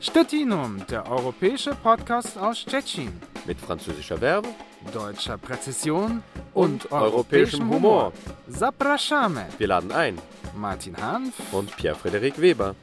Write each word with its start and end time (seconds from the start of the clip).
Stettinum, 0.00 0.78
der 0.88 1.10
europäische 1.10 1.74
Podcast 1.74 2.38
aus 2.38 2.58
Stettin. 2.58 3.12
Mit 3.46 3.58
französischer 3.58 4.16
Verbe 4.16 4.48
Deutscher 4.94 5.36
Präzision 5.36 6.22
und 6.54 6.90
europäischem 6.90 7.68
Humor. 7.68 8.12
Zapraszamy. 8.48 9.44
Wir 9.58 9.68
laden 9.68 9.92
ein. 9.92 10.18
Martin 10.56 10.96
Hanf 10.96 11.34
Und 11.52 11.76
Pierre-Frederik 11.76 12.40
Weber. 12.40 12.74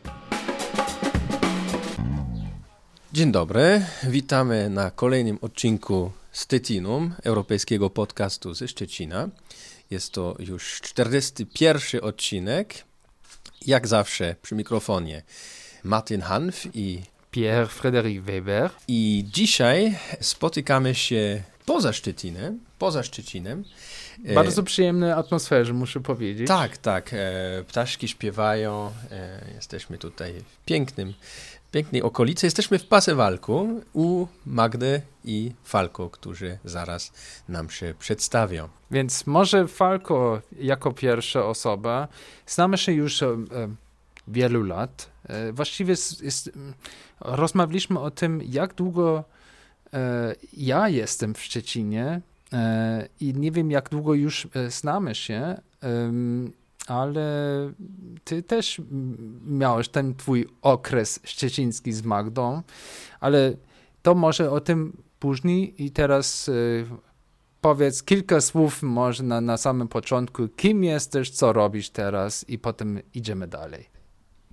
Dzień 3.13 3.31
dobry, 3.31 3.85
witamy 4.03 4.69
na 4.69 4.91
kolejnym 4.91 5.37
odcinku 5.41 6.11
Stettinum, 6.31 7.13
europejskiego 7.23 7.89
podcastu 7.89 8.53
ze 8.53 8.67
Szczecina. 8.67 9.29
Jest 9.89 10.13
to 10.13 10.35
już 10.39 10.81
41 10.81 12.03
odcinek. 12.03 12.85
Jak 13.65 13.87
zawsze 13.87 14.35
przy 14.41 14.55
mikrofonie 14.55 15.23
Martin 15.87 16.21
Hanf 16.21 16.75
i, 16.75 17.01
Pierre-Frederik 17.31 18.21
Weber. 18.21 18.69
i 18.87 19.25
dzisiaj 19.31 19.97
spotykamy 20.21 20.95
się 20.95 21.43
poza 21.65 21.93
Szczecinem. 21.93 22.59
Poza 22.79 23.03
Szczecinem. 23.03 23.63
E, 24.25 24.33
Bardzo 24.33 24.63
przyjemnej 24.63 25.11
atmosferze, 25.11 25.73
muszę 25.73 25.99
powiedzieć. 25.99 26.47
Tak, 26.47 26.77
tak. 26.77 27.09
E, 27.13 27.63
ptaszki 27.67 28.07
śpiewają. 28.07 28.91
E, 29.11 29.51
jesteśmy 29.55 29.97
tutaj 29.97 30.33
w 30.33 30.65
pięknym, 30.65 31.13
pięknej 31.71 32.01
okolicy. 32.01 32.47
Jesteśmy 32.47 32.79
w 32.79 32.85
Pasewalku 32.85 33.81
u 33.93 34.27
Magdy 34.45 35.01
i 35.25 35.51
Falko, 35.63 36.09
którzy 36.09 36.57
zaraz 36.65 37.11
nam 37.49 37.69
się 37.69 37.93
przedstawią. 37.99 38.69
Więc 38.91 39.27
może 39.27 39.67
Falco 39.67 40.41
jako 40.59 40.93
pierwsza 40.93 41.45
osoba. 41.45 42.07
Znamy 42.47 42.77
się 42.77 42.91
już 42.91 43.23
wielu 44.27 44.63
lat. 44.63 45.09
E, 45.27 45.53
właściwie 45.53 45.91
jest, 45.91 46.21
jest, 46.21 46.51
rozmawialiśmy 47.19 47.99
o 47.99 48.11
tym, 48.11 48.41
jak 48.45 48.73
długo 48.73 49.23
e, 49.93 50.35
ja 50.53 50.89
jestem 50.89 51.33
w 51.33 51.41
Szczecinie 51.41 52.21
e, 52.53 53.07
i 53.19 53.33
nie 53.33 53.51
wiem, 53.51 53.71
jak 53.71 53.89
długo 53.89 54.13
już 54.13 54.47
znamy 54.67 55.15
się, 55.15 55.61
ale 56.87 57.29
ty 58.23 58.43
też 58.43 58.81
miałeś 59.45 59.89
ten 59.89 60.15
twój 60.15 60.47
okres 60.61 61.19
szczeciński 61.23 61.93
z 61.93 62.03
Magdą, 62.03 62.61
ale 63.19 63.53
to 64.01 64.15
może 64.15 64.51
o 64.51 64.59
tym 64.59 64.97
później 65.19 65.83
i 65.83 65.91
teraz 65.91 66.49
powiedz 67.61 68.03
kilka 68.03 68.41
słów 68.41 68.83
może 68.83 69.23
na, 69.23 69.41
na 69.41 69.57
samym 69.57 69.87
początku, 69.87 70.47
kim 70.47 70.83
jesteś, 70.83 71.29
co 71.29 71.53
robisz 71.53 71.89
teraz 71.89 72.49
i 72.49 72.59
potem 72.59 72.99
idziemy 73.13 73.47
dalej. 73.47 73.96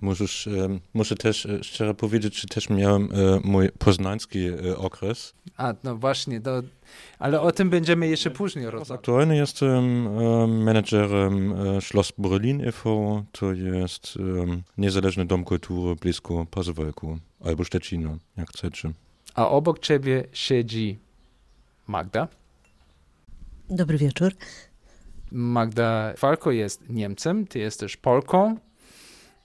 Możesz, 0.01 0.47
em, 0.47 0.79
muszę 0.93 1.15
też 1.15 1.45
e, 1.45 1.63
szczerze 1.63 1.93
powiedzieć, 1.93 2.41
że 2.41 2.47
też 2.47 2.69
miałem 2.69 3.03
e, 3.03 3.39
mój 3.43 3.69
poznański 3.69 4.45
e, 4.45 4.77
okres. 4.77 5.33
A, 5.57 5.73
no 5.83 5.95
właśnie, 5.95 6.41
to, 6.41 6.61
ale 7.19 7.41
o 7.41 7.51
tym 7.51 7.69
będziemy 7.69 8.07
jeszcze 8.07 8.31
później 8.31 8.65
rozmawiać. 8.65 8.99
Aktualnie 8.99 9.35
jestem 9.35 10.07
em, 10.07 10.63
menedżerem 10.63 11.53
e, 11.53 11.81
Schloss 11.81 12.13
Berlin 12.17 12.61
e.V. 12.61 13.23
To 13.31 13.53
jest 13.53 14.17
niezależny 14.77 15.25
dom 15.25 15.43
kultury 15.43 15.95
blisko 15.95 16.45
Pasewalku 16.51 17.17
albo 17.45 17.63
Szczecina, 17.63 18.17
jak 18.37 18.49
chcecie. 18.49 18.91
A 19.35 19.49
obok 19.49 19.79
ciebie 19.79 20.23
siedzi 20.33 20.99
Magda. 21.87 22.27
Dobry 23.69 23.97
wieczór. 23.97 24.33
Magda 25.31 26.13
Falko 26.17 26.51
jest 26.51 26.89
Niemcem, 26.89 27.47
ty 27.47 27.59
jesteś 27.59 27.97
Polką. 27.97 28.57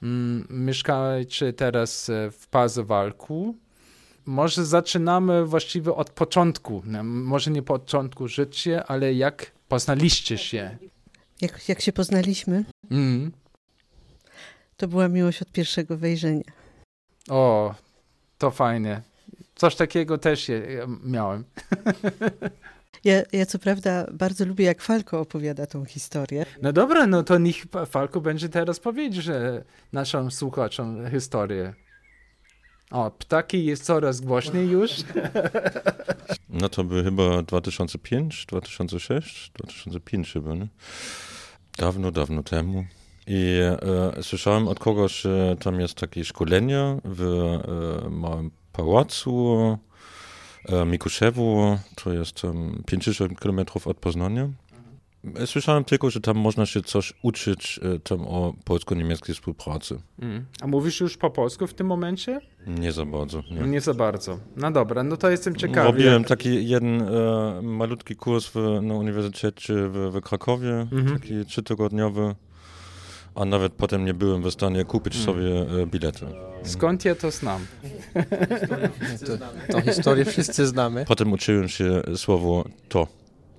Mm, 0.02 0.46
Mieszkacie 0.50 1.52
teraz 1.52 2.08
e, 2.10 2.30
w 2.30 2.46
Pazewalku. 2.48 3.56
Może 4.26 4.64
zaczynamy 4.66 5.44
właściwie 5.46 5.94
od 5.94 6.10
początku. 6.10 6.82
No, 6.86 7.04
Może 7.04 7.50
nie 7.50 7.62
początku 7.62 8.28
życia, 8.28 8.84
ale 8.86 9.14
jak 9.14 9.52
poznaliście 9.68 10.38
się. 10.38 10.76
Jak, 11.40 11.68
jak 11.68 11.80
się 11.80 11.92
poznaliśmy, 11.92 12.64
Mm. 12.90 13.32
to 14.76 14.88
była 14.88 15.08
miłość 15.08 15.42
od 15.42 15.52
pierwszego 15.52 15.96
wejrzenia. 15.96 16.44
O, 17.28 17.74
to 18.38 18.50
fajnie. 18.50 19.02
Coś 19.54 19.76
takiego 19.76 20.18
też 20.18 20.48
je, 20.48 20.86
miałem. 21.04 21.44
Ja, 23.04 23.22
ja 23.32 23.46
co 23.46 23.58
prawda 23.58 24.06
bardzo 24.12 24.44
lubię, 24.44 24.64
jak 24.64 24.82
Falko 24.82 25.20
opowiada 25.20 25.66
tą 25.66 25.84
historię. 25.84 26.46
No 26.62 26.72
dobra, 26.72 27.06
no 27.06 27.22
to 27.22 27.38
niech 27.38 27.64
Falko 27.86 28.20
będzie 28.20 28.48
teraz 28.48 28.80
powiedzieć, 28.80 29.24
że 29.24 29.64
naszym 29.92 30.30
słuchaczom 30.30 31.10
historię. 31.10 31.74
O, 32.90 33.10
ptaki 33.10 33.64
jest 33.64 33.84
coraz 33.84 34.20
głośniej 34.20 34.68
już. 34.68 34.90
No 36.52 36.68
to 36.68 36.84
by 36.84 37.04
chyba 37.04 37.42
2005, 37.42 38.46
2006, 38.48 39.52
2005 39.54 40.32
chyba, 40.32 40.54
nie? 40.54 40.68
Dawno, 41.78 42.10
dawno 42.10 42.42
temu. 42.42 42.84
I 43.26 43.58
e, 44.16 44.22
słyszałem 44.22 44.68
od 44.68 44.78
kogoś, 44.78 45.20
że 45.20 45.56
tam 45.60 45.80
jest 45.80 45.94
takie 45.94 46.24
szkolenie 46.24 46.96
w 47.04 47.22
e, 48.06 48.10
małym 48.10 48.50
pałacu 48.72 49.78
Mikuszewu, 50.86 51.78
to 52.04 52.12
jest 52.12 52.44
um, 52.44 52.82
50 52.86 53.40
km 53.40 53.60
od 53.84 53.96
Poznania. 53.96 54.48
E, 55.36 55.46
Słyszałem 55.46 55.84
tylko, 55.84 56.10
że 56.10 56.20
tam 56.20 56.36
można 56.36 56.66
się 56.66 56.82
coś 56.82 57.12
uczyć 57.22 57.80
e, 57.82 57.98
tam 57.98 58.20
o 58.20 58.54
polsko-niemieckiej 58.64 59.34
współpracy. 59.34 60.00
Mm. 60.22 60.44
A 60.60 60.66
mówisz 60.66 61.00
już 61.00 61.16
po 61.16 61.30
polsku 61.30 61.66
w 61.66 61.74
tym 61.74 61.86
momencie? 61.86 62.40
Nie 62.66 62.92
za 62.92 63.04
bardzo. 63.04 63.42
Nie. 63.50 63.60
Nie 63.66 63.80
za 63.80 63.94
bardzo. 63.94 64.38
No 64.56 64.70
dobra, 64.70 65.02
no 65.02 65.16
to 65.16 65.30
jestem 65.30 65.56
ciekawy. 65.56 65.86
Robiłem 65.86 66.24
taki 66.24 66.68
jeden 66.68 67.02
e, 67.02 67.08
malutki 67.62 68.16
kurs 68.16 68.46
w, 68.54 68.54
na 68.82 68.94
Uniwersytecie 68.94 69.74
w, 69.74 70.10
w 70.12 70.20
Krakowie, 70.20 70.86
Mhm. 70.92 71.18
taki 71.20 71.44
trzytygodniowy, 71.44 72.34
a 73.34 73.44
nawet 73.44 73.72
potem 73.72 74.04
nie 74.04 74.14
byłem 74.14 74.42
w 74.42 74.50
stanie 74.50 74.84
kupić 74.84 75.14
Mm. 75.14 75.26
sobie 75.26 75.60
e, 75.82 75.86
bilety. 75.86 76.26
Skąd 76.62 77.04
ja 77.04 77.14
to 77.14 77.30
znam? 77.30 77.66
To, 79.26 79.72
tą 79.72 79.80
historię 79.80 80.24
wszyscy 80.24 80.66
znamy. 80.66 81.04
Potem 81.08 81.32
uczyłem 81.32 81.68
się 81.68 82.02
słowo 82.16 82.64
to. 82.88 83.06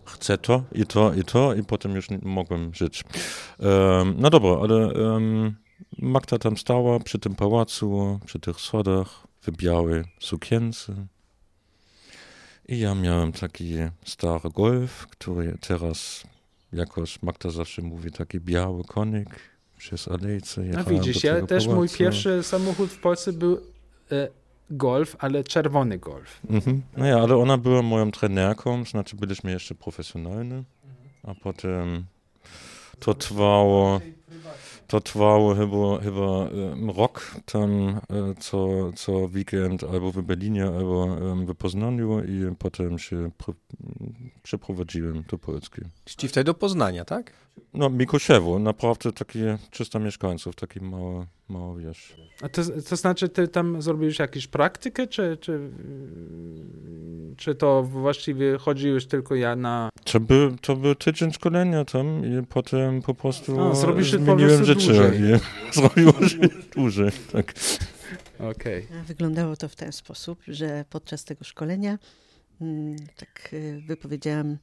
Chcę 0.05 0.37
to 0.37 0.63
i 0.71 0.85
to 0.85 1.13
i 1.13 1.23
to 1.23 1.53
i 1.53 1.63
potem 1.63 1.95
już 1.95 2.09
nie 2.09 2.19
mogłem 2.21 2.73
żyć. 2.73 3.03
Em, 3.59 4.15
no 4.17 4.29
dobra, 4.29 4.51
ale 4.61 4.75
em, 5.15 5.55
Magda 5.97 6.37
tam 6.37 6.57
stała 6.57 6.99
przy 6.99 7.19
tym 7.19 7.35
pałacu, 7.35 8.19
przy 8.25 8.39
tych 8.39 8.59
schodach, 8.59 9.27
w 9.41 9.51
białej 9.51 10.03
sukience. 10.19 10.93
I 12.67 12.79
ja 12.79 12.95
miałem 12.95 13.31
taki 13.31 13.75
stary 14.05 14.49
Golf, 14.55 15.07
który 15.07 15.57
teraz 15.67 16.23
jakoś 16.73 17.21
Magda 17.21 17.49
zawsze 17.49 17.81
mówi 17.81 18.11
taki 18.11 18.39
biały 18.39 18.83
konik 18.83 19.29
przez 19.81 20.07
alejce. 20.07 20.61
No 20.61 20.83
widzisz, 20.83 21.23
ja 21.23 21.45
też 21.47 21.65
mój 21.67 21.75
pałacu. 21.75 21.97
pierwszy 21.97 22.43
samochód 22.43 22.89
w 22.89 22.99
Polsce 22.99 23.33
był 23.33 23.61
e, 24.11 24.27
Golf, 24.69 25.15
ale 25.19 25.43
czerwony 25.43 25.97
Golf. 25.97 26.39
Mhm. 26.49 26.81
Naja, 26.97 27.17
ale 27.17 27.37
ona 27.37 27.57
była 27.57 27.81
moją 27.81 28.11
trenerką, 28.11 28.85
znaczy 28.85 29.15
byliśmy 29.15 29.51
jeszcze 29.51 29.75
profesjonalni, 29.75 30.63
a 31.23 31.35
potem 31.35 32.05
to 32.99 33.13
trwało, 33.13 34.01
to 34.87 35.01
trwało 35.01 35.55
chyba, 35.55 36.03
chyba 36.03 36.49
rok 36.97 37.35
tam 37.45 37.71
e, 37.71 37.99
co, 38.39 38.91
co 38.95 39.11
weekend 39.11 39.83
albo 39.83 40.11
w 40.11 40.21
Berlinie, 40.21 40.65
albo 40.65 41.07
w 41.35 41.55
Poznaniu 41.55 42.23
i 42.23 42.55
potem 42.59 42.99
się 42.99 43.31
pr- 43.39 43.53
przeprowadziłem 44.43 45.23
do 45.29 45.37
Polski. 45.37 45.81
Czyli 46.05 46.29
wtedy 46.29 46.43
do 46.43 46.53
Poznania, 46.53 47.05
tak? 47.05 47.33
No, 47.73 47.89
Mikuszewo, 47.89 48.59
naprawdę 48.59 49.11
takie 49.11 49.57
300 49.71 49.99
mieszkańców, 49.99 50.55
taki 50.55 50.81
mały, 50.81 51.25
mały 51.49 51.83
wieś. 51.83 52.15
A 52.41 52.49
to, 52.49 52.61
to 52.89 52.95
znaczy, 52.95 53.29
ty 53.29 53.47
tam 53.47 53.81
zrobiłeś 53.81 54.19
jakąś 54.19 54.47
praktykę, 54.47 55.07
czy, 55.07 55.37
czy, 55.41 55.69
czy 57.37 57.55
to 57.55 57.83
właściwie 57.83 58.57
chodziłeś 58.57 59.05
tylko 59.05 59.35
ja 59.35 59.55
na... 59.55 59.89
To 60.03 60.19
był, 60.19 60.57
to 60.57 60.75
był 60.75 60.95
tydzień 60.95 61.31
szkolenia 61.31 61.85
tam 61.85 62.25
i 62.25 62.45
potem 62.45 63.01
po 63.01 63.13
prostu 63.13 63.61
A, 63.61 63.75
zrobisz 63.75 64.11
po 64.11 64.17
zmieniłem 64.17 64.65
dłużej. 64.65 65.21
i 65.21 65.73
zrobiło 65.73 66.27
się 66.27 66.37
dłużej, 66.75 67.11
tak. 67.31 67.53
A 68.39 69.03
Wyglądało 69.03 69.55
to 69.55 69.69
w 69.69 69.75
ten 69.75 69.91
sposób, 69.91 70.39
że 70.47 70.85
podczas 70.89 71.25
tego 71.25 71.43
szkolenia 71.43 71.97
mm, 72.61 72.95
tak 73.15 73.49
e, 73.53 73.79
wypowiedziałam 73.79 74.57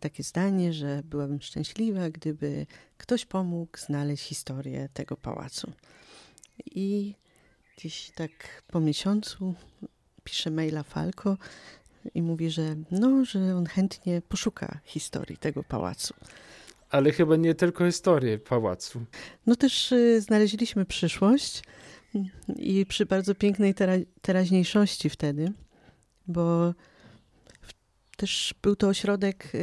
takie 0.00 0.22
zdanie, 0.22 0.72
że 0.72 1.02
byłabym 1.04 1.40
szczęśliwa, 1.40 2.10
gdyby 2.10 2.66
ktoś 2.98 3.24
pomógł 3.24 3.78
znaleźć 3.78 4.24
historię 4.24 4.88
tego 4.94 5.16
pałacu. 5.16 5.72
I 6.66 7.14
gdzieś 7.76 8.10
tak 8.14 8.62
po 8.66 8.80
miesiącu 8.80 9.54
pisze 10.24 10.50
maila 10.50 10.82
Falco 10.82 11.36
i 12.14 12.22
mówi, 12.22 12.50
że 12.50 12.76
no, 12.90 13.24
że 13.24 13.56
on 13.56 13.66
chętnie 13.66 14.22
poszuka 14.28 14.80
historii 14.84 15.36
tego 15.36 15.62
pałacu. 15.62 16.14
Ale 16.90 17.12
chyba 17.12 17.36
nie 17.36 17.54
tylko 17.54 17.86
historię 17.86 18.38
pałacu. 18.38 19.04
No 19.46 19.56
też 19.56 19.92
y, 19.92 20.20
znaleźliśmy 20.20 20.84
przyszłość, 20.84 21.62
i 22.56 22.86
przy 22.86 23.06
bardzo 23.06 23.34
pięknej 23.34 23.74
tera 23.74 23.92
teraźniejszości 24.22 25.10
wtedy, 25.10 25.52
bo 26.26 26.74
też 28.22 28.54
był 28.62 28.76
to 28.76 28.88
ośrodek 28.88 29.54
y, 29.54 29.58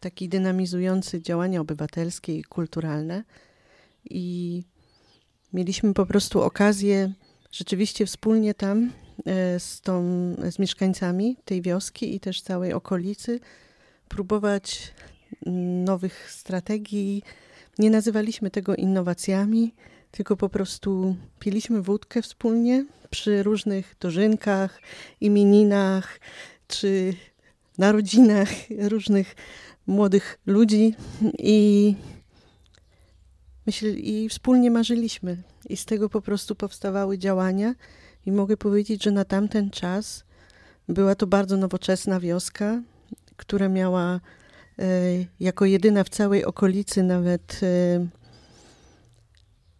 taki 0.00 0.28
dynamizujący 0.28 1.22
działania 1.22 1.60
obywatelskie 1.60 2.38
i 2.38 2.44
kulturalne 2.44 3.24
i 4.04 4.62
mieliśmy 5.52 5.94
po 5.94 6.06
prostu 6.06 6.42
okazję 6.42 7.12
rzeczywiście 7.52 8.06
wspólnie 8.06 8.54
tam 8.54 8.84
y, 8.86 9.60
z, 9.60 9.80
tą, 9.80 10.02
z 10.50 10.58
mieszkańcami 10.58 11.36
tej 11.44 11.62
wioski 11.62 12.14
i 12.14 12.20
też 12.20 12.42
całej 12.42 12.72
okolicy 12.72 13.40
próbować 14.08 14.94
nowych 15.84 16.30
strategii. 16.32 17.22
Nie 17.78 17.90
nazywaliśmy 17.90 18.50
tego 18.50 18.76
innowacjami, 18.76 19.74
tylko 20.10 20.36
po 20.36 20.48
prostu 20.48 21.16
piliśmy 21.38 21.82
wódkę 21.82 22.22
wspólnie 22.22 22.86
przy 23.10 23.42
różnych 23.42 23.96
dożynkach, 24.00 24.80
imieninach 25.20 26.20
czy 26.68 27.14
narodzinach 27.78 28.48
różnych 28.78 29.34
młodych 29.86 30.38
ludzi 30.46 30.94
i 31.38 31.94
myśl, 33.66 33.86
i 33.96 34.28
wspólnie 34.28 34.70
marzyliśmy. 34.70 35.36
I 35.68 35.76
z 35.76 35.84
tego 35.84 36.08
po 36.08 36.20
prostu 36.20 36.54
powstawały 36.54 37.18
działania 37.18 37.74
i 38.26 38.32
mogę 38.32 38.56
powiedzieć, 38.56 39.04
że 39.04 39.10
na 39.10 39.24
tamten 39.24 39.70
czas 39.70 40.24
była 40.88 41.14
to 41.14 41.26
bardzo 41.26 41.56
nowoczesna 41.56 42.20
wioska, 42.20 42.82
która 43.36 43.68
miała 43.68 44.20
e, 44.78 44.90
jako 45.40 45.64
jedyna 45.64 46.04
w 46.04 46.08
całej 46.08 46.44
okolicy 46.44 47.02
nawet 47.02 47.60
e, 47.62 48.06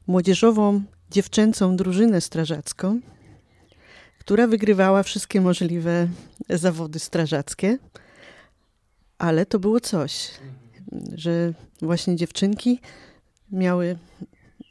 młodzieżową, 0.06 0.82
dziewczęcą 1.10 1.76
drużynę 1.76 2.20
strażacką, 2.20 3.00
która 4.30 4.46
wygrywała 4.46 5.02
wszystkie 5.02 5.40
możliwe 5.40 6.08
zawody 6.48 6.98
strażackie. 6.98 7.78
Ale 9.18 9.46
to 9.46 9.58
było 9.58 9.80
coś, 9.80 10.30
że 11.14 11.52
właśnie 11.82 12.16
dziewczynki 12.16 12.80
miały 13.52 13.98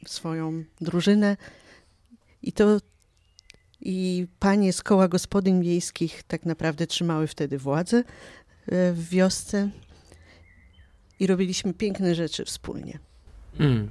swoją 0.06 0.64
drużynę 0.80 1.36
i 2.42 2.52
to 2.52 2.78
i 3.80 4.26
panie 4.38 4.72
z 4.72 4.82
koła 4.82 5.08
gospodyń 5.08 5.62
wiejskich 5.62 6.22
tak 6.22 6.46
naprawdę 6.46 6.86
trzymały 6.86 7.26
wtedy 7.26 7.58
władzę 7.58 7.96
e, 7.96 8.92
w 8.92 9.08
wiosce 9.08 9.70
i 11.20 11.26
robiliśmy 11.26 11.74
piękne 11.74 12.14
rzeczy 12.14 12.44
wspólnie. 12.44 12.98
Mm. 13.58 13.90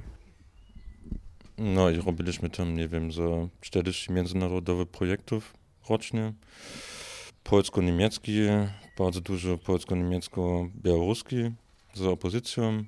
No 1.58 1.90
i 1.90 1.96
robiliśmy 1.96 2.50
tam, 2.50 2.76
nie 2.76 2.88
wiem, 2.88 3.12
za 3.12 3.48
40 3.60 4.12
międzynarodowych 4.12 4.88
projektów 4.88 5.59
Polsko-niemiecki, 7.42 8.32
bardzo 8.98 9.20
dużo 9.20 9.58
polsko-niemiecko-białoruski 9.58 11.50
z 11.94 12.02
opozycją. 12.02 12.84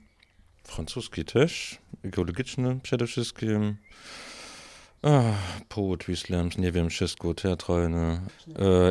Francuski 0.65 1.25
też, 1.25 1.79
ekologiczny 2.05 2.81
przede 2.83 3.07
wszystkim. 3.07 3.77
Ach, 5.03 5.61
poetry 5.69 6.17
slams, 6.17 6.59
nie 6.59 6.73
wiem, 6.73 6.91
wszystko 6.91 7.35
teatralne. 7.35 8.21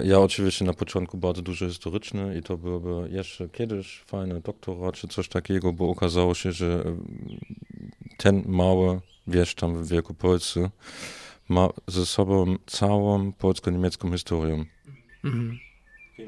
Ja 0.04 0.20
oczywiście 0.20 0.66
na 0.66 0.74
początku 0.74 1.18
bardzo 1.18 1.42
dużo 1.42 1.68
historyczne 1.68 2.38
i 2.38 2.42
to 2.42 2.58
byłoby 2.58 3.10
jeszcze 3.12 3.50
kiedyś 3.50 4.04
fajny 4.06 4.42
doktorat 4.42 4.96
czy 4.96 5.08
coś 5.08 5.28
takiego, 5.28 5.74
bo 5.74 5.90
okazało 5.90 6.34
się, 6.34 6.52
że 6.52 6.84
ten 8.18 8.44
mały 8.48 9.00
wieś 9.28 9.56
tam 9.56 9.84
w 9.84 9.88
Wielkopolsce 9.88 10.70
ma 11.50 11.70
ze 11.88 12.06
sobą 12.06 12.56
całą 12.66 13.32
polsko-niemiecką 13.32 14.12
historię. 14.12 14.66
Mhm. 15.24 15.60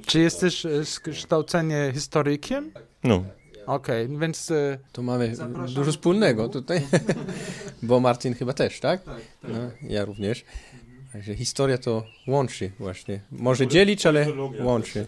Czy 0.06 0.20
jesteś 0.20 0.66
e, 0.66 0.86
z 0.86 1.00
kształcenia 1.00 1.92
historykiem? 1.92 2.72
No. 3.04 3.24
Okej, 3.66 4.06
okay, 4.06 4.20
więc... 4.20 4.52
E, 4.52 4.80
to 4.92 5.02
mamy 5.02 5.36
zapraszam. 5.36 5.76
dużo 5.76 5.92
wspólnego 5.92 6.50
tutaj, 6.50 6.82
bo 7.84 8.00
Martin 8.00 8.34
chyba 8.34 8.54
też, 8.54 8.80
tak? 8.80 9.04
Tak. 9.04 9.16
tak. 9.42 9.52
No, 9.52 9.90
ja 9.90 10.06
również. 10.06 10.46
Także 11.14 11.36
historia 11.36 11.78
to 11.78 12.04
łączy 12.28 12.72
właśnie. 12.80 13.20
Może 13.32 13.68
dzielić, 13.68 14.06
ale 14.06 14.28
łączy. 14.60 15.08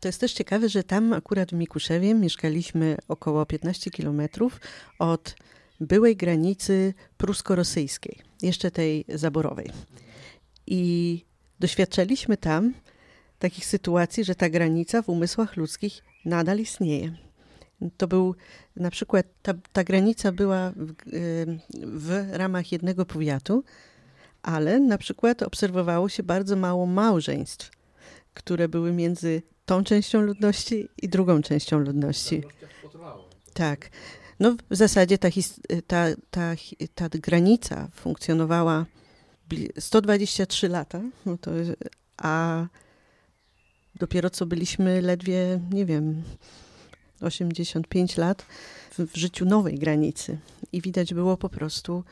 To 0.00 0.08
jest 0.08 0.20
też 0.20 0.32
ciekawe, 0.32 0.68
że 0.68 0.82
tam 0.82 1.12
akurat 1.12 1.50
w 1.50 1.52
Mikuszewie 1.52 2.14
mieszkaliśmy 2.14 2.96
około 3.08 3.46
15 3.46 3.90
kilometrów 3.90 4.60
od 4.98 5.34
byłej 5.80 6.16
granicy 6.16 6.94
prusko-rosyjskiej, 7.16 8.18
jeszcze 8.42 8.70
tej 8.70 9.04
zaborowej. 9.08 9.70
I 10.66 11.24
doświadczaliśmy 11.60 12.36
tam 12.36 12.74
takich 13.38 13.66
sytuacji, 13.66 14.24
że 14.24 14.34
ta 14.34 14.50
granica 14.50 15.02
w 15.02 15.08
umysłach 15.08 15.56
ludzkich 15.56 16.02
nadal 16.24 16.58
istnieje. 16.58 17.12
To 17.96 18.08
był 18.08 18.34
na 18.76 18.90
przykład, 18.90 19.26
ta, 19.42 19.54
ta 19.72 19.84
granica 19.84 20.32
była 20.32 20.72
w, 20.76 20.92
w 21.84 22.28
ramach 22.32 22.72
jednego 22.72 23.06
powiatu, 23.06 23.64
ale 24.42 24.80
na 24.80 24.98
przykład 24.98 25.42
obserwowało 25.42 26.08
się 26.08 26.22
bardzo 26.22 26.56
mało 26.56 26.86
małżeństw, 26.86 27.70
które 28.34 28.68
były 28.68 28.92
między 28.92 29.42
tą 29.66 29.84
częścią 29.84 30.20
ludności 30.20 30.88
i 31.02 31.08
drugą 31.08 31.42
częścią 31.42 31.78
ludności. 31.78 32.42
Tak. 33.54 33.90
No 34.40 34.56
w 34.70 34.76
zasadzie 34.76 35.18
ta, 35.18 35.28
ta, 35.86 36.06
ta, 36.30 36.54
ta 36.94 37.08
granica 37.08 37.88
funkcjonowała 37.94 38.86
123 39.78 40.68
lata, 40.68 41.00
no 41.26 41.38
to, 41.38 41.50
a 42.16 42.66
dopiero 43.94 44.30
co 44.30 44.46
byliśmy 44.46 45.02
ledwie, 45.02 45.60
nie 45.70 45.86
wiem, 45.86 46.22
85 47.20 48.16
lat 48.16 48.42
w, 48.90 48.98
w 48.98 49.16
życiu 49.16 49.44
nowej 49.44 49.78
granicy. 49.78 50.38
I 50.72 50.82
widać 50.82 51.14
było 51.14 51.36
po 51.36 51.48
prostu, 51.48 52.04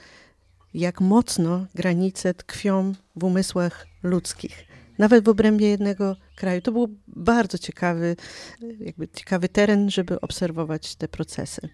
jak 0.75 1.01
mocno 1.01 1.67
granice 1.75 2.35
tkwią 2.35 2.95
w 3.17 3.25
umysłach 3.25 3.87
ludzkich. 4.03 4.65
Nawet 4.99 5.25
w 5.25 5.29
obrębie 5.29 5.69
jednego 5.69 6.17
kraju. 6.37 6.63
To 6.63 6.73
był 6.73 6.89
bardzo 7.07 7.59
ciekawy, 7.59 8.17
jakby 8.81 9.09
ciekawy 9.09 9.49
teren, 9.49 9.91
żeby 9.91 10.21
obserwować 10.21 10.97
te 10.97 11.09
procesy. 11.09 11.69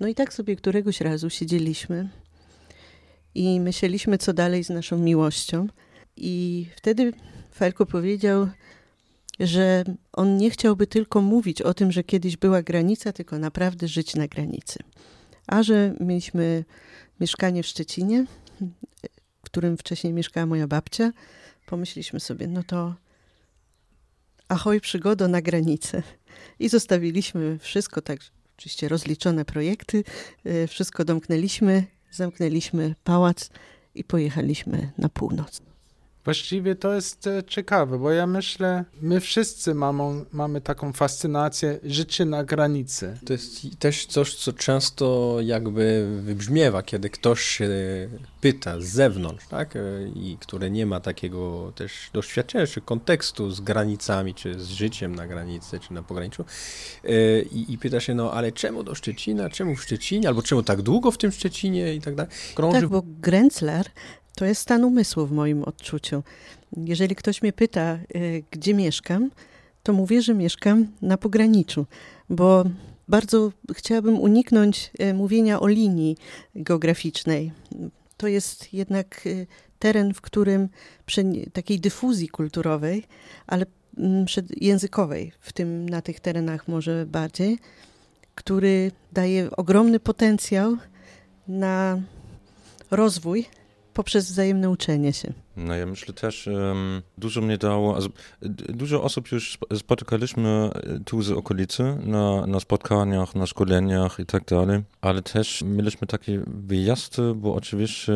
No 0.00 0.08
i 0.08 0.14
tak 0.14 0.34
sobie 0.34 0.56
któregoś 0.56 1.00
razu 1.00 1.30
siedzieliśmy 1.30 2.08
i 3.34 3.60
myśleliśmy, 3.60 4.18
co 4.18 4.32
dalej 4.32 4.64
z 4.64 4.70
naszą 4.70 4.98
miłością. 4.98 5.66
I 6.16 6.66
wtedy 6.76 7.12
Felko 7.54 7.86
powiedział, 7.86 8.48
że 9.40 9.84
on 10.12 10.36
nie 10.36 10.50
chciałby 10.50 10.86
tylko 10.86 11.20
mówić 11.20 11.62
o 11.62 11.74
tym, 11.74 11.92
że 11.92 12.04
kiedyś 12.04 12.36
była 12.36 12.62
granica, 12.62 13.12
tylko 13.12 13.38
naprawdę 13.38 13.88
żyć 13.88 14.14
na 14.14 14.28
granicy. 14.28 14.78
A 15.46 15.62
że 15.62 15.94
mieliśmy 16.00 16.64
mieszkanie 17.20 17.62
w 17.62 17.66
Szczecinie, 17.66 18.26
w 18.60 19.42
którym 19.42 19.76
wcześniej 19.76 20.12
mieszkała 20.12 20.46
moja 20.46 20.66
babcia, 20.66 21.12
pomyśleliśmy 21.66 22.20
sobie, 22.20 22.46
no 22.46 22.62
to 22.62 22.94
ahoj 24.48 24.80
przygodo 24.80 25.28
na 25.28 25.42
granicę. 25.42 26.02
I 26.58 26.68
zostawiliśmy 26.68 27.58
wszystko 27.58 28.02
tak, 28.02 28.18
oczywiście 28.58 28.88
rozliczone 28.88 29.44
projekty, 29.44 30.04
e, 30.44 30.66
wszystko 30.66 31.04
domknęliśmy, 31.04 31.84
zamknęliśmy 32.10 32.94
pałac 33.04 33.50
i 33.94 34.04
pojechaliśmy 34.04 34.92
na 34.98 35.08
północ. 35.08 35.62
Właściwie 36.26 36.74
to 36.74 36.94
jest 36.94 37.26
e, 37.26 37.42
ciekawe, 37.44 37.98
bo 37.98 38.10
ja 38.10 38.26
myślę, 38.26 38.84
my 39.00 39.20
wszyscy 39.20 39.74
mamy, 39.74 40.24
mamy 40.32 40.60
taką 40.60 40.92
fascynację 40.92 41.78
życie 41.84 42.24
na 42.24 42.44
granicy. 42.44 43.18
To 43.26 43.32
jest 43.32 43.78
też 43.78 44.06
coś, 44.06 44.34
co 44.34 44.52
często 44.52 45.36
jakby 45.40 46.08
wybrzmiewa, 46.22 46.82
kiedy 46.82 47.10
ktoś 47.10 47.42
się 47.42 47.68
pyta 48.40 48.80
z 48.80 48.84
zewnątrz, 48.84 49.46
tak? 49.46 49.76
E, 49.76 49.80
I 50.14 50.36
które 50.40 50.70
nie 50.70 50.86
ma 50.86 51.00
takiego 51.00 51.72
też 51.74 52.10
doświadczenia, 52.12 52.66
czy 52.66 52.80
kontekstu 52.80 53.50
z 53.50 53.60
granicami, 53.60 54.34
czy 54.34 54.60
z 54.60 54.68
życiem 54.68 55.14
na 55.14 55.26
granicy, 55.26 55.80
czy 55.80 55.92
na 55.92 56.02
pograniczu. 56.02 56.44
E, 57.04 57.42
I, 57.42 57.72
i 57.72 57.78
pyta 57.78 58.00
się, 58.00 58.14
no 58.14 58.32
ale 58.32 58.52
czemu 58.52 58.82
do 58.82 58.94
Szczecina, 58.94 59.50
czemu 59.50 59.76
w 59.76 59.82
Szczecinie, 59.82 60.28
albo 60.28 60.42
czemu 60.42 60.62
tak 60.62 60.82
długo 60.82 61.10
w 61.10 61.18
tym 61.18 61.32
Szczecinie 61.32 61.94
i 61.94 62.00
tak 62.00 62.14
dalej. 62.14 62.32
Krąży... 62.54 62.80
Tak, 62.80 62.90
bo 62.90 63.02
Grenzler 63.04 63.86
to 64.36 64.44
jest 64.44 64.60
stan 64.60 64.84
umysłu 64.84 65.26
w 65.26 65.32
moim 65.32 65.64
odczuciu. 65.64 66.22
Jeżeli 66.76 67.16
ktoś 67.16 67.42
mnie 67.42 67.52
pyta, 67.52 67.98
y, 68.16 68.44
gdzie 68.50 68.74
mieszkam, 68.74 69.30
to 69.82 69.92
mówię, 69.92 70.22
że 70.22 70.34
mieszkam 70.34 70.86
na 71.02 71.16
pograniczu, 71.16 71.86
bo 72.30 72.64
bardzo 73.08 73.52
chciałabym 73.74 74.20
uniknąć 74.20 74.90
y, 75.00 75.14
mówienia 75.14 75.60
o 75.60 75.66
linii 75.66 76.16
geograficznej. 76.54 77.52
To 78.16 78.28
jest 78.28 78.72
jednak 78.74 79.26
y, 79.26 79.46
teren, 79.78 80.14
w 80.14 80.20
którym 80.20 80.68
przy 81.06 81.24
takiej 81.52 81.80
dyfuzji 81.80 82.28
kulturowej, 82.28 83.04
ale 83.46 83.66
mm, 83.98 84.26
językowej, 84.56 85.32
w 85.40 85.52
tym 85.52 85.88
na 85.88 86.02
tych 86.02 86.20
terenach 86.20 86.68
może 86.68 87.06
bardziej, 87.06 87.58
który 88.34 88.92
daje 89.12 89.50
ogromny 89.50 90.00
potencjał 90.00 90.76
na 91.48 92.00
rozwój 92.90 93.46
poprzez 93.96 94.30
wzajemne 94.30 94.70
uczenie 94.70 95.12
się. 95.12 95.32
No 95.56 95.74
ja 95.74 95.86
myślę 95.86 96.14
też, 96.14 96.46
um, 96.46 97.02
dużo 97.18 97.40
mnie 97.40 97.58
dało, 97.58 97.98
dużo 98.68 99.02
osób 99.02 99.32
już 99.32 99.58
spotykaliśmy 99.76 100.70
e, 100.74 101.00
tu 101.04 101.22
z 101.22 101.30
okolicy, 101.30 101.96
na, 102.02 102.46
na 102.46 102.60
spotkaniach, 102.60 103.34
na 103.34 103.46
szkoleniach 103.46 104.18
i 104.20 104.26
tak 104.26 104.44
dalej, 104.44 104.82
ale 105.00 105.22
też 105.22 105.62
mieliśmy 105.62 106.06
takie 106.06 106.42
wyjazdy, 106.46 107.34
bo 107.34 107.54
oczywiście 107.54 108.12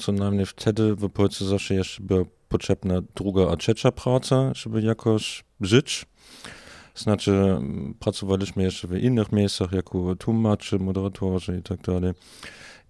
co 0.00 0.12
najmniej 0.12 0.46
wtedy 0.46 0.94
w 0.94 1.10
Polsce 1.10 1.44
zawsze 1.44 1.74
jeszcze 1.74 2.02
była 2.02 2.24
potrzebna 2.48 3.02
druga 3.14 3.50
a 3.50 3.56
trzecia 3.56 3.92
praca, 3.92 4.54
żeby 4.54 4.82
jakoś 4.82 5.44
żyć. 5.60 6.06
Znaczy, 6.94 7.56
pracowaliśmy 8.00 8.62
jeszcze 8.62 8.88
w 8.88 8.96
innych 8.96 9.32
miejscach, 9.32 9.72
jako 9.72 10.16
tłumacze, 10.16 10.78
moderatorzy 10.78 11.58
i 11.58 11.62
tak 11.62 11.80
dalej. 11.80 12.12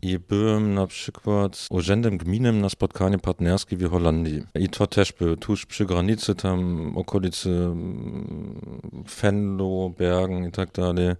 I 0.02 0.18
byłem 0.18 0.74
na 0.74 0.86
przykład 0.86 1.66
urzędem 1.70 2.18
gminnym 2.18 2.60
na 2.60 2.68
spotkaniu 2.68 3.18
partnerskim 3.18 3.78
w 3.78 3.90
Holandii. 3.90 4.42
I 4.54 4.68
to 4.68 4.86
też 4.86 5.12
było 5.12 5.36
tuż 5.36 5.66
przy 5.66 5.86
granicy, 5.86 6.34
tam 6.34 6.92
okolicy 6.96 7.50
mm, 7.50 8.80
Venlo, 9.22 9.90
Bergen 9.98 10.48
i 10.48 10.52
tak 10.52 10.72
dalej. 10.72 11.14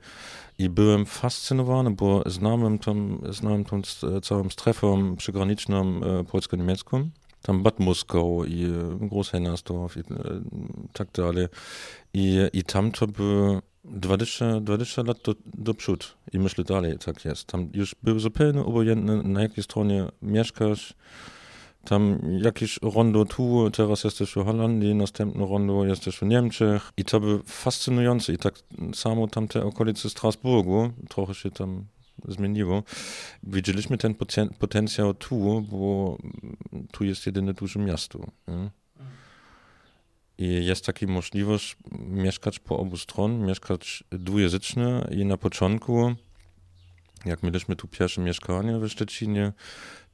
I 0.59 0.69
byłem 0.69 1.07
fascynowany, 1.07 1.91
bo 1.91 2.23
znałem 2.27 2.79
tam, 2.79 3.23
znałem 3.31 3.65
tą 3.65 3.83
całą 4.23 4.51
strefę 4.51 5.15
przygraniczną 5.17 6.01
e, 6.01 6.25
polsko-niemiecką 6.25 7.11
tam 7.43 7.63
Bad 7.63 7.81
Moskau 7.81 8.45
i 8.45 8.65
e, 8.65 9.09
Großhennersdorf 9.09 9.97
i 9.97 10.01
e, 10.01 10.05
tak 10.93 11.13
dalej. 11.13 11.47
I, 12.15 12.39
i 12.53 12.63
tam 12.63 12.93
to 12.93 13.07
było 13.07 13.63
20, 13.85 14.61
20 14.61 15.03
lat 15.03 15.19
do, 15.25 15.35
do 15.47 15.75
przód 15.75 16.15
i 16.33 16.39
myślę 16.39 16.65
dalej, 16.65 16.99
tak 16.99 17.25
jest. 17.25 17.45
Tam 17.45 17.71
już 17.75 17.95
był 18.03 18.19
zupełnie 18.19 18.61
obojętny, 18.61 19.23
na 19.23 19.43
jakiej 19.43 19.65
stronie 19.65 20.07
mieszkasz. 20.23 20.95
Tam 21.85 22.19
jakieś 22.43 22.79
rondo 22.83 23.25
tu, 23.25 23.71
teraz 23.71 24.05
jesteś 24.05 24.31
w 24.31 24.45
Holandii, 24.45 24.95
następne 24.95 25.47
rondo 25.47 25.85
jesteś 25.85 26.17
w 26.17 26.23
Niemczech. 26.23 26.93
I 26.97 27.05
to 27.05 27.21
było 27.21 27.39
fascynujące. 27.47 28.33
I 28.33 28.39
tak 28.39 28.55
samo 28.95 29.29
tam 29.29 29.49
te 29.49 29.65
okolice 29.65 30.11
Strasburgu, 30.11 30.91
trochę 31.09 31.35
się 31.35 31.51
tam 31.51 31.85
zmieniło. 32.29 32.83
Widzieliśmy 33.43 33.99
ten 33.99 34.15
potencjał 34.59 35.15
tu, 35.15 35.61
bo 35.71 36.19
tu 36.93 37.05
jest 37.05 37.27
jedyne 37.27 37.55
duże 37.55 37.81
miasto. 37.81 38.19
Nie? 38.49 38.71
I 40.39 40.65
jest 40.65 40.87
taka 40.87 41.07
możliwość 41.07 41.77
mieszkać 41.99 42.59
po 42.59 42.79
obu 42.79 42.97
stron, 42.97 43.47
mieszkać 43.47 44.05
dwujęzycznie 44.11 45.09
i 45.11 45.25
na 45.25 45.37
początku, 45.37 46.15
jak 47.25 47.43
mieliśmy 47.43 47.77
tu 47.77 47.89
pierwsze 47.89 48.21
mieszkanie 48.21 48.79
w 48.79 48.89
Szczecinie, 48.89 49.53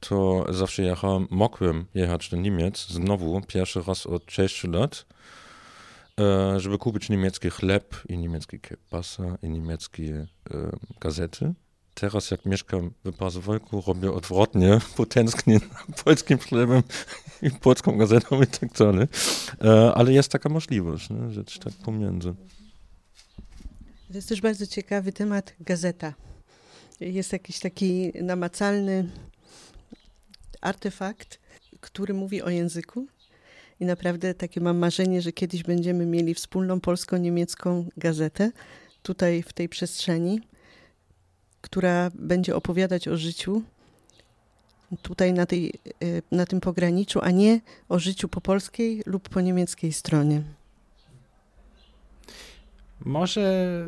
to 0.01 0.47
zawsze 0.49 0.83
jechałem, 0.83 1.27
mogłem 1.31 1.87
jechać 1.95 2.29
do 2.29 2.37
Niemiec 2.37 2.87
znowu, 2.87 3.41
pierwszy 3.41 3.83
raz 3.87 4.07
od 4.07 4.33
6 4.33 4.65
lat, 4.65 5.07
e, 6.21 6.61
żeby 6.61 6.79
kupić 6.79 7.09
niemiecki 7.09 7.51
chleb 7.51 7.95
i 8.09 8.19
niemieckie 8.19 8.59
kiełbasa 8.59 9.39
i 9.43 9.49
niemieckie 9.49 10.27
e, 10.51 10.71
gazety 11.01 11.55
teraz 11.95 12.31
jak 12.31 12.47
mieszkam 12.47 12.91
w 13.05 13.17
Bazowojku, 13.17 13.83
robię 13.87 14.13
odwrotnie, 14.13 14.79
bo 14.99 15.07
tęsknię 15.07 15.61
polskim 16.05 16.39
chlebem 16.39 16.83
i 17.43 17.51
polską 17.51 17.99
gazetą 17.99 18.43
i 18.43 18.47
tak 18.47 18.73
dalej. 18.73 19.07
E, 19.65 19.95
ale 19.95 20.13
jest 20.13 20.29
taka 20.29 20.49
możliwość, 20.49 21.11
nie? 21.11 21.31
rzecz 21.31 21.59
tak 21.59 21.73
pomiędzy. 21.73 22.35
To 24.09 24.15
jest 24.19 24.29
też 24.29 24.41
bardzo 24.41 24.67
ciekawy 24.67 25.13
temat 25.13 25.55
gazeta. 25.61 26.15
Jest 27.01 27.33
jakiś 27.33 27.59
taki 27.59 28.13
namacalny 28.23 29.11
artefakt, 30.61 31.41
który 31.81 32.15
mówi 32.15 32.43
o 32.43 32.51
języku. 32.51 33.07
I 33.81 33.85
naprawdę 33.85 34.35
takie 34.35 34.61
mam 34.61 34.79
marzenie, 34.79 35.23
że 35.23 35.33
kiedyś 35.33 35.63
będziemy 35.63 36.07
mieli 36.07 36.35
wspólną 36.35 36.81
polsko-niemiecką 36.81 37.89
gazetę 37.97 38.53
tutaj 39.03 39.43
w 39.43 39.53
tej 39.53 39.69
przestrzeni 39.69 40.41
która 41.65 42.11
będzie 42.15 42.57
opowiadać 42.57 43.09
o 43.09 43.17
życiu 43.17 43.63
tutaj 45.03 45.33
na, 45.33 45.47
tej, 45.47 45.69
e, 45.69 46.37
na 46.37 46.47
tym 46.47 46.61
pograniczu, 46.61 47.21
a 47.23 47.31
nie 47.31 47.61
o 47.89 47.99
życiu 47.99 48.29
po 48.29 48.41
polskiej 48.41 49.03
lub 49.07 49.29
po 49.29 49.41
niemieckiej 49.41 49.93
stronie. 49.93 50.43
Może 53.01 53.87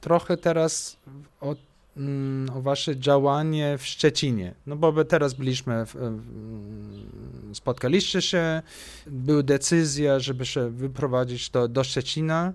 trochę 0.00 0.36
teraz 0.36 0.96
o, 1.40 1.56
mm, 1.96 2.50
o 2.56 2.62
wasze 2.62 2.96
działanie 2.96 3.78
w 3.78 3.86
Szczecinie. 3.86 4.54
No 4.66 4.76
bo 4.76 5.04
teraz 5.04 5.34
byliśmy, 5.34 5.86
w, 5.86 5.94
spotkaliście 7.52 8.22
się, 8.22 8.62
była 9.06 9.42
decyzja, 9.42 10.18
żeby 10.18 10.46
się 10.46 10.70
wyprowadzić 10.70 11.50
do, 11.50 11.68
do 11.68 11.84
Szczecina. 11.84 12.52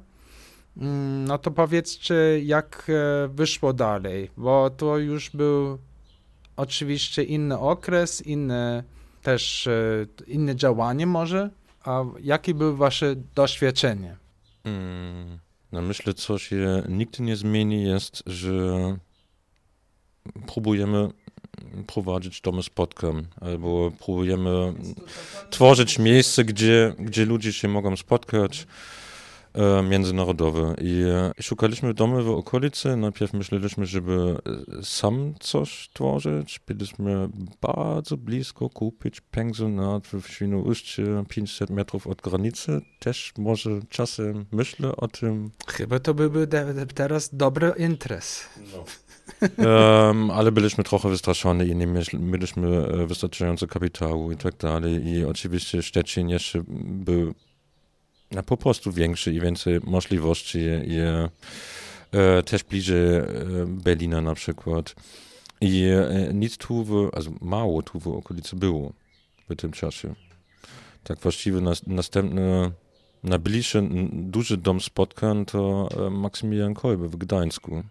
Mm, 0.79 1.25
no 1.25 1.37
to 1.37 1.51
powiedzcie, 1.51 2.15
jak 2.43 2.87
e, 2.89 3.27
wyszło 3.27 3.73
dalej, 3.73 4.29
bo 4.37 4.69
to 4.69 4.97
już 4.97 5.29
był 5.29 5.77
oczywiście 6.57 7.23
inny 7.23 7.59
okres, 7.59 8.21
inne 8.21 8.83
też 9.23 9.67
e, 9.67 10.05
inne 10.27 10.55
działanie 10.55 11.05
może. 11.05 11.49
A 11.83 12.03
jakie 12.21 12.53
były 12.53 12.77
wasze 12.77 13.15
doświadczenie? 13.35 14.15
Hmm, 14.63 15.39
no 15.71 15.81
myślę, 15.81 16.13
co 16.13 16.37
się 16.37 16.83
nigdy 16.89 17.23
nie 17.23 17.35
zmieni 17.35 17.83
jest, 17.83 18.23
że 18.25 18.97
próbujemy 20.47 21.09
prowadzić 21.87 22.41
domy 22.41 22.63
spotkań, 22.63 23.27
albo 23.41 23.91
próbujemy 23.91 24.73
tworzyć 25.49 25.99
miejsce, 25.99 26.43
gdzie, 26.43 26.93
gdzie 26.99 27.25
ludzie 27.25 27.53
się 27.53 27.67
mogą 27.67 27.97
spotkać, 27.97 28.67
E, 29.53 29.83
międzynarodowe 29.83 30.75
i 30.81 31.03
e, 31.07 31.31
szukaliśmy 31.41 31.93
domy 31.93 32.23
w 32.23 32.29
okolicy. 32.29 32.95
Najpierw 32.95 33.33
myśleliśmy, 33.33 33.85
żeby 33.85 34.37
e, 34.79 34.83
sam 34.83 35.33
coś 35.39 35.89
tworzyć. 35.93 36.59
Byliśmy 36.67 37.29
bardzo 37.61 38.17
blisko 38.17 38.69
kupić 38.69 39.21
pensjonat 39.21 40.07
w 40.07 40.27
Świnoujście, 40.27 41.03
500 41.29 41.69
metrów 41.69 42.07
od 42.07 42.21
granicy. 42.21 42.81
Też 42.99 43.33
może 43.37 43.69
czasem 43.89 44.45
myślę 44.51 44.95
o 44.95 45.07
tym. 45.07 45.51
Chyba 45.67 45.99
to 45.99 46.13
byłby 46.13 46.47
teraz 46.95 47.35
dobry 47.35 47.73
interes. 47.77 48.49
No. 48.73 48.85
um, 50.07 50.31
ale 50.31 50.51
byliśmy 50.51 50.83
trochę 50.83 51.09
wystraszeni 51.09 51.67
i 51.67 51.75
nie 51.75 51.87
mieliśmy 52.13 52.87
wystarczająco 53.07 53.67
kapitału 53.67 54.31
i 54.31 54.37
tak 54.37 54.57
dalej. 54.57 55.07
I 55.07 55.25
oczywiście 55.25 55.81
Szczecin 55.81 56.29
jeszcze 56.29 56.63
był 56.83 57.33
po 58.45 58.57
prostu 58.57 58.91
większy 58.91 59.33
i 59.33 59.39
więcej 59.39 59.79
możliwości 59.83 60.59
i 60.85 60.97
e, 60.99 61.29
też 62.43 62.63
bliżej 62.63 63.17
e, 63.17 63.25
Berlina 63.67 64.21
na 64.21 64.35
przykład. 64.35 64.95
I 65.61 65.83
e, 65.83 66.33
nic 66.33 66.57
tu, 66.57 66.83
w, 66.83 67.09
also 67.13 67.31
mało 67.41 67.81
tu 67.81 67.99
w 67.99 68.07
okolicy 68.07 68.55
było 68.55 68.93
w 69.49 69.55
tym 69.55 69.71
czasie. 69.71 70.15
Tak 71.03 71.19
właściwie 71.19 71.61
nas, 71.61 71.87
następny, 71.87 72.71
najbliższy 73.23 73.89
duży 74.11 74.57
dom 74.57 74.81
spotkań 74.81 75.45
to 75.45 75.89
Maksymilian 76.11 76.73
Kolbe 76.73 77.07
w 77.07 77.15
Gdańsku. 77.15 77.83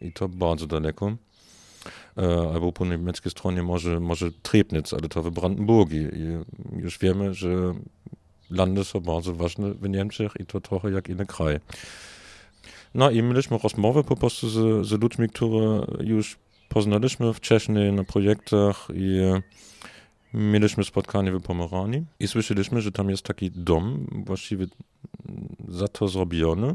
I 0.00 0.12
to 0.12 0.28
bardzo 0.28 0.66
daleko. 0.66 1.16
Albo 2.52 2.72
po 2.72 2.86
niemieckiej 2.86 3.30
stronie 3.30 3.62
może, 3.62 4.00
może 4.00 4.32
Trebnitz, 4.32 4.92
ale 4.92 5.08
to 5.08 5.22
w 5.22 5.30
Brandenburgii. 5.30 6.06
I 6.14 6.38
już 6.82 6.98
wiemy, 6.98 7.34
że 7.34 7.74
Lande 8.52 8.84
są 8.84 9.00
bardzo 9.00 9.34
ważne 9.34 9.74
w 9.74 9.88
Niemczech 9.88 10.32
i 10.40 10.46
to 10.46 10.60
trochę 10.60 10.90
jak 10.90 11.08
inny 11.08 11.26
kraj. 11.26 11.58
No 12.94 13.10
i 13.10 13.22
mieliśmy 13.22 13.58
rozmowę 13.58 14.04
po 14.04 14.16
prostu 14.16 14.48
z, 14.48 14.86
z 14.86 14.92
ludźmi, 14.92 15.28
które 15.28 15.86
już 16.00 16.38
poznaliśmy 16.68 17.34
wcześniej 17.34 17.92
na 17.92 18.04
projektach 18.04 18.88
i 18.94 19.20
mieliśmy 20.34 20.84
spotkanie 20.84 21.32
w 21.32 21.40
Pomeranii 21.40 22.04
i 22.20 22.28
słyszeliśmy, 22.28 22.80
że 22.80 22.92
tam 22.92 23.10
jest 23.10 23.22
taki 23.22 23.50
dom 23.50 24.06
właściwie 24.26 24.66
za 25.68 25.88
to 25.88 26.08
zrobiony, 26.08 26.74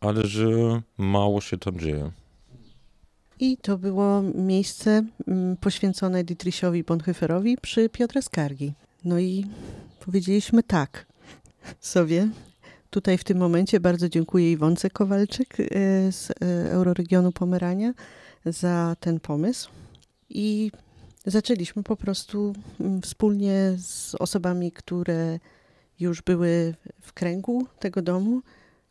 ale 0.00 0.26
że 0.26 0.46
mało 0.98 1.40
się 1.40 1.58
tam 1.58 1.80
dzieje. 1.80 2.10
I 3.40 3.56
to 3.56 3.78
było 3.78 4.22
miejsce 4.22 5.04
mm, 5.28 5.56
poświęcone 5.56 6.24
Dietrichowi 6.24 6.84
Bonhoefferowi 6.84 7.56
przy 7.62 7.88
Piotrze 7.88 8.22
Skargi. 8.22 8.72
No 9.06 9.18
i 9.18 9.46
powiedzieliśmy 10.00 10.62
tak 10.62 11.06
sobie. 11.80 12.28
Tutaj 12.90 13.18
w 13.18 13.24
tym 13.24 13.38
momencie 13.38 13.80
bardzo 13.80 14.08
dziękuję 14.08 14.52
Iwonce 14.52 14.90
Kowalczyk 14.90 15.60
e, 15.60 15.64
z 16.12 16.30
e, 16.30 16.34
Euroregionu 16.70 17.32
Pomerania 17.32 17.94
za 18.46 18.96
ten 19.00 19.20
pomysł. 19.20 19.70
I 20.30 20.70
zaczęliśmy 21.26 21.82
po 21.82 21.96
prostu 21.96 22.54
mm, 22.80 23.02
wspólnie 23.02 23.74
z 23.78 24.14
osobami, 24.14 24.72
które 24.72 25.38
już 26.00 26.22
były 26.22 26.74
w 27.00 27.12
kręgu 27.12 27.66
tego 27.78 28.02
domu, 28.02 28.42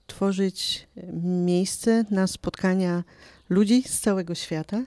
tworzyć 0.07 0.87
miejsce 1.23 2.05
na 2.11 2.27
spotkania 2.27 3.03
ludzi 3.49 3.83
z 3.83 3.99
całego 3.99 4.35
świata, 4.35 4.83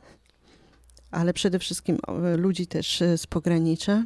ale 1.10 1.32
przede 1.32 1.58
wszystkim 1.58 1.98
ludzi 2.36 2.66
też 2.66 3.02
z 3.16 3.26
pogranicza, 3.26 4.04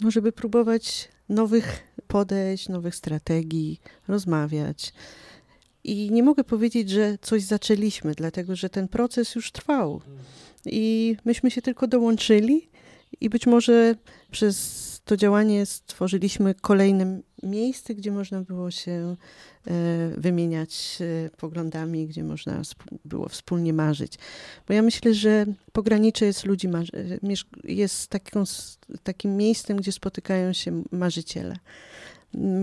no 0.00 0.10
żeby 0.10 0.32
próbować 0.32 1.08
nowych 1.28 1.94
podejść, 2.06 2.68
nowych 2.68 2.94
strategii, 2.94 3.80
rozmawiać. 4.08 4.92
I 5.84 6.10
nie 6.10 6.22
mogę 6.22 6.44
powiedzieć, 6.44 6.90
że 6.90 7.18
coś 7.22 7.42
zaczęliśmy, 7.42 8.14
dlatego 8.14 8.56
że 8.56 8.70
ten 8.70 8.88
proces 8.88 9.34
już 9.34 9.52
trwał. 9.52 10.00
I 10.66 11.16
myśmy 11.24 11.50
się 11.50 11.62
tylko 11.62 11.86
dołączyli, 11.86 12.68
i 13.20 13.30
być 13.30 13.46
może 13.46 13.94
przez 14.30 14.82
to 15.04 15.16
działanie 15.16 15.66
stworzyliśmy 15.66 16.54
kolejne 16.54 17.20
miejsce, 17.42 17.94
gdzie 17.94 18.12
można 18.12 18.40
było 18.40 18.70
się 18.70 19.16
e, 19.66 20.10
wymieniać 20.16 20.98
e, 21.00 21.30
poglądami, 21.36 22.06
gdzie 22.06 22.24
można 22.24 22.62
było 23.04 23.28
wspólnie 23.28 23.72
marzyć. 23.72 24.18
Bo 24.68 24.74
ja 24.74 24.82
myślę, 24.82 25.14
że 25.14 25.46
pogranicze 25.72 26.26
jest 26.26 26.44
ludzi, 26.44 26.68
jest 27.64 28.10
taką, 28.10 28.44
takim 29.02 29.36
miejscem, 29.36 29.76
gdzie 29.76 29.92
spotykają 29.92 30.52
się 30.52 30.82
marzyciele 30.92 31.56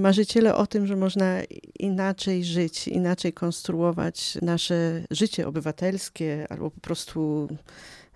marzyciele 0.02 0.56
o 0.56 0.68
tym, 0.68 0.88
że 0.88 0.96
można 0.96 1.42
inaczej 1.80 2.44
żyć, 2.44 2.88
inaczej 2.88 3.34
konstruować 3.34 4.38
nasze 4.42 5.04
życie 5.12 5.48
obywatelskie 5.48 6.48
albo 6.50 6.72
po 6.72 6.80
prostu 6.80 7.48
e, 7.52 7.56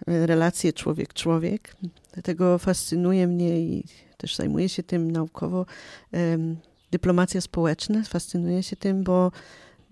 relacje 0.08 0.74
człowiek-człowiek. 0.74 1.76
Dlatego 2.14 2.58
fascynuje 2.58 3.28
mnie 3.28 3.60
i 3.60 3.84
też 4.18 4.36
zajmuję 4.36 4.70
się 4.70 4.84
tym 4.84 5.12
naukowo 5.12 5.66
dyplomacja 6.92 7.42
społeczna. 7.42 8.04
Fascynuje 8.04 8.64
się 8.64 8.76
tym, 8.76 9.04
bo 9.04 9.32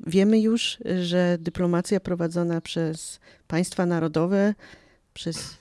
wiemy 0.07 0.39
już, 0.39 0.77
że 1.01 1.37
dyplomacja 1.39 1.99
prowadzona 1.99 2.61
przez 2.61 3.19
państwa 3.47 3.85
narodowe, 3.85 4.53
przez 5.13 5.57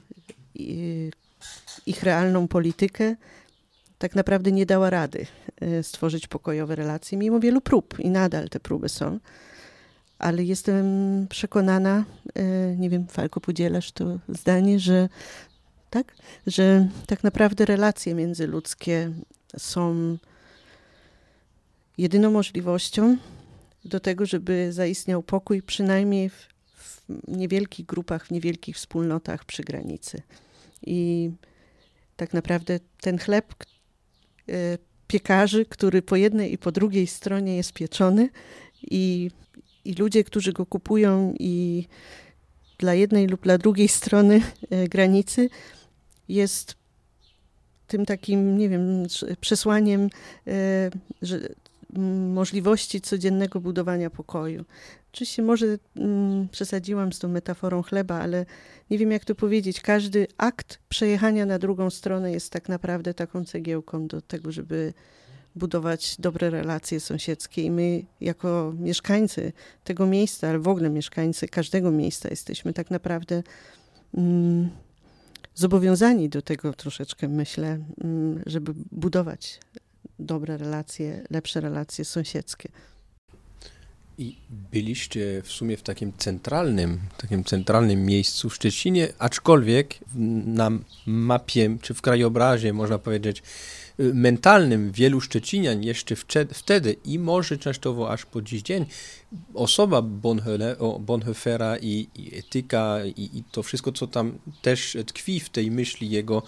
ich 1.86 2.02
realną 2.02 2.48
politykę, 2.48 3.16
tak 3.98 4.14
naprawdę 4.14 4.52
nie 4.52 4.66
dała 4.66 4.90
rady 4.90 5.26
e, 5.60 5.82
stworzyć 5.82 6.26
pokojowe 6.26 6.76
relacje, 6.76 7.18
mimo 7.18 7.40
wielu 7.40 7.60
prób 7.60 8.00
i 8.00 8.10
nadal 8.10 8.48
te 8.48 8.60
próby 8.60 8.88
są. 8.88 9.18
Ale 10.20 10.44
jestem 10.44 10.86
przekonana, 11.28 12.04
e, 12.34 12.76
nie 12.76 12.90
wiem, 12.90 13.06
Falko, 13.06 13.40
podzielasz 13.40 13.92
to 13.92 14.18
zdanie, 14.28 14.78
że 14.78 15.08
tak, 15.90 16.14
że 16.46 16.88
tak 17.06 17.24
naprawdę 17.24 17.64
relacje 17.64 18.14
międzyludzkie 18.14 19.12
są 19.58 20.16
jedyną 21.98 22.30
możliwością 22.30 23.16
do 23.84 24.00
tego, 24.00 24.26
żeby 24.26 24.72
zaistniał 24.72 25.22
pokój, 25.22 25.62
przynajmniej 25.62 26.30
w, 26.30 26.48
w 26.66 27.02
niewielkich 27.28 27.86
grupach, 27.86 28.26
w 28.26 28.30
niewielkich 28.30 28.76
wspólnotach 28.76 29.44
przy 29.44 29.62
granicy. 29.62 30.22
I 30.86 31.30
tak 32.16 32.32
naprawdę 32.32 32.80
ten 33.00 33.18
chleb, 33.18 33.54
E, 34.50 34.78
piekarzy, 35.06 35.66
który 35.66 36.02
po 36.02 36.16
jednej 36.16 36.52
i 36.52 36.58
po 36.58 36.72
drugiej 36.72 37.06
stronie 37.06 37.56
jest 37.56 37.72
pieczony 37.72 38.28
i, 38.82 39.30
i 39.84 39.94
ludzie, 39.94 40.24
którzy 40.24 40.52
go 40.52 40.66
kupują 40.66 41.34
i 41.38 41.86
dla 42.78 42.94
jednej 42.94 43.26
lub 43.26 43.42
dla 43.42 43.58
drugiej 43.58 43.88
strony 43.98 44.40
e, 44.70 44.88
granicy 44.88 45.50
jest 46.28 46.74
tym 47.86 48.06
takim, 48.06 48.58
nie 48.58 48.68
wiem, 48.68 49.06
przesłaniem 49.40 50.10
e, 50.46 50.90
że, 51.22 51.40
możliwości 52.32 53.00
codziennego 53.00 53.60
budowania 53.60 54.10
pokoju. 54.10 54.64
Oczywiście 55.12 55.42
może 55.42 55.78
mm, 55.96 56.48
przesadziłam 56.48 57.12
z 57.12 57.18
tą 57.18 57.28
metaforą 57.28 57.82
chleba, 57.82 58.20
ale 58.20 58.46
nie 58.90 58.98
wiem 58.98 59.10
jak 59.10 59.24
to 59.24 59.34
powiedzieć. 59.34 59.80
Każdy 59.80 60.26
akt 60.36 60.78
przejechania 60.88 61.46
na 61.46 61.58
drugą 61.58 61.90
stronę 61.90 62.32
jest 62.32 62.52
tak 62.52 62.68
naprawdę 62.68 63.14
taką 63.14 63.44
cegiełką 63.44 64.06
do 64.06 64.20
tego, 64.20 64.52
żeby 64.52 64.92
budować 65.56 66.16
dobre 66.18 66.50
relacje 66.50 67.00
sąsiedzkie. 67.00 67.62
I 67.62 67.70
my, 67.70 68.02
jako 68.20 68.72
mieszkańcy 68.78 69.52
tego 69.84 70.06
miejsca, 70.06 70.48
ale 70.48 70.58
w 70.58 70.68
ogóle 70.68 70.90
mieszkańcy 70.90 71.48
każdego 71.48 71.90
miejsca, 71.90 72.28
jesteśmy 72.28 72.72
tak 72.72 72.90
naprawdę 72.90 73.42
mm, 74.14 74.70
zobowiązani 75.54 76.28
do 76.28 76.42
tego 76.42 76.72
troszeczkę, 76.72 77.28
myślę, 77.28 77.78
mm, 78.04 78.42
żeby 78.46 78.72
budować 78.92 79.60
dobre 80.18 80.56
relacje, 80.56 81.24
lepsze 81.30 81.60
relacje 81.60 82.04
sąsiedzkie. 82.04 82.68
I 84.20 84.36
byliście 84.72 85.42
w 85.42 85.52
sumie 85.52 85.76
w 85.76 85.82
takim 85.82 86.12
centralnym, 86.18 87.00
takim 87.16 87.44
centralnym 87.44 88.04
miejscu 88.04 88.50
w 88.50 88.54
Szczecinie, 88.54 89.08
aczkolwiek 89.18 89.98
na 90.46 90.70
mapie 91.06 91.76
czy 91.82 91.94
w 91.94 92.02
krajobrazie, 92.02 92.72
można 92.72 92.98
powiedzieć, 92.98 93.42
y, 94.00 94.14
mentalnym 94.14 94.92
wielu 94.92 95.20
Szczecinian 95.20 95.82
jeszcze 95.82 96.16
wtedy 96.52 96.96
i 97.04 97.18
może 97.18 97.58
częściowo 97.58 98.10
aż 98.10 98.26
po 98.26 98.42
dziś 98.42 98.62
dzień 98.62 98.86
osoba 99.54 100.02
Bonhoeffera 101.00 101.76
i, 101.78 102.08
i 102.14 102.38
etyka 102.38 103.04
i, 103.04 103.38
i, 103.38 103.44
to 103.52 103.62
wszystko, 103.62 103.92
co 103.92 104.06
tam 104.06 104.38
też 104.62 104.96
tkwi 105.06 105.40
w 105.40 105.48
tej 105.48 105.70
myśli 105.70 106.10
jego 106.10 106.42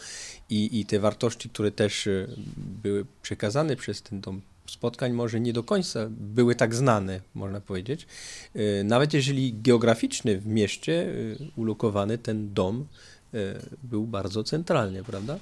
i, 0.50 0.80
i 0.80 0.86
te 0.86 1.00
wartości, 1.00 1.48
które 1.48 1.70
też 1.70 2.06
y, 2.06 2.28
były 2.56 3.06
przekazane 3.22 3.76
przez 3.76 4.02
ten 4.02 4.20
dom 4.20 4.42
spotkań 4.72 5.12
może 5.12 5.40
nie 5.40 5.52
do 5.52 5.62
końca 5.62 6.06
były 6.10 6.54
tak 6.54 6.74
znane, 6.74 7.20
można 7.34 7.60
powiedzieć. 7.60 8.06
E, 8.54 8.84
nawet 8.84 9.14
jeżeli 9.14 9.54
geograficznie 9.54 10.38
w 10.38 10.46
mieście 10.46 11.02
e, 11.02 11.12
ulokowany 11.56 12.18
ten 12.18 12.54
dom 12.54 12.86
e, 13.34 13.38
był 13.82 14.06
bardzo 14.06 14.44
centralnie, 14.44 15.02
prawda? 15.02 15.38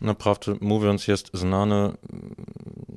Naprawdę 0.00 0.56
mówiąc, 0.60 1.08
jest 1.08 1.30
znany 1.34 1.92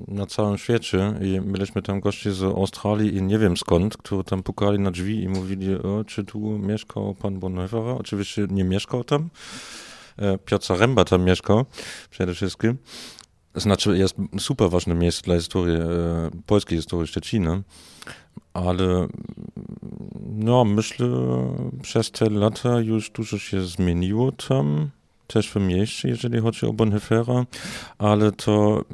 na 0.07 0.25
całym 0.25 0.57
świecie 0.57 1.13
i 1.21 1.39
mieliśmy 1.39 1.81
tam 1.81 1.99
gości 1.99 2.31
z 2.31 2.43
Australii 2.43 3.15
i 3.15 3.21
nie 3.21 3.39
wiem 3.39 3.57
skąd, 3.57 3.97
którzy 3.97 4.23
tam 4.23 4.43
pukali 4.43 4.79
na 4.79 4.91
drzwi 4.91 5.23
i 5.23 5.29
mówili, 5.29 5.75
o, 5.75 6.03
czy 6.03 6.23
tu 6.23 6.39
mieszkał 6.39 7.15
pan 7.15 7.39
Bonhoeffer? 7.39 7.79
Oczywiście 7.79 8.47
nie 8.49 8.63
mieszkał 8.63 9.03
tam. 9.03 9.29
Piotr 10.45 10.65
Zaremba 10.65 11.05
tam 11.05 11.23
mieszkał 11.23 11.65
przede 12.09 12.33
wszystkim. 12.33 12.77
Znaczy, 13.55 13.97
jest 13.97 14.15
super 14.39 14.69
ważne 14.69 14.95
miejsce 14.95 15.21
dla 15.21 15.35
historii, 15.35 15.75
e, 15.75 15.81
polskiej 16.45 16.77
historii 16.77 17.07
Szczecina, 17.07 17.61
ale 18.53 19.07
no, 20.29 20.65
myślę, 20.65 21.07
przez 21.81 22.11
te 22.11 22.29
lata 22.29 22.79
już 22.79 23.09
dużo 23.09 23.37
się 23.37 23.61
zmieniło 23.61 24.31
tam, 24.31 24.89
też 25.27 25.49
w 25.49 25.55
mieście, 25.55 26.09
jeżeli 26.09 26.39
chodzi 26.39 26.65
o 26.65 26.73
Bonhoeffera, 26.73 27.45
ale 27.97 28.31
to 28.31 28.85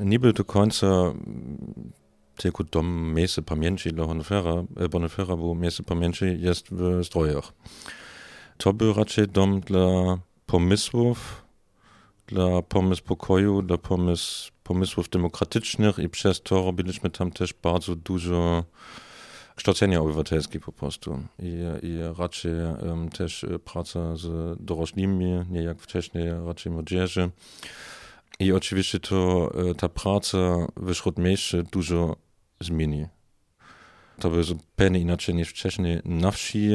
nie 0.00 0.18
był 0.18 0.32
do 0.32 0.44
końca 0.44 0.86
tylko 2.36 2.64
dom 2.64 3.14
miejsce 3.14 3.42
pamięci 3.42 3.92
dla 3.92 4.06
Bonhoeffera, 4.06 4.52
e, 4.76 4.88
Bonhoeffera 4.88 5.36
bo 5.36 5.54
miejsce 5.54 5.82
pamięci 5.82 6.24
jest 6.38 6.66
w 6.70 7.04
Zdrojach. 7.04 7.52
To 8.56 8.72
był 8.72 8.94
raczej 8.94 9.28
dom 9.28 9.60
dla 9.60 10.18
pomysłów, 10.46 11.45
dla 12.26 12.62
pomysł 12.62 13.02
pokoju, 13.02 13.62
dla 13.62 13.78
pomysł, 13.78 14.52
pomysłów 14.62 15.08
demokratycznych 15.08 15.98
i 15.98 16.08
przez 16.08 16.42
to 16.42 16.64
robiliśmy 16.64 17.10
tam 17.10 17.30
też 17.30 17.54
bardzo 17.62 17.96
dużo 17.96 18.64
kształcenia 19.56 20.00
obywatelskie 20.00 20.60
po 20.60 20.72
prostu 20.72 21.22
i, 21.38 21.52
i 21.82 21.98
raczej 22.18 22.52
um, 22.88 23.08
też 23.08 23.46
praca 23.64 24.16
z 24.16 24.56
dorośłymi, 24.60 25.44
nie 25.50 25.62
jak 25.62 25.80
wcześniej, 25.80 26.28
raczej 26.46 26.72
młodzieży. 26.72 27.30
I 28.38 28.52
oczywiście 28.52 29.00
to 29.00 29.50
e, 29.70 29.74
ta 29.74 29.88
praca 29.88 30.38
w 30.76 30.94
Śródmieście 30.94 31.62
dużo 31.62 32.16
zmieni. 32.60 33.06
To 34.20 34.30
było 34.30 34.42
zupełnie 34.42 35.00
inaczej 35.00 35.34
niż 35.34 35.48
wcześniej 35.48 36.00
na 36.04 36.30
wsi, 36.30 36.68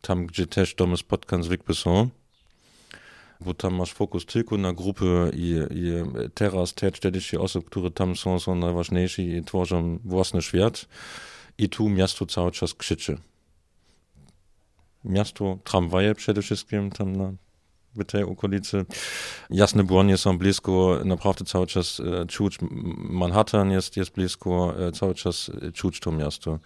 tam 0.00 0.26
gdzie 0.26 0.46
też 0.46 0.74
domy 0.74 0.96
spotkań 0.96 1.42
zwykłe 1.42 1.74
są 1.74 2.08
bo 3.44 3.54
tam 3.54 3.74
masz 3.74 3.92
fokus 3.92 4.26
tylko 4.26 4.58
na 4.58 4.72
grupy 4.72 5.30
i, 5.34 5.56
i 5.70 5.92
teraz 6.34 6.74
te 6.74 6.92
40 6.92 7.36
osób, 7.36 7.70
które 7.70 7.90
tam 7.90 8.16
są, 8.16 8.40
są 8.40 8.54
najważniejsze 8.54 9.22
i 9.22 9.44
tworzą 9.44 9.98
własny 10.04 10.42
świat. 10.42 10.88
I 11.58 11.68
tu 11.68 11.88
miasto 11.88 12.26
cały 12.26 12.52
czas 12.52 12.74
krzyczy. 12.74 13.18
Miasto, 15.04 15.58
tramwaje 15.64 16.14
przede 16.14 16.42
wszystkim 16.42 16.90
tam 16.90 17.16
na 17.16 17.32
w 17.96 18.04
tej 18.04 18.22
okolicy. 18.22 18.84
Jasne 19.50 19.84
błonie 19.84 20.16
są 20.16 20.38
blisko, 20.38 21.00
naprawdę 21.04 21.44
cały 21.44 21.66
czas 21.66 22.00
e, 22.00 22.26
czuć, 22.26 22.58
Manhattan 22.96 23.70
jest, 23.70 23.96
jest 23.96 24.12
blisko, 24.12 24.74
e, 24.88 24.92
cały 24.92 25.14
czas 25.14 25.50
czuć 25.74 26.00
to 26.00 26.12
miasto. 26.12 26.58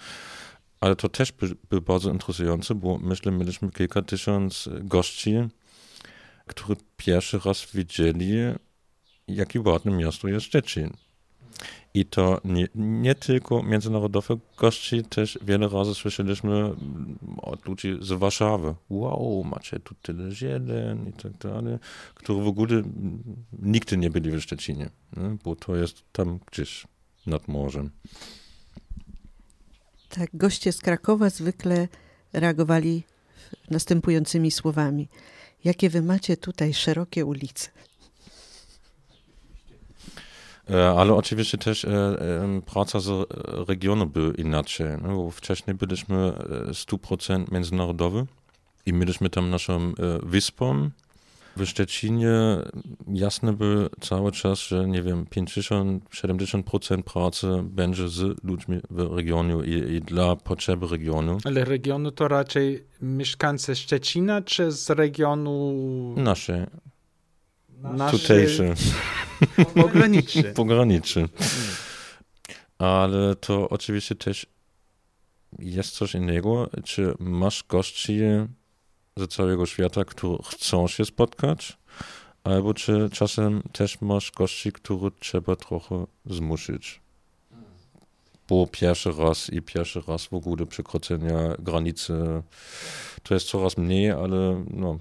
Ale 0.81 0.97
to 0.97 1.09
też 1.09 1.33
by, 1.33 1.57
by 1.71 1.81
bardzo 1.81 2.11
interesujące, 2.11 2.75
bo 2.75 2.99
myślę, 2.99 3.33
mieliśmy 3.33 3.71
kilka 3.71 4.03
tysiąc 4.03 4.69
gości, 4.81 5.35
którzy 6.49 6.77
pierwszy 6.97 7.39
raz 7.45 7.67
widzieli, 7.75 8.31
jakie 9.29 9.61
ładne 9.61 9.93
miasto 9.93 10.29
jest 10.29 10.47
Szczecin. 10.47 10.91
I 11.95 12.05
to 12.05 12.41
nie, 12.45 12.69
nie 12.75 13.15
tylko 13.15 13.63
międzynarodowych 13.63 14.39
gości, 14.57 15.05
też 15.05 15.39
wiele 15.43 15.69
razy 15.69 15.95
słyszeliśmy 15.95 16.75
od 17.37 17.67
ludzi 17.67 17.99
z 18.01 18.13
Warszawy. 18.13 18.75
Wow, 18.91 19.45
macie 19.45 19.81
tu 19.81 19.95
tyle 20.03 20.31
zielen 20.31 21.09
i 21.09 21.13
tak 21.13 21.33
dalej, 21.33 21.79
którzy 22.15 22.45
w 22.45 22.47
ogóle 22.47 22.83
nigdy 23.63 23.97
nie 23.97 24.11
byli 24.11 24.31
w 24.31 24.41
Szczecinie, 24.41 24.91
nie? 25.17 25.37
bo 25.45 25.57
to 25.57 25.77
jest 25.77 26.05
tam 26.13 26.39
gdzieś 26.53 26.87
nad 27.27 27.49
morzem. 27.49 27.91
Tak, 30.09 30.31
goście 30.35 30.73
z 30.73 30.81
Krakowa 30.81 31.31
zwykle 31.31 31.89
reagowali 32.33 33.03
następującymi 33.71 34.51
słowami. 34.51 35.09
Jakie 35.65 35.91
wy 35.91 36.03
macie 36.03 36.37
tutaj 36.37 36.75
szerokie 36.75 37.27
ulice? 37.27 37.71
E, 40.71 40.89
ale 40.89 41.15
oczywiście 41.15 41.59
też 41.59 41.85
e, 41.85 41.89
e, 41.91 42.61
praca 42.67 43.01
z 43.01 43.11
regionu 43.69 44.07
była 44.07 44.35
inaczej. 44.35 44.87
No, 45.03 45.31
wcześniej 45.31 45.77
byliśmy 45.77 46.33
100% 46.71 47.53
międzynarodowy 47.53 48.27
i 48.87 48.93
mieliśmy 48.93 49.31
tam 49.31 49.51
naszą 49.51 49.93
wyspą. 50.23 50.91
W 51.57 51.67
Szczecinie 51.67 52.31
jasne 53.13 53.53
było 53.53 53.89
cały 54.01 54.33
czas, 54.33 54.61
że 54.61 54.89
nie 54.89 55.03
wiem, 55.03 55.25
50-70% 55.25 57.03
pracy 57.03 57.49
będzie 57.63 58.09
z 58.09 58.45
ludźmi 58.45 58.81
w 58.91 59.17
regionie 59.17 59.55
i, 59.65 59.95
i, 59.95 60.01
dla 60.01 60.37
potrzeb 60.37 60.91
regionu. 60.91 61.39
Ale 61.45 61.65
regionu 61.65 62.11
to 62.11 62.29
raczej 62.29 62.85
mieszkańcy 63.03 63.77
Szczecina, 63.77 64.43
czy 64.43 64.73
z 64.73 64.91
regionu... 64.91 65.75
Nasze. 66.17 66.67
Nasze... 67.83 68.19
Tutejsze. 68.19 68.75
Pograniczy. 69.83 70.43
Pograniczy. 70.43 71.29
Ale 72.79 73.37
to 73.37 73.69
oczywiście 73.69 74.15
też 74.15 74.47
jest 75.59 75.91
coś 75.91 76.15
innego, 76.15 76.71
czy 76.85 77.15
masz 77.19 77.65
gości 77.69 78.21
ze 79.17 79.29
całego 79.29 79.67
świata, 79.67 80.05
którzy 80.05 80.43
chcą 80.43 80.89
się 80.89 81.05
spotkać, 81.05 81.79
albo 82.45 82.75
czy 82.75 83.11
czasem 83.13 83.63
też 83.73 84.01
masz 84.01 84.33
gości, 84.33 84.73
których 84.73 85.13
trzeba 85.21 85.57
trochę 85.57 86.07
zmusić. 86.27 87.01
Bo 88.49 88.67
pierwszy 88.67 89.13
raz 89.13 89.51
i 89.51 89.63
pierwszy 89.63 90.03
raz 90.09 90.27
w 90.27 90.35
ogóle 90.35 90.67
przekroczenia 90.67 91.55
granicy 91.59 92.43
to 93.23 93.35
jest 93.35 93.47
coraz 93.47 93.77
mniej, 93.77 94.11
ale 94.11 94.65
no, 94.71 94.99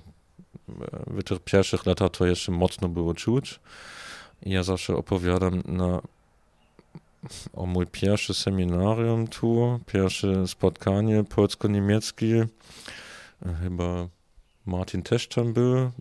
w 1.07 1.23
tych 1.23 1.39
pierwszych 1.39 1.85
latach 1.85 2.11
to 2.11 2.25
jeszcze 2.25 2.51
mocno 2.51 2.89
było 2.89 3.13
czuć. 3.13 3.59
Ja 4.45 4.63
zawsze 4.63 4.95
opowiadam 4.95 5.61
na, 5.65 6.01
o 7.53 7.65
mój 7.65 7.87
pierwszy 7.87 8.33
seminarium 8.33 9.27
tu, 9.27 9.79
pierwsze 9.85 10.47
spotkanie 10.47 11.23
polsko-niemieckie. 11.23 12.47
Chyba 13.61 14.07
Martin 14.65 15.01
też 15.01 15.27
tam 15.27 15.53
był, 15.53 15.91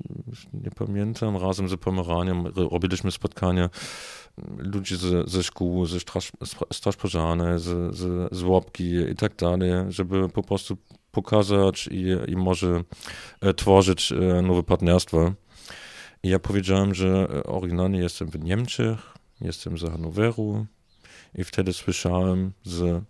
nie 0.53 0.71
pamiętam, 0.71 1.37
razem 1.37 1.69
z 1.69 1.77
Pomeraniem 1.77 2.47
robiliśmy 2.47 3.11
spotkania 3.11 3.71
ludzi 4.59 4.97
ze, 4.97 5.25
ze 5.27 5.43
szkół, 5.43 5.87
ze 5.87 5.99
straż 6.73 6.97
pożarnej, 6.97 7.59
z, 7.59 7.97
z, 7.97 8.35
z 8.35 8.43
łapki 8.43 8.95
i 8.95 9.15
tak 9.15 9.37
dalej, 9.37 9.71
żeby 9.89 10.29
po 10.29 10.43
prostu 10.43 10.77
pokazać 11.11 11.89
i, 11.93 12.05
i 12.33 12.37
może 12.37 12.85
e, 13.41 13.55
tworzyć 13.55 14.13
e, 14.13 14.43
nowe 14.43 14.63
partnerstwa. 14.63 15.35
I 16.23 16.29
ja 16.29 16.39
powiedziałem, 16.39 16.95
że 16.95 17.29
e, 17.31 17.43
oryginalnie 17.43 17.99
jestem 17.99 18.29
w 18.29 18.45
Niemczech, 18.45 18.99
jestem 19.41 19.79
z 19.79 19.83
Hanoweru 19.91 20.67
i 21.35 21.45
wtedy 21.45 21.73
słyszałem 21.73 22.53
z, 22.65 23.05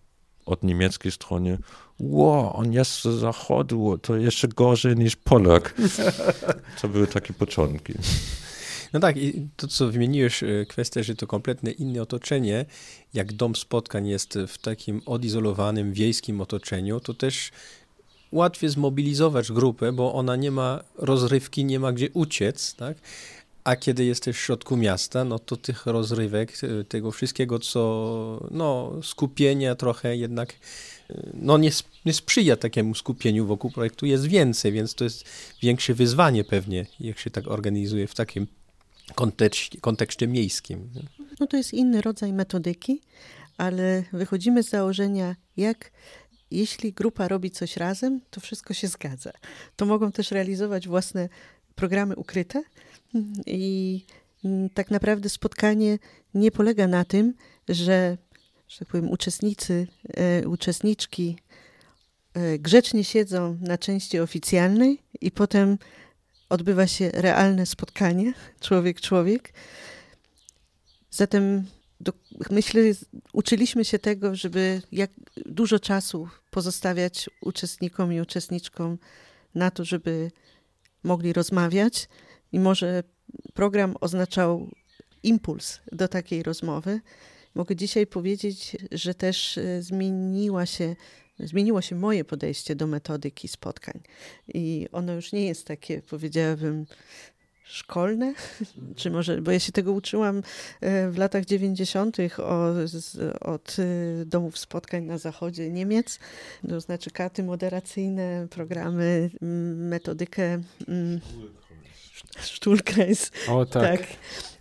od 0.46 0.62
niemieckiej 0.62 1.12
strony, 1.12 1.59
wow, 2.00 2.57
on 2.57 2.72
jest 2.72 3.02
z 3.02 3.20
zachodu, 3.20 3.98
to 3.98 4.16
jeszcze 4.16 4.48
gorzej 4.48 4.96
niż 4.96 5.16
Polak. 5.16 5.74
To 6.83 6.88
były 6.88 7.07
takie 7.07 7.35
początki. 7.35 7.92
No 8.92 9.00
tak, 9.00 9.16
i 9.16 9.48
to 9.57 9.68
co 9.68 9.88
wymieniłeś, 9.88 10.42
e, 10.42 10.66
kwestia, 10.68 11.02
że 11.02 11.14
to 11.14 11.26
kompletnie 11.26 11.70
inne 11.70 12.02
otoczenie, 12.02 12.64
jak 13.14 13.33
dom 13.33 13.57
spotkań 13.57 14.07
jest 14.09 14.38
w 14.48 14.59
takim 14.59 15.02
odizolowanym, 15.07 15.92
wiejskim 15.92 16.40
otoczeniu, 16.40 17.00
to 17.00 17.14
też 17.14 17.50
łatwiej 18.33 18.70
zmobilizować 18.70 19.52
grupę, 19.52 19.92
bo 19.92 20.14
ona 20.14 20.37
nie 20.37 20.50
ma 20.50 20.85
rozrywki, 20.98 21.64
nie 21.64 21.80
ma 21.80 21.92
gdzie 21.92 22.11
uciec, 22.11 22.74
tak? 22.74 22.96
A 23.64 23.77
kiedy 23.77 24.05
jesteś 24.05 24.37
w 24.37 24.40
środku 24.40 24.77
miasta, 24.77 25.24
no 25.24 25.38
to 25.38 25.57
tych 25.57 25.87
rozrywek, 25.87 26.53
e, 26.62 26.85
tego 26.85 27.11
wszystkiego, 27.11 27.59
co, 27.59 28.48
no, 28.50 28.92
skupienia 29.03 29.74
trochę 29.74 30.16
jednak, 30.16 30.53
e, 31.11 31.31
no 31.35 31.59
nie, 31.59 31.70
nie 32.05 32.12
sprzyja 32.12 32.57
takiemu 32.57 32.94
skupieniu 32.94 33.46
wokół 33.46 33.70
projektu, 33.70 34.07
jest 34.07 34.27
więcej, 34.27 34.72
więc 34.72 34.94
to 34.94 35.05
jest 35.05 35.24
większe 35.62 35.94
wyzwanie 35.94 36.44
pewnie, 36.44 36.87
jak 37.00 37.18
się 37.18 37.31
tak 37.31 37.48
organizuje 37.48 38.07
w 38.07 38.14
takim 38.14 38.46
kontekście, 39.14 39.81
kontekście 39.81 40.27
miejskim. 40.27 40.90
No 41.40 41.46
to 41.46 41.57
jest 41.57 41.74
inny 41.74 42.00
rodzaj 42.00 42.33
metodyki, 42.33 43.00
ale 43.57 44.05
wychodzimy 44.12 44.62
z 44.62 44.68
założenia, 44.68 45.37
jak 45.57 45.90
jeśli 46.50 46.92
grupa 46.92 47.29
robi 47.29 47.50
coś 47.50 47.77
razem, 47.77 48.20
to 48.31 48.40
wszystko 48.40 48.74
się 48.74 48.88
zgadza. 48.88 49.33
To 49.77 49.87
mogą 49.87 50.12
też 50.12 50.31
realizować 50.31 50.88
własne 50.88 51.29
programy 51.74 52.16
ukryte 52.16 52.62
i 53.46 54.00
tak 54.74 54.90
naprawdę 54.90 55.29
spotkanie 55.29 55.98
nie 56.35 56.50
polega 56.50 56.87
na 56.87 57.05
tym, 57.05 57.35
że, 57.68 58.18
że 58.68 58.79
tak 58.79 58.88
powiem, 58.88 59.11
uczestnicy, 59.11 59.87
e, 60.16 60.48
uczestniczki 60.48 61.38
e, 62.35 62.59
grzecznie 62.59 63.05
siedzą 63.05 63.59
na 63.61 63.79
części 63.79 64.20
oficjalnej 64.20 64.98
i 65.20 65.31
potem 65.31 65.79
odbywa 66.48 66.87
się 66.87 67.11
realne 67.11 67.66
spotkanie 67.66 68.33
człowiek-człowiek. 68.61 69.53
Zatem 71.11 71.64
do, 72.00 72.12
myślę, 72.50 72.83
uczyliśmy 73.33 73.85
się 73.85 73.98
tego, 73.98 74.35
żeby 74.35 74.83
jak 74.92 75.11
dużo 75.46 75.79
czasu 75.79 76.29
pozostawiać 76.50 77.31
uczestnikom 77.40 78.12
i 78.12 78.20
uczestniczkom 78.20 78.98
na 79.55 79.70
to, 79.70 79.85
żeby 79.85 80.31
mogli 81.03 81.33
rozmawiać. 81.33 82.09
I 82.54 82.58
może 82.60 83.02
program 83.54 83.94
oznaczał 84.00 84.70
impuls 85.22 85.80
do 85.92 86.08
takiej 86.08 86.42
rozmowy. 86.42 87.00
Mogę 87.54 87.76
dzisiaj 87.76 88.06
powiedzieć, 88.06 88.76
że 88.92 89.14
też 89.14 89.58
e, 89.58 89.82
zmieniła 89.82 90.66
się, 90.66 90.96
zmieniło 91.38 91.80
się 91.80 91.96
moje 91.96 92.24
podejście 92.24 92.76
do 92.76 92.86
metodyki 92.86 93.48
spotkań. 93.48 94.00
I 94.48 94.88
ono 94.92 95.12
już 95.12 95.32
nie 95.32 95.46
jest 95.46 95.66
takie, 95.66 96.02
powiedziałabym, 96.02 96.86
szkolne, 97.64 98.34
czy 98.96 99.10
może, 99.10 99.42
bo 99.42 99.50
ja 99.50 99.58
się 99.58 99.72
tego 99.72 99.92
uczyłam 99.92 100.42
e, 100.80 101.10
w 101.10 101.18
latach 101.18 101.44
90. 101.44 102.16
od 103.40 103.76
e, 103.78 104.24
domów 104.24 104.58
spotkań 104.58 105.04
na 105.04 105.18
zachodzie 105.18 105.70
Niemiec, 105.70 106.18
to 106.68 106.80
znaczy 106.80 107.10
karty 107.10 107.42
moderacyjne, 107.42 108.46
programy, 108.50 109.30
metodykę 109.74 110.60
Stuhlkreis. 112.40 113.31
O 113.48 113.66
tak, 113.66 114.00
tak. 114.00 114.07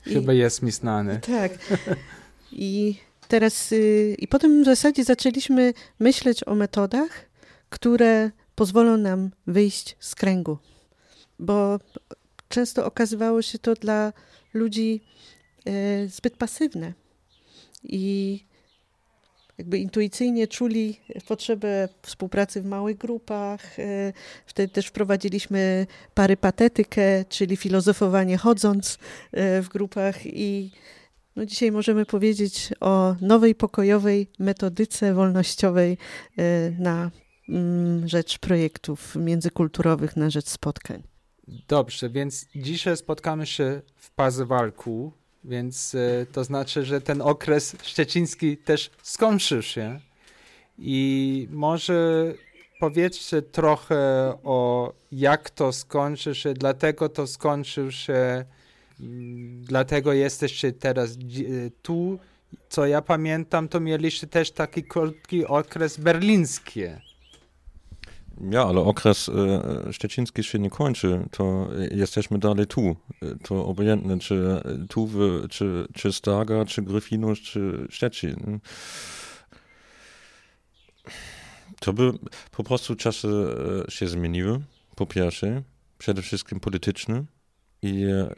chyba 0.04 0.34
I, 0.34 0.38
jest 0.38 0.62
mi 0.62 0.72
znany. 0.72 1.20
Tak. 1.20 1.52
I 2.52 2.96
teraz, 3.28 3.72
y, 3.72 4.16
i 4.20 4.28
potem 4.28 4.64
w 4.64 4.66
zasadzie 4.66 5.04
zaczęliśmy 5.04 5.74
myśleć 6.00 6.48
o 6.48 6.56
metodach, 6.56 7.30
które 7.70 8.32
pozwolą 8.56 8.98
nam 8.98 9.32
wyjść 9.48 9.96
z 10.00 10.16
kręgu. 10.16 10.58
Bo 11.40 11.80
często 12.50 12.86
okazywało 12.86 13.42
się 13.42 13.60
to 13.60 13.74
dla 13.74 14.14
ludzi 14.54 15.02
e, 15.66 16.08
zbyt 16.08 16.38
pasywne 16.38 16.94
i 17.84 18.46
jakby 19.58 19.78
intuicyjnie 19.78 20.48
czuli 20.48 21.00
potrzebę 21.28 21.90
współpracy 22.02 22.62
w 22.62 22.66
małych 22.66 22.98
grupach. 22.98 23.80
E, 23.80 24.14
wtedy 24.46 24.74
też 24.74 24.88
wprowadziliśmy 24.88 25.88
parypatetykę, 26.14 27.26
czyli 27.30 27.58
filozofowanie 27.58 28.38
chodząc 28.38 28.98
e, 29.32 29.62
w 29.62 29.70
grupach 29.70 30.26
i 30.26 30.72
no 31.36 31.46
dzisiaj 31.46 31.72
możemy 31.72 32.06
powiedzieć 32.06 32.70
o 32.80 33.16
nowej 33.22 33.56
pokojowej 33.56 34.28
metodyce 34.40 35.14
wolnościowej 35.14 35.98
na 36.80 37.12
mm, 37.50 38.08
rzecz 38.08 38.40
projektów 38.40 39.16
międzykulturowych, 39.16 40.16
na 40.16 40.30
rzecz 40.30 40.48
spotkań. 40.50 41.04
Dobrze, 41.68 42.10
więc 42.10 42.46
dzisiaj 42.56 42.98
spotkamy 42.98 43.46
się 43.46 43.82
w 43.96 44.12
Pazywalku, 44.12 45.14
więc 45.46 45.96
e, 45.96 46.26
to 46.32 46.44
znaczy, 46.44 46.86
że 46.86 47.02
ten 47.02 47.22
okres 47.22 47.76
szczeciński 47.84 48.58
też 48.58 48.92
skończył 49.04 49.62
się. 49.62 50.00
I 50.78 51.48
może 51.52 52.34
powiedzcie 52.80 53.42
trochę 53.42 54.34
o 54.44 54.94
jak 55.12 55.50
to 55.50 55.74
skończy 55.74 56.36
się, 56.36 56.54
dlatego 56.54 57.10
to 57.10 57.28
skończył 57.28 57.92
się, 57.92 58.46
mm, 59.00 59.64
dlatego 59.64 60.14
jesteście 60.14 60.72
teraz 60.72 61.12
e, 61.12 61.16
tu 61.82 62.20
co 62.70 62.86
ja 62.86 63.02
pamiętam, 63.02 63.68
to 63.68 63.80
mieliście 63.80 64.28
też 64.28 64.52
taki 64.52 64.84
krótki 64.84 65.46
okres 65.46 65.98
berliński. 65.98 66.82
Ja, 68.52 68.64
ale 68.64 68.82
okres 68.82 69.30
e, 69.30 69.94
szczeciński 69.94 70.44
się 70.44 70.60
nie 70.60 70.70
kończy, 70.70 71.28
to 71.32 71.68
jesteśmy 71.92 72.40
dalej 72.40 72.68
tu. 72.68 72.96
To 73.44 73.66
obojętne, 73.66 74.20
czy 74.20 74.62
tu, 74.90 75.08
w, 75.08 75.48
czy, 75.50 75.88
czy 75.94 76.14
Staga, 76.14 76.66
czy 76.66 76.82
Gryfinus, 76.82 77.40
czy 77.40 77.88
Szczecin. 77.90 78.60
To 81.80 81.94
by 81.94 82.12
po 82.52 82.64
prostu 82.64 82.96
czasy 82.96 83.28
e, 83.88 83.92
się 83.92 84.08
zmieniły, 84.08 84.62
po 84.96 85.06
pierwsze, 85.06 85.64
przede 85.98 86.22
wszystkim 86.22 86.60
polityczne 86.60 87.24
i 87.82 88.04
e, 88.04 88.34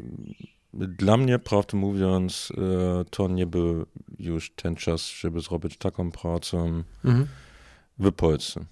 dla 0.73 1.17
mnie, 1.17 1.39
prawdę 1.39 1.77
mówiąc, 1.77 2.51
e, 2.57 3.05
to 3.09 3.27
nie 3.27 3.45
był 3.45 3.85
już 4.19 4.51
ten 4.51 4.75
czas, 4.75 5.09
żeby 5.09 5.41
zrobić 5.41 5.77
taką 5.77 6.11
pracę 6.11 6.57
Mhm. 7.05 7.27
w 7.99 8.11
Polsce. 8.11 8.65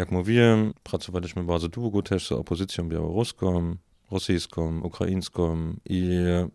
Jak 0.00 0.10
mówiłem, 0.10 0.72
pracowaliśmy 0.82 1.44
bardzo 1.44 1.68
długo 1.68 2.02
też 2.02 2.26
z 2.26 2.32
opozycją 2.32 2.88
białoruską, 2.88 3.76
rosyjską, 4.10 4.80
ukraińską 4.80 5.74
i 5.84 6.10
e, 6.12 6.48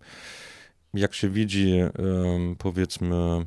jak 0.93 1.13
się 1.13 1.29
widzi, 1.29 1.71
em, 1.73 2.55
powiedzmy, 2.57 3.45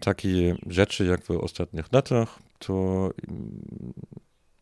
takie 0.00 0.56
rzeczy 0.66 1.04
jak 1.04 1.24
w 1.24 1.30
ostatnich 1.30 1.92
latach, 1.92 2.38
to 2.58 3.10
mm, 3.28 3.92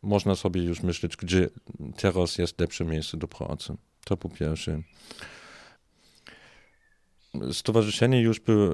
można 0.02 0.34
sobie 0.34 0.62
już 0.62 0.82
myśleć, 0.82 1.16
gdzie 1.16 1.48
teraz 1.96 2.38
jest 2.38 2.60
lepsze 2.60 2.84
miejsce 2.84 3.16
do 3.16 3.28
pracy. 3.28 3.76
To 4.04 4.16
po 4.16 4.28
pierwsze. 4.28 4.82
Stowarzyszenie 7.52 8.20
już 8.20 8.40
było, 8.40 8.68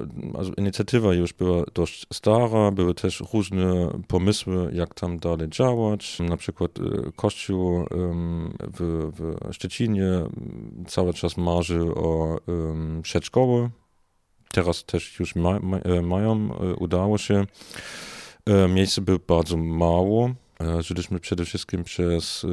inicjatywa 0.57 1.13
już 1.13 1.33
była 1.33 1.63
dość 1.73 2.05
stara, 2.13 2.71
były 2.71 2.93
też 2.93 3.23
różne 3.33 3.89
pomysły, 4.07 4.71
jak 4.73 4.93
tam 4.93 5.19
dalej 5.19 5.49
działać. 5.49 6.19
Na 6.19 6.37
przykład 6.37 6.71
e, 6.79 7.11
Kościół 7.15 7.85
w, 8.59 9.11
w 9.17 9.53
Szczecinie 9.53 10.09
cały 10.87 11.13
czas 11.13 11.37
marzy 11.37 11.81
o 11.81 12.37
przedszkoły. 13.01 13.69
Teraz 14.51 14.83
też 14.83 15.19
już 15.19 15.33
e, 15.35 16.01
mają, 16.01 16.59
e, 16.59 16.75
udało 16.75 17.17
się. 17.17 17.45
E, 18.45 18.67
Miejsce 18.67 19.01
było 19.01 19.19
bardzo 19.27 19.57
mało. 19.57 20.29
E, 20.61 20.83
Żyliśmy 20.83 21.19
przede 21.19 21.45
wszystkim 21.45 21.83
przez 21.83 22.45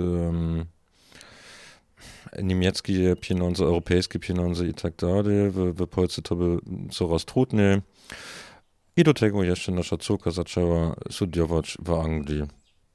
niemieckie 2.43 3.17
pieniądze, 3.17 3.65
europejskie 3.65 4.19
pieniądze 4.19 4.69
i 4.69 4.75
tak 4.75 4.97
dalej. 4.97 5.51
W, 5.51 5.75
w 5.77 5.87
Polsce 5.87 6.23
to 6.23 6.37
było 6.37 6.59
coraz 6.91 7.25
trudniej. 7.25 7.81
I 8.97 9.05
do 9.05 9.15
tego 9.15 9.45
jeszcze 9.45 9.73
nasza 9.73 9.97
córka 9.97 10.31
zaczęła 10.31 10.97
studiować 11.11 11.77
w 11.83 11.91
Anglii. 11.91 12.43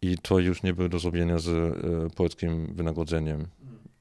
I 0.02 0.18
to 0.18 0.40
już 0.40 0.64
nie 0.64 0.74
było 0.74 0.90
do 0.90 1.00
zrobienia 1.00 1.40
z 1.40 1.48
e, 1.48 2.10
polskim 2.16 2.74
wynagrodzeniem. 2.76 3.46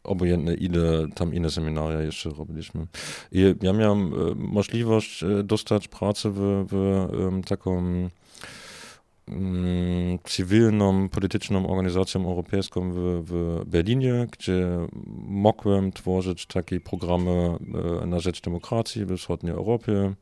Obojętne, 0.05 0.55
ile 0.55 1.09
tam 1.14 1.35
inne 1.35 1.51
seminaria 1.51 2.01
jeszcze 2.01 2.31
robiliśmy. 2.31 2.87
I 3.33 3.55
ja 3.62 3.73
miałem 3.73 4.14
e, 4.14 4.35
możliwość 4.35 5.23
e, 5.23 5.42
dostać 5.42 5.88
pracę 5.88 6.31
w, 6.31 6.66
w 6.71 7.49
taką 7.49 7.83
cywilną, 10.25 11.09
polityczną 11.09 11.67
organizacją 11.67 12.27
europejską 12.27 12.93
w, 12.93 12.97
w 13.27 13.62
Berlinie, 13.67 14.27
gdzie 14.33 14.67
mogłem 15.29 15.93
tworzyć 15.93 16.47
takie 16.47 16.81
programy 16.81 17.31
e, 18.03 18.07
na 18.07 18.21
rzecz 18.21 18.41
demokracji 18.41 19.05
w 19.05 19.17
wschodniej 19.17 19.53
Europie 19.53 20.14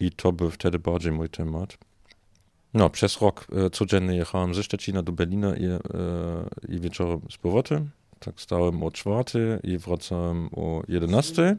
i 0.00 0.10
to 0.10 0.32
był 0.32 0.50
wtedy 0.50 0.78
bardziej 0.78 1.12
mój 1.12 1.28
temat. 1.28 1.78
No, 2.74 2.90
przez 2.90 3.20
rok 3.20 3.46
e, 3.66 3.70
codziennie 3.70 4.16
jechałem 4.16 4.54
ze 4.54 4.62
Szczecina 4.62 5.02
do 5.02 5.12
Berlina 5.12 5.56
i, 5.56 5.64
e, 5.64 5.78
i 6.68 6.80
wieczorem 6.80 7.20
z 7.30 7.36
powrotem. 7.36 7.90
Tak 8.24 8.40
stałem 8.40 8.82
o 8.82 8.90
czwartej 8.90 9.42
i 9.62 9.78
wracałem 9.78 10.48
o 10.56 10.82
11. 10.88 11.56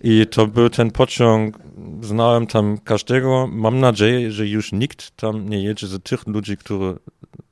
I 0.00 0.26
to 0.26 0.46
był 0.46 0.70
ten 0.70 0.90
pociąg, 0.90 1.58
znałem 2.00 2.46
tam 2.46 2.78
każdego. 2.78 3.46
Mam 3.46 3.80
nadzieję, 3.80 4.32
że 4.32 4.46
już 4.46 4.72
nikt 4.72 5.10
tam 5.16 5.48
nie 5.48 5.62
jedzie 5.62 5.86
z 5.86 6.02
tych 6.02 6.26
ludzi, 6.26 6.56
które 6.56 6.94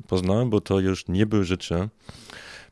poznałem, 0.06 0.50
bo 0.50 0.60
to 0.60 0.80
już 0.80 1.08
nie 1.08 1.26
było 1.26 1.44
życie. 1.44 1.88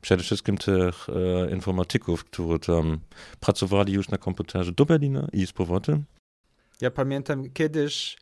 Przede 0.00 0.22
wszystkim 0.22 0.58
tych 0.58 1.06
e, 1.08 1.50
informatyków, 1.50 2.24
którzy 2.24 2.58
tam 2.58 2.98
pracowali 3.40 3.92
już 3.92 4.08
na 4.08 4.18
komputerze 4.18 4.72
do 4.72 4.86
Berlina 4.86 5.28
i 5.32 5.46
z 5.46 5.52
powrotem. 5.52 6.04
Ja 6.80 6.90
pamiętam 6.90 7.50
kiedyś 7.50 8.16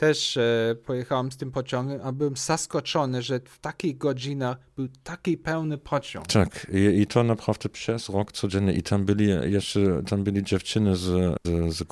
też 0.00 0.36
e, 0.36 0.76
pojechałem 0.86 1.32
z 1.32 1.36
tym 1.36 1.50
pociągiem, 1.50 2.00
a 2.02 2.12
byłem 2.12 2.36
zaskoczony, 2.36 3.22
że 3.22 3.40
w 3.44 3.58
takich 3.58 3.98
godzinach 3.98 4.56
był 4.76 4.88
taki 5.04 5.36
pełny 5.36 5.78
pociąg. 5.78 6.26
Tak, 6.26 6.66
i, 6.72 7.00
i 7.00 7.06
to 7.06 7.24
naprawdę 7.24 7.68
przez 7.68 8.08
rok 8.08 8.32
codziennie. 8.32 8.72
I 8.72 8.82
tam 8.82 9.04
byli 9.04 9.28
jeszcze, 9.52 10.02
tam 10.02 10.24
byli 10.24 10.42
dziewczyny 10.42 10.96
z, 10.96 11.36
z, 11.44 11.76
z 11.76 11.82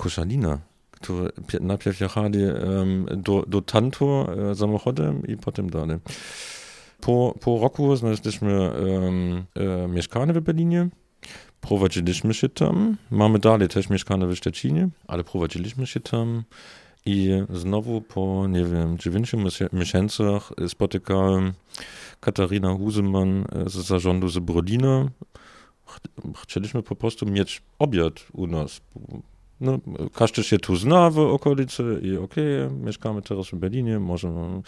które 0.91 1.29
pie- 1.29 1.61
najpierw 1.61 1.99
jechali 1.99 2.43
em, 2.43 3.05
do, 3.17 3.43
do 3.47 3.61
Tantu 3.61 4.25
e, 4.51 4.55
samochodem 4.55 5.27
i 5.27 5.37
potem 5.37 5.69
dalej. 5.69 5.97
Po, 7.01 7.35
po 7.41 7.59
roku 7.61 7.95
znaleźliśmy 7.95 8.71
em, 8.71 9.45
e, 9.55 9.87
mieszkanie 9.87 10.33
w 10.33 10.39
Berlinie. 10.39 10.89
Prowadziliśmy 11.61 12.33
się 12.33 12.49
tam. 12.49 12.97
Mamy 13.11 13.39
dalej 13.39 13.67
też 13.67 13.89
mieszkanie 13.89 14.27
w 14.27 14.35
Szczecinie, 14.35 14.89
ale 15.07 15.23
prowadziliśmy 15.23 15.87
się 15.87 15.99
tam. 15.99 16.43
I 17.05 17.29
znowu 17.53 18.01
po, 18.01 18.47
nie 18.47 18.65
wiem, 18.65 18.97
9 18.97 19.33
miesię- 19.33 19.69
miesiącach 19.73 20.51
spotykałem 20.67 21.53
Katarina 22.19 22.73
Husemann 22.77 23.45
z 23.65 23.73
zarządu 23.73 24.27
z 24.27 24.39
Brodina. 24.39 25.09
Ch- 25.85 25.99
Chcieliśmy 26.41 26.83
po 26.83 26.95
prostu 26.95 27.25
mieć 27.25 27.61
obiad 27.79 28.13
u 28.33 28.47
nas. 28.47 28.81
No, 29.61 29.79
każdy 30.13 30.43
się 30.43 30.57
tu 30.59 30.75
zna 30.75 31.09
w 31.09 31.19
okolicy 31.19 31.99
i 32.03 32.17
okej, 32.17 32.45
mieszkamy 32.71 33.21
teraz 33.21 33.47
w 33.47 33.55
Berlinie, 33.55 33.99
możemy. 33.99 34.61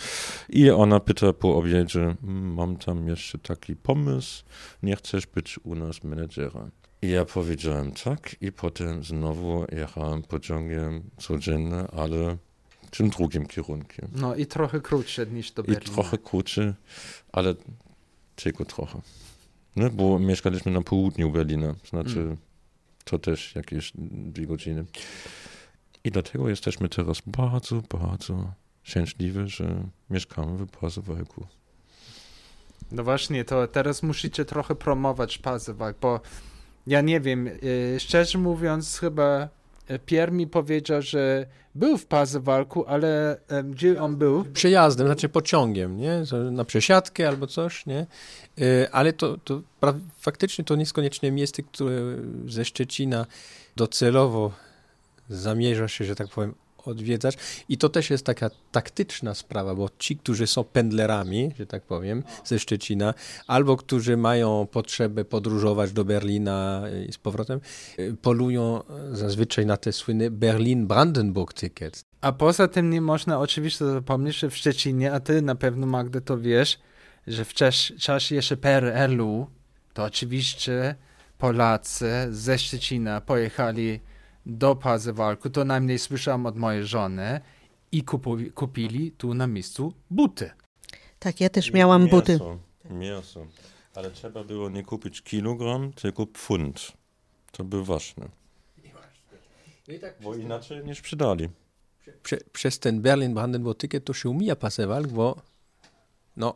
I 0.50 0.70
ona 0.70 1.00
pyta 1.00 1.34
po 1.34 1.56
obiedzie, 1.56 2.16
"Mm, 2.24 2.54
mam 2.54 2.78
tam 2.78 3.08
jeszcze 3.08 3.38
taki 3.38 3.76
pomysł, 3.76 4.44
nie 4.84 4.96
chcesz 4.96 5.28
być 5.28 5.60
u 5.64 5.76
nas 5.76 6.04
menedżerem. 6.04 6.72
I 7.02 7.10
ja 7.10 7.26
powiedziałem 7.26 7.92
tak 7.92 8.36
i 8.42 8.52
potem 8.52 9.04
znowu 9.04 9.66
jechałem 9.72 10.24
pociągiem 10.24 11.04
codziennie, 11.18 11.78
ale 11.98 12.38
tym 12.92 13.10
drugim 13.10 13.46
kierunkiem. 13.46 14.08
No 14.16 14.36
i 14.36 14.46
trochę 14.46 14.82
krótsze 14.82 15.26
niż 15.26 15.52
do 15.52 15.62
I 15.64 15.66
Berlina. 15.66 15.94
trochę 15.94 16.18
krótszy, 16.18 16.74
ale 17.32 17.56
tylko 18.36 18.66
trochę. 18.66 19.02
No, 19.76 19.90
bo 19.90 20.20
mieszkaliśmy 20.20 20.72
na 20.72 20.82
południu 20.82 21.32
Berlina, 21.32 21.76
znaczy 21.90 22.20
Mm. 22.20 22.38
to 23.04 23.20
też 23.20 23.56
jakieś 23.56 23.92
dwie 23.96 24.48
godziny. 24.48 24.86
I 26.04 26.12
dlatego 26.12 26.50
jesteśmy 26.50 26.90
teraz 26.90 27.22
bardzo, 27.28 27.82
bardzo 28.00 28.54
szczęśliwi, 28.84 29.40
że 29.50 29.84
mieszkamy 30.10 30.58
w 30.58 30.68
Pasewalku. 30.72 31.48
No 32.92 33.04
właśnie, 33.04 33.46
to 33.46 33.68
teraz 33.68 34.04
musicie 34.04 34.46
trochę 34.46 34.76
promować 34.76 35.38
Pasewalk, 35.38 35.98
bo 36.02 36.20
ja 36.88 37.02
nie 37.02 37.20
wiem, 37.20 37.48
e, 37.48 38.00
szczerze 38.00 38.38
mówiąc 38.38 38.98
chyba 39.00 39.50
e, 39.88 40.00
Pierre 40.00 40.32
mi 40.32 40.48
powiedział, 40.48 41.02
że 41.02 41.46
był 41.76 41.98
w 41.98 42.06
Pasewalku, 42.06 42.86
ale 42.88 43.38
gdzie 43.64 44.02
on 44.02 44.16
był? 44.16 44.44
Przejazdem, 44.54 45.08
znaczy 45.08 45.30
pociągiem, 45.30 45.98
nie? 45.98 46.24
Na 46.52 46.66
przesiadkę 46.66 47.28
albo 47.28 47.48
coś, 47.48 47.86
nie? 47.86 48.08
Y, 48.60 48.92
Ale 48.92 49.14
to, 49.14 49.38
to 49.38 49.62
faktycznie 50.20 50.66
to 50.66 50.76
niekoniecznie 50.76 51.32
miejsce, 51.32 51.64
które 51.64 52.02
ze 52.48 52.66
Szczecina 52.66 53.26
docelowo 53.76 54.52
zamierza 55.30 55.88
się, 55.88 56.06
że 56.06 56.16
tak 56.16 56.28
powiem, 56.28 56.54
odwiedzać. 56.88 57.38
I 57.70 57.78
to 57.78 57.90
też 57.90 58.10
jest 58.10 58.26
taka 58.26 58.50
taktyczna 58.72 59.34
sprawa, 59.34 59.76
bo 59.76 59.90
ci, 60.00 60.18
którzy 60.18 60.48
są 60.48 60.64
pendlerami, 60.64 61.52
że 61.60 61.66
tak 61.66 61.84
powiem, 61.84 62.24
ze 62.46 62.60
Szczecina, 62.60 63.14
albo 63.48 63.78
którzy 63.78 64.18
mają 64.18 64.68
potrzebę 64.72 65.26
podróżować 65.26 65.92
do 65.92 66.06
Berlina 66.06 66.84
i 67.10 67.14
z 67.14 67.18
powrotem, 67.18 67.62
y, 68.00 68.16
polują 68.22 68.84
zazwyczaj 69.12 69.66
na 69.66 69.78
te 69.78 69.92
słynne 69.92 70.32
Berlin-Brandenburg 70.32 71.54
tickets. 71.54 72.02
A 72.22 72.32
poza 72.32 72.68
tym 72.68 72.90
nie 72.90 73.02
można 73.02 73.40
oczywiście 73.40 73.86
zapomnieć, 73.86 74.40
że 74.40 74.50
w 74.50 74.58
Szczecinie, 74.58 75.14
a 75.14 75.20
ty 75.20 75.42
na 75.42 75.56
pewno 75.56 75.88
Magda 75.88 76.22
to 76.22 76.38
wiesz, 76.38 76.80
że 77.28 77.46
w 77.46 77.54
czas, 77.54 77.76
czasie 78.00 78.36
jeszcze 78.36 78.58
PRL-u 78.58 79.48
to 79.94 80.04
oczywiście 80.04 80.96
Polacy 81.38 82.12
ze 82.30 82.60
Szczecina 82.60 83.22
pojechali 83.22 84.00
do 84.46 84.76
Pasewalku, 84.76 85.50
to 85.50 85.66
najmniej 85.66 86.00
słyszałem 86.00 86.46
od 86.46 86.58
mojej 86.58 86.86
żony 86.86 87.42
i 87.92 88.04
kupu, 88.04 88.38
kupili 88.56 89.12
tu 89.12 89.34
na 89.34 89.48
miejscu 89.48 89.94
buty. 90.10 90.52
Tak, 91.20 91.42
ja 91.42 91.50
też 91.50 91.74
miałam 91.74 92.08
buty. 92.08 92.32
Mięso, 92.32 92.58
mięso. 92.90 93.46
Ale 93.96 94.12
trzeba 94.12 94.44
było 94.44 94.70
nie 94.70 94.84
kupić 94.84 95.22
kilogram, 95.22 95.94
tylko 95.94 96.28
pfund. 96.28 96.92
To 97.52 97.64
było 97.64 97.84
ważne. 97.84 98.30
Bo 100.24 100.36
inaczej 100.36 100.86
nie 100.86 100.96
sprzedali. 100.96 101.50
Prze, 102.24 102.38
przez 102.54 102.80
ten 102.80 103.02
Berlin-Brandenburg 103.02 103.80
ticket 103.80 104.06
to 104.06 104.14
się 104.14 104.30
umija 104.30 104.56
pasować, 104.56 105.08
bo 105.08 105.42
no, 106.38 106.54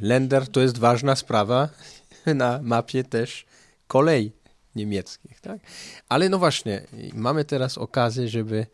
Länder 0.00 0.48
to 0.48 0.60
jest 0.60 0.78
ważna 0.78 1.16
sprawa 1.16 1.68
na 2.34 2.60
mapie 2.62 3.04
też 3.04 3.46
kolei 3.86 4.32
niemieckich, 4.74 5.40
tak? 5.40 5.60
Ale 6.08 6.28
no 6.28 6.38
właśnie, 6.38 6.86
mamy 7.14 7.44
teraz 7.44 7.78
okazję, 7.78 8.28
żeby 8.28 8.66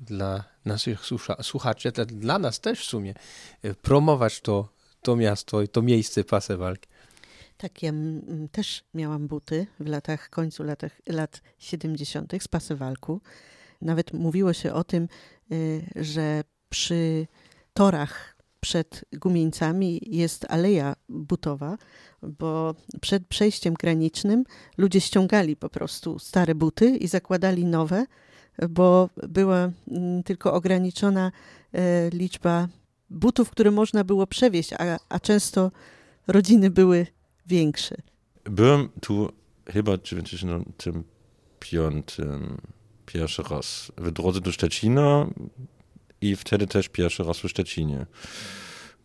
dla 0.00 0.44
naszych 0.64 1.00
słuchaczy, 1.42 1.92
dla 2.06 2.38
nas 2.38 2.60
też 2.60 2.80
w 2.80 2.84
sumie, 2.84 3.14
e, 3.62 3.74
promować 3.74 4.40
to, 4.40 4.68
to 5.02 5.16
miasto 5.16 5.62
i 5.62 5.68
to 5.68 5.82
miejsce 5.82 6.24
Pasewalk. 6.24 6.80
Tak, 7.56 7.82
ja 7.82 7.92
też 8.52 8.84
miałam 8.94 9.28
buty 9.28 9.66
w 9.80 9.86
latach, 9.86 10.30
końcu 10.30 10.62
latach, 10.62 11.00
lat 11.06 11.42
70. 11.58 12.32
z 12.40 12.48
Pasewalku. 12.48 13.20
Nawet 13.80 14.12
mówiło 14.12 14.52
się 14.52 14.72
o 14.72 14.84
tym, 14.84 15.08
y, 15.52 15.84
że 15.96 16.44
przy 16.68 17.26
torach 17.74 18.33
przed 18.64 19.04
gumieńcami 19.12 20.00
jest 20.06 20.46
aleja 20.48 20.96
butowa, 21.08 21.76
bo 22.22 22.74
przed 23.00 23.26
przejściem 23.26 23.74
granicznym 23.74 24.44
ludzie 24.78 25.00
ściągali 25.00 25.56
po 25.56 25.68
prostu 25.68 26.18
stare 26.18 26.54
buty 26.54 26.96
i 26.96 27.08
zakładali 27.08 27.64
nowe, 27.64 28.06
bo 28.70 29.10
była 29.28 29.70
mm, 29.90 30.22
tylko 30.22 30.52
ograniczona 30.52 31.32
e, 31.72 32.10
liczba 32.10 32.68
butów, 33.10 33.50
które 33.50 33.70
można 33.70 34.04
było 34.04 34.26
przewieźć, 34.26 34.72
a, 34.72 34.98
a 35.08 35.20
często 35.20 35.70
rodziny 36.26 36.70
były 36.70 37.06
większe. 37.46 37.96
Byłem 38.44 38.88
tu 39.00 39.32
chyba 39.66 39.96
w 39.96 40.02
95 40.02 42.16
pierwszy 43.06 43.42
raz 43.42 43.92
w 43.96 44.10
drodze 44.10 44.40
do 44.40 44.52
Szczecina 44.52 45.26
i 46.20 46.36
wtedy 46.36 46.66
też 46.66 46.88
pierwszy 46.88 47.24
raz 47.24 47.38
w 47.38 47.48
Szczecinie. 47.48 48.06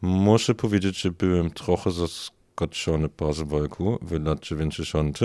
Muszę 0.01 0.55
powiedzieć, 0.55 1.01
że 1.01 1.11
byłem 1.11 1.51
trochę 1.51 1.91
zaskoczony 1.91 3.09
po 3.09 3.33
Zwolku 3.33 3.99
w 4.01 4.25
lat 4.25 4.39
90. 4.39 5.19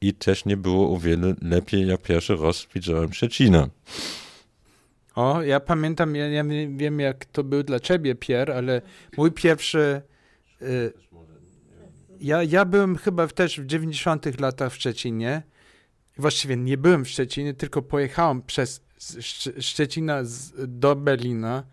I 0.00 0.14
też 0.14 0.44
nie 0.44 0.56
było 0.56 0.94
o 0.94 0.98
wiele 0.98 1.34
lepiej, 1.42 1.86
jak 1.86 2.02
pierwszy 2.02 2.36
raz 2.36 2.66
widziałem 2.74 3.12
Szczecina. 3.12 3.68
O, 5.14 5.42
ja 5.42 5.60
pamiętam, 5.60 6.16
ja, 6.16 6.28
ja 6.28 6.44
wiem 6.76 7.00
jak 7.00 7.24
to 7.24 7.44
był 7.44 7.62
dla 7.62 7.80
ciebie, 7.80 8.14
Pierre, 8.14 8.56
ale 8.56 8.82
mój 9.16 9.32
pierwszy... 9.32 10.02
Y, 10.62 10.92
ja, 12.20 12.42
ja 12.42 12.64
byłem 12.64 12.96
chyba 12.96 13.26
też 13.26 13.60
w 13.60 13.66
90 13.66 14.40
latach 14.40 14.72
w 14.72 14.76
Szczecinie. 14.76 15.42
Właściwie 16.18 16.56
nie 16.56 16.78
byłem 16.78 17.04
w 17.04 17.08
Szczecinie, 17.08 17.54
tylko 17.54 17.82
pojechałem 17.82 18.42
przez 18.42 18.80
Szczecina 19.60 20.22
do 20.66 20.96
Berlina 20.96 21.64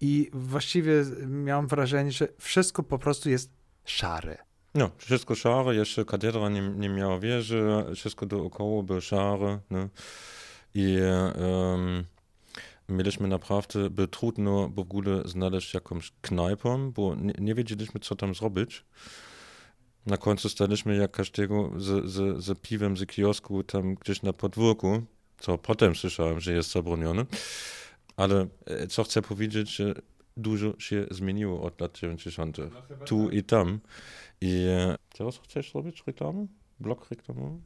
i 0.00 0.30
właściwie 0.32 1.04
miałem 1.26 1.66
wrażenie, 1.66 2.12
że 2.12 2.28
wszystko 2.38 2.82
po 2.82 2.98
prostu 2.98 3.30
jest 3.30 3.50
szare. 3.84 4.38
No, 4.74 4.90
wszystko 4.98 5.34
szare, 5.34 5.74
jeszcze 5.74 6.04
katedra 6.04 6.48
nie, 6.48 6.60
nie 6.60 6.88
miała 6.88 7.18
wieży, 7.18 7.84
wszystko 7.94 8.26
dookoła 8.26 8.82
było 8.82 9.00
szare. 9.00 9.58
No. 9.70 9.88
I 10.74 10.98
um, 11.40 12.04
mieliśmy 12.88 13.28
naprawdę, 13.28 13.90
by 13.90 14.08
trudno 14.08 14.68
w 14.68 14.78
ogóle 14.78 15.22
znaleźć 15.24 15.74
jakąś 15.74 16.12
knajpę, 16.20 16.90
bo 16.94 17.14
nie, 17.14 17.34
nie 17.38 17.54
wiedzieliśmy, 17.54 18.00
co 18.00 18.16
tam 18.16 18.34
zrobić. 18.34 18.84
Na 20.06 20.16
końcu 20.16 20.48
staliśmy 20.48 20.96
jak 20.96 21.10
każdego 21.10 21.70
z, 21.76 22.10
z, 22.10 22.44
z 22.44 22.58
piwem 22.58 22.96
z 22.96 23.06
kiosku 23.06 23.62
tam 23.62 23.94
gdzieś 23.94 24.22
na 24.22 24.32
podwórku, 24.32 25.02
co 25.42 25.58
potem 25.58 25.94
słyszałem, 25.94 26.40
że 26.40 26.52
jest 26.52 26.72
zabronione. 26.72 27.24
Ale 28.16 28.46
e, 28.66 28.86
co 28.86 29.04
chcę 29.04 29.22
powiedzieć, 29.22 29.76
że 29.76 29.94
dużo 30.36 30.74
się 30.78 31.06
zmieniło 31.10 31.62
od 31.62 31.80
lat 31.80 31.98
90. 31.98 32.58
No, 32.58 32.66
tu 33.06 33.24
tak. 33.24 33.34
i 33.34 33.44
tam. 33.44 33.80
I 34.40 34.66
e, 34.68 34.96
teraz 35.18 35.38
chcesz 35.38 35.74
robić 35.74 36.02
reklamę? 36.06 36.46
Blok 36.80 37.10
reklamowy? 37.10 37.60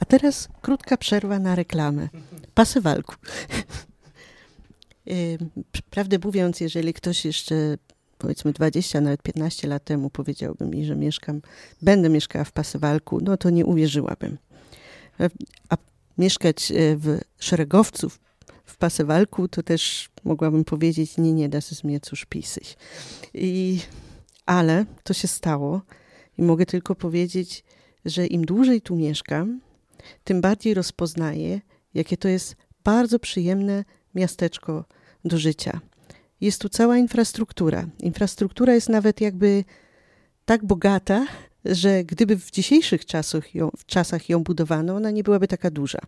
A 0.00 0.04
teraz 0.04 0.48
krótka 0.62 0.96
przerwa 0.96 1.38
na 1.38 1.54
reklamę. 1.54 2.08
Pasywalku. 2.54 3.14
Prawdę 5.90 6.18
mówiąc, 6.24 6.60
jeżeli 6.60 6.94
ktoś 6.94 7.24
jeszcze 7.24 7.76
powiedzmy 8.18 8.52
20, 8.52 9.00
nawet 9.00 9.22
15 9.22 9.68
lat 9.68 9.84
temu 9.84 10.10
powiedziałby 10.10 10.66
mi, 10.66 10.84
że 10.84 10.96
mieszkam, 10.96 11.40
będę 11.82 12.08
mieszkała 12.08 12.44
w 12.44 12.52
Pasywalku, 12.52 13.20
no 13.22 13.36
to 13.36 13.50
nie 13.50 13.66
uwierzyłabym. 13.66 14.38
A 15.68 15.76
mieszkać 16.18 16.72
e, 16.72 16.96
w 16.96 17.18
Szeregowcu, 17.38 18.10
w 18.64 18.76
Pasywalku, 18.76 19.48
to 19.48 19.62
też 19.62 20.10
mogłabym 20.24 20.64
powiedzieć, 20.64 21.18
nie, 21.18 21.32
nie 21.32 21.48
da 21.48 21.60
się 21.60 21.74
z 21.74 21.84
mnie 21.84 22.00
cóż 22.00 22.24
pisać. 22.24 22.76
I, 23.34 23.80
ale 24.46 24.86
to 25.02 25.14
się 25.14 25.28
stało 25.28 25.82
i 26.38 26.42
mogę 26.42 26.66
tylko 26.66 26.94
powiedzieć, 26.94 27.64
że 28.04 28.26
im 28.26 28.44
dłużej 28.44 28.80
tu 28.80 28.96
mieszkam, 28.96 29.60
tym 30.24 30.40
bardziej 30.40 30.74
rozpoznaję, 30.74 31.60
jakie 31.94 32.16
to 32.16 32.28
jest 32.28 32.56
bardzo 32.84 33.18
przyjemne 33.18 33.84
miasteczko 34.14 34.84
do 35.24 35.38
życia. 35.38 35.80
Jest 36.40 36.60
tu 36.60 36.68
cała 36.68 36.98
infrastruktura. 36.98 37.86
Infrastruktura 38.00 38.74
jest 38.74 38.88
nawet 38.88 39.20
jakby 39.20 39.64
tak 40.44 40.64
bogata, 40.64 41.26
że 41.64 42.04
gdyby 42.04 42.36
w 42.36 42.50
dzisiejszych 42.50 43.06
czasach 43.06 43.54
ją, 43.54 43.70
w 43.78 43.86
czasach 43.86 44.28
ją 44.28 44.42
budowano, 44.42 44.96
ona 44.96 45.10
nie 45.10 45.22
byłaby 45.22 45.48
taka 45.48 45.70
duża, 45.70 45.98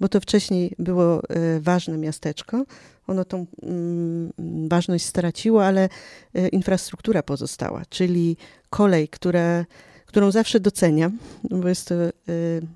bo 0.00 0.08
to 0.08 0.20
wcześniej 0.20 0.74
było 0.78 1.22
e, 1.28 1.60
ważne 1.60 1.98
miasteczko. 1.98 2.64
Ono 3.06 3.24
tą 3.24 3.46
mm, 3.62 4.32
ważność 4.68 5.04
straciło, 5.04 5.66
ale 5.66 5.88
e, 6.34 6.48
infrastruktura 6.48 7.22
pozostała, 7.22 7.82
czyli 7.88 8.36
kolej, 8.70 9.08
która, 9.08 9.64
którą 10.06 10.30
zawsze 10.30 10.60
doceniam, 10.60 11.18
bo 11.50 11.68
jest 11.68 11.88
to 11.88 11.94
e, 11.94 12.10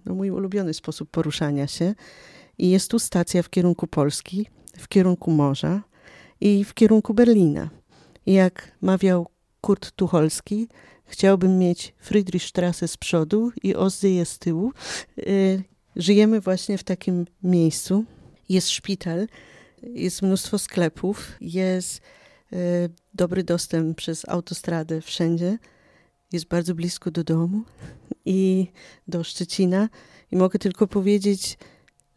no, 0.06 0.14
mój 0.14 0.30
ulubiony 0.30 0.74
sposób 0.74 1.10
poruszania 1.10 1.66
się. 1.66 1.94
I 2.58 2.70
jest 2.70 2.90
tu 2.90 2.98
stacja 2.98 3.42
w 3.42 3.50
kierunku 3.50 3.86
Polski, 3.86 4.46
w 4.78 4.88
kierunku 4.88 5.30
morza 5.30 5.82
i 6.40 6.64
w 6.64 6.74
kierunku 6.74 7.14
Berlina. 7.14 7.70
I 8.26 8.32
jak 8.32 8.72
mawiał 8.80 9.26
Kurt 9.60 9.90
Tucholski, 9.90 10.68
chciałbym 11.08 11.58
mieć 11.58 11.94
Friedrichstrasse 11.98 12.88
z 12.88 12.96
przodu 12.96 13.52
i 13.62 13.74
Ostsee 13.74 14.24
z 14.24 14.38
tyłu. 14.38 14.72
Y, 15.18 15.62
żyjemy 15.96 16.40
właśnie 16.40 16.78
w 16.78 16.84
takim 16.84 17.26
miejscu. 17.42 18.04
Jest 18.48 18.70
szpital, 18.70 19.26
jest 19.82 20.22
mnóstwo 20.22 20.58
sklepów, 20.58 21.32
jest 21.40 22.00
y, 22.52 22.56
dobry 23.14 23.44
dostęp 23.44 23.96
przez 23.96 24.28
autostradę 24.28 25.00
wszędzie. 25.00 25.58
Jest 26.32 26.46
bardzo 26.46 26.74
blisko 26.74 27.10
do 27.10 27.24
domu 27.24 27.62
i 28.24 28.66
do 29.08 29.24
Szczecina. 29.24 29.88
I 30.32 30.36
mogę 30.36 30.58
tylko 30.58 30.86
powiedzieć, 30.86 31.58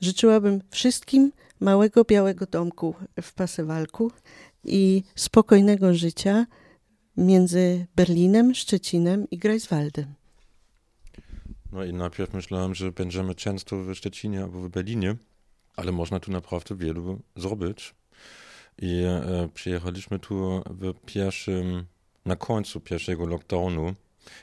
życzyłabym 0.02 0.62
wszystkim 0.70 1.32
małego 1.60 2.04
białego 2.04 2.46
domku 2.46 2.96
w 3.22 3.34
Pasewalku 3.34 4.12
i 4.64 5.04
spokojnego 5.16 5.94
życia 5.94 6.46
między 7.18 7.88
Berlinem, 7.96 8.56
Szczecinem 8.56 9.30
i 9.30 9.38
Greifswaldem. 9.38 10.14
No 11.72 11.84
i 11.84 11.94
najpierw 11.94 12.34
myślałem, 12.34 12.76
że 12.76 12.92
będziemy 12.92 13.36
często 13.36 13.84
w 13.84 13.96
Szczecinie 13.96 14.44
albo 14.44 14.62
w 14.62 14.70
Berlinie, 14.70 15.16
ale 15.76 15.92
można 15.92 16.20
tu 16.20 16.32
naprawdę 16.32 16.76
wielu 16.76 17.20
zrobić. 17.36 17.94
I 18.82 19.04
e, 19.04 19.50
przyjechaliśmy 19.54 20.20
tu 20.20 20.64
w 20.70 20.94
pierwszym, 21.06 21.86
na 22.26 22.36
końcu 22.36 22.80
pierwszego 22.80 23.26
lockdownu 23.26 23.96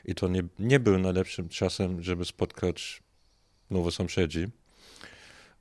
i 0.05 0.15
to 0.15 0.27
nie, 0.27 0.43
nie 0.59 0.79
był 0.79 0.99
najlepszym 0.99 1.49
czasem, 1.49 2.03
żeby 2.03 2.25
spotkać 2.25 3.03
nowe 3.69 3.91
sąsiedzi. 3.91 4.47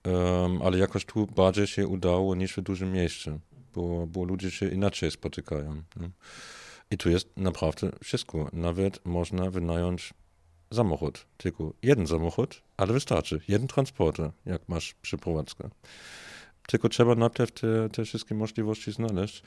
Um, 0.05 0.63
ale 0.63 0.79
jakoś 0.79 1.05
tu 1.05 1.27
bardziej 1.27 1.67
się 1.67 1.87
udało 1.87 2.35
niż 2.35 2.57
w 2.57 2.61
dużym 2.61 2.93
mieście, 2.93 3.39
bo, 3.75 4.07
bo 4.07 4.25
ludzie 4.25 4.51
się 4.51 4.69
inaczej 4.69 5.11
spotykają. 5.11 5.83
I 6.91 6.99
tu 6.99 7.11
jest 7.11 7.29
naprawdę 7.37 7.91
wszystko. 8.05 8.49
Nawet 8.53 9.07
można 9.07 9.51
wynająć 9.51 10.15
samochód. 10.75 11.27
Tylko 11.37 11.73
jeden 11.83 12.07
samochód, 12.07 12.63
ale 12.77 12.93
wystarczy. 12.93 13.41
Jeden 13.49 13.69
transporter, 13.69 14.31
jak 14.47 14.69
masz 14.69 14.95
przeprowadzkę. 15.03 15.69
Tylko 16.67 16.89
trzeba 16.89 17.15
najpierw 17.15 17.51
te, 17.51 17.89
te 17.89 18.05
wszystkie 18.05 18.35
możliwości 18.35 18.93
znaleźć. 18.93 19.43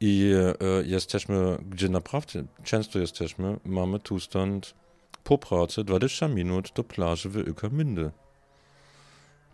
I 0.00 0.32
e, 0.34 0.86
jesteśmy, 0.86 1.58
gdzie 1.70 1.88
naprawdę 1.88 2.44
często 2.64 2.98
jesteśmy, 2.98 3.56
mamy 3.64 4.00
tu 4.00 4.20
stąd 4.20 4.74
po 5.24 5.38
pracy 5.38 5.84
20 5.84 6.28
minut 6.28 6.72
do 6.74 6.84
plaży 6.84 7.28
w 7.28 7.36
Ueckermünde 7.36 8.10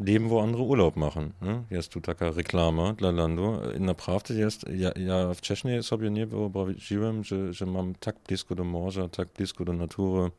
leben, 0.01 0.28
wo 0.28 0.43
andere 0.43 0.62
Urlaub 0.62 0.97
machen. 0.97 1.32
Jest 1.70 1.88
tu 1.88 2.01
taka 2.01 2.30
reklama 2.30 2.93
dla 2.93 3.11
landu. 3.11 3.61
Naprawdę 3.80 4.34
jest, 4.34 4.64
ja, 4.68 4.90
ja 4.97 5.34
wcześniej 5.34 5.82
sobie 5.82 6.11
nie 6.11 6.26
wyobraziłem, 6.26 7.24
że, 7.24 7.53
że 7.53 7.66
mam 7.66 7.95
tak 7.95 8.16
blisko 8.28 8.55
do 8.55 8.64
morza, 8.64 9.09
tak 9.09 9.28
blisko 9.36 9.64
do 9.64 9.72
natury 9.72 10.30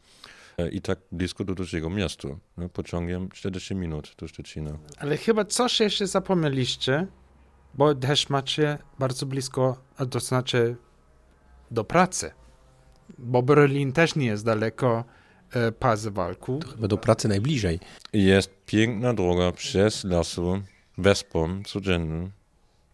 i 0.71 0.81
tak 0.81 0.99
blisko 1.11 1.43
do 1.43 1.55
dużego 1.55 1.89
miasta. 1.89 2.27
No, 2.57 2.69
pociągiem 2.69 3.29
40 3.29 3.75
minut 3.75 4.15
do 4.17 4.27
Szczecina. 4.27 4.77
Ale 4.97 5.17
chyba 5.17 5.45
coś 5.45 5.79
jeszcze 5.79 6.07
zapomnieliście, 6.07 7.07
bo 7.73 7.95
też 7.95 8.29
macie 8.29 8.77
bardzo 8.99 9.25
blisko, 9.25 9.77
to 10.11 10.19
znaczy 10.19 10.75
do 11.71 11.83
pracy. 11.83 12.31
Bo 13.17 13.41
Berlin 13.43 13.91
też 13.91 14.15
nie 14.15 14.25
jest 14.25 14.45
daleko 14.45 15.03
e, 15.55 15.71
pas 15.71 16.07
walku. 16.07 16.59
Chyba 16.71 16.87
do 16.87 16.97
pracy 16.97 17.27
najbliżej. 17.27 17.79
Jest 18.13 18.49
piękna 18.65 19.13
droga 19.13 19.51
przez 19.51 20.03
lasu, 20.03 20.61
wespą, 20.97 21.63
codziennie. 21.63 22.29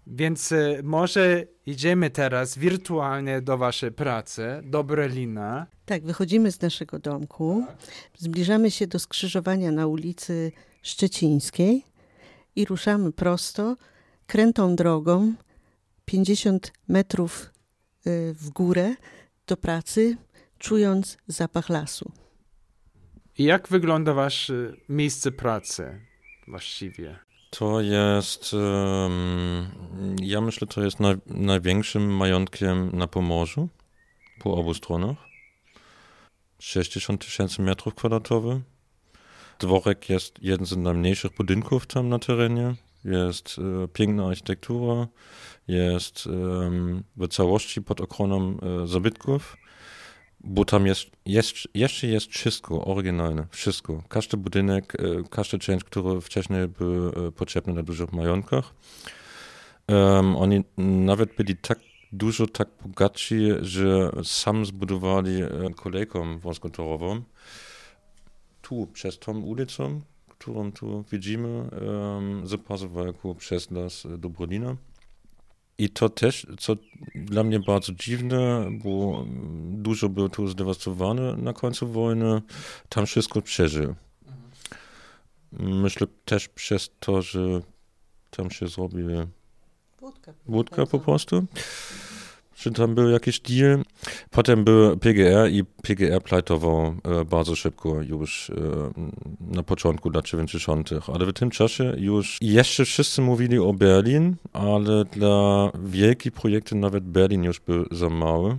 Więc 0.07 0.51
e, 0.51 0.79
może 0.83 1.45
idziemy 1.65 2.09
teraz 2.09 2.57
wirtualnie 2.57 3.41
do 3.41 3.57
waszej 3.57 3.91
pracy, 3.91 4.61
do 4.63 4.83
Berlina. 4.83 5.67
Tak, 5.85 6.03
wychodzimy 6.03 6.51
z 6.51 6.61
naszego 6.61 6.99
domku, 6.99 7.65
zbliżamy 8.17 8.71
się 8.71 8.87
do 8.87 8.99
skrzyżowania 8.99 9.71
na 9.71 9.87
ulicy 9.87 10.51
Szczecińskiej 10.81 11.83
i 12.55 12.65
ruszamy 12.65 13.11
prosto, 13.11 13.77
krętą 14.27 14.75
drogą, 14.75 15.33
50 16.05 16.73
metrów 16.87 17.51
y, 18.07 18.33
w 18.33 18.49
górę 18.49 18.95
do 19.47 19.57
pracy, 19.57 20.17
czując 20.57 21.17
zapach 21.27 21.69
lasu. 21.69 22.11
I 23.39 23.43
jak 23.43 23.67
wygląda 23.67 24.13
wasze 24.13 24.53
miejsce 24.89 25.31
pracy 25.31 25.99
właściwie? 26.47 27.19
To 27.49 27.81
jest, 27.81 28.55
ja 30.21 30.41
myślę, 30.41 30.67
to 30.67 30.83
jest 30.83 30.99
naj, 30.99 31.15
największym 31.25 32.15
majątkiem 32.15 32.89
na 32.93 33.07
Pomorzu, 33.07 33.69
po 34.39 34.53
obu 34.53 34.73
stronach. 34.73 35.17
60 36.59 37.25
tysięcy 37.25 37.61
metrów 37.61 37.95
kwadratowych. 37.95 38.61
Dworek 39.59 40.09
jest 40.09 40.35
jeden 40.41 40.65
z 40.65 40.77
najmniejszych 40.77 41.31
budynków 41.35 41.87
tam 41.87 42.09
na 42.09 42.19
terenie. 42.19 42.75
Jest 43.05 43.55
e, 43.83 43.87
piękna 43.87 44.27
architektura, 44.27 45.07
jest 45.67 46.29
w 47.17 47.27
całości 47.29 47.81
pod 47.81 48.01
ochroną 48.01 48.57
e, 48.59 48.87
zabytków, 48.87 49.57
bo 50.41 50.65
tam 50.65 50.87
jest, 50.87 51.05
jest, 51.25 51.53
jeszcze 51.73 52.07
jest 52.07 52.27
wszystko 52.27 52.85
oryginalne, 52.85 53.47
wszystko. 53.51 54.03
Każdy 54.09 54.37
budynek, 54.37 54.93
e, 54.95 55.23
każda 55.29 55.57
część, 55.57 55.83
która 55.83 56.21
wcześniej 56.21 56.67
była 56.67 57.27
e, 57.27 57.31
potrzebna 57.31 57.73
na 57.73 57.83
dużych 57.83 58.13
majątkach. 58.13 58.73
Um, 59.87 60.35
oni 60.35 60.63
nawet 60.77 61.35
byli 61.35 61.57
tak 61.57 61.79
dużo, 62.11 62.47
tak 62.47 62.67
bogaci, 62.85 63.39
że 63.61 64.11
sam 64.23 64.65
zbudowali 64.65 65.41
e, 65.41 65.49
kolejką 65.75 66.39
wąskotorową. 66.39 67.21
Tu 68.61 68.87
przez 68.93 69.19
tą 69.19 69.39
ulicą, 69.39 70.01
którą 70.29 70.71
tu 70.71 71.03
widzimy, 71.11 71.47
um, 71.47 72.47
z 72.47 72.61
Pasowalku 72.61 73.35
przez 73.35 73.71
las 73.71 74.07
do 74.17 74.29
Berlina. 74.29 74.75
I 75.79 75.89
to 75.89 76.09
też, 76.09 76.47
co 76.59 76.75
dla 77.15 77.43
mnie 77.43 77.59
bardzo 77.59 77.91
dziwne, 77.93 78.69
bo 78.83 79.25
dużo 79.71 80.09
było 80.09 80.29
tu 80.29 80.47
zdewastowane 80.47 81.33
na 81.37 81.53
końcu 81.53 81.87
wojny, 81.87 82.41
tam 82.89 83.05
wszystko 83.05 83.41
przeżył. 83.41 83.95
Myślę 85.51 86.07
też 86.25 86.47
przez 86.47 86.91
to, 86.99 87.21
że 87.21 87.61
tam 88.29 88.51
się 88.51 88.67
zrobi 88.67 89.03
wódka 90.45 90.85
po 90.85 90.99
prostu. 90.99 91.45
Że 92.59 92.71
tam 92.71 92.95
był 92.95 93.09
jakiś 93.09 93.39
deal. 93.39 93.83
Potem 94.29 94.63
był 94.63 94.97
PGR 94.97 95.51
i 95.51 95.63
PGR 95.63 96.23
plajtował 96.23 96.95
e, 97.03 97.25
bardzo 97.25 97.55
szybko 97.55 98.01
już 98.01 98.49
e, 98.49 98.53
na 99.41 99.63
początku 99.63 100.09
lat 100.09 100.25
90. 100.25 100.89
Ale 101.13 101.25
w 101.25 101.33
tym 101.33 101.49
czasie 101.49 101.93
już 101.97 102.37
jeszcze 102.41 102.85
wszyscy 102.85 103.21
mówili 103.21 103.59
o 103.59 103.73
Berlin, 103.73 104.35
ale 104.53 105.05
dla 105.05 105.71
wielkich 105.83 106.31
projektów 106.31 106.77
nawet 106.77 107.03
Berlin 107.03 107.43
już 107.43 107.59
był 107.59 107.85
za 107.91 108.09
mały. 108.09 108.57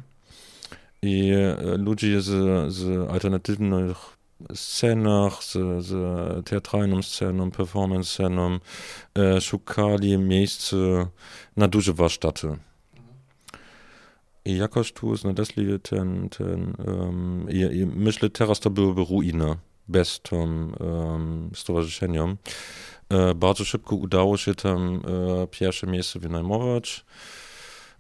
I 1.02 1.30
e, 1.32 1.76
ludzie 1.76 2.20
z, 2.20 2.72
z 2.72 3.10
alternatywnych 3.10 3.96
scenach, 4.54 5.44
z, 5.44 5.52
z 5.84 5.92
teatralną 6.46 7.02
sceną, 7.02 7.50
performance 7.50 8.10
sceną 8.10 8.58
e, 9.18 9.40
szukali 9.40 10.18
miejsc 10.18 10.74
na 11.56 11.68
duże 11.68 11.92
warsztaty. 11.92 12.56
Jakoś 14.44 14.92
tu 14.92 15.16
znaleźli 15.16 15.80
ten, 15.80 16.28
ten 16.28 16.74
um, 16.86 17.46
i, 17.50 17.58
i 17.58 17.86
myślę 17.86 18.30
teraz 18.30 18.60
to 18.60 18.70
byłoby 18.70 19.04
ruina 19.04 19.56
bez 19.88 20.20
tym 20.20 20.72
um. 20.80 22.36
E, 23.10 23.34
bardzo 23.34 23.64
szybko 23.64 23.96
udało 23.96 24.36
się 24.36 24.54
tam 24.54 25.02
e, 25.42 25.46
pierwsze 25.46 25.86
miejsce 25.86 26.18
wynajmować 26.18 27.04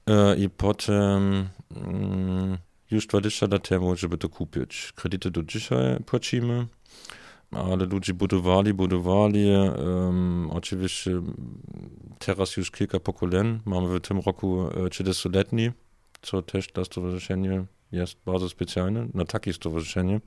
e, 0.06 0.36
i 0.36 0.50
potem 0.50 1.48
mm, 1.76 2.58
już 2.90 3.06
20 3.06 3.46
lat 3.50 3.68
temu, 3.68 3.96
żeby 3.96 4.18
to 4.18 4.28
kupić. 4.28 4.92
Kredyty 4.96 5.30
do 5.30 5.42
dzisiaj 5.42 5.96
płacimy, 6.06 6.66
ale 7.50 7.84
ludzie 7.86 8.14
budowali, 8.14 8.74
budowali. 8.74 9.46
Um, 9.50 10.50
oczywiście 10.50 11.22
teraz 12.18 12.56
już 12.56 12.70
kilka 12.70 13.00
pokoleń. 13.00 13.60
Mamy 13.64 13.98
w 13.98 14.00
tym 14.00 14.20
roku 14.26 14.62
30-letni, 14.68 15.70
co 16.22 16.42
też 16.42 16.66
dla 16.66 16.84
stowarzyszenia 16.84 17.64
jest 17.92 18.16
bardzo 18.26 18.48
specjalne, 18.48 19.08
na 19.14 19.24
takie 19.24 19.52
stowarzyszenie. 19.52 20.20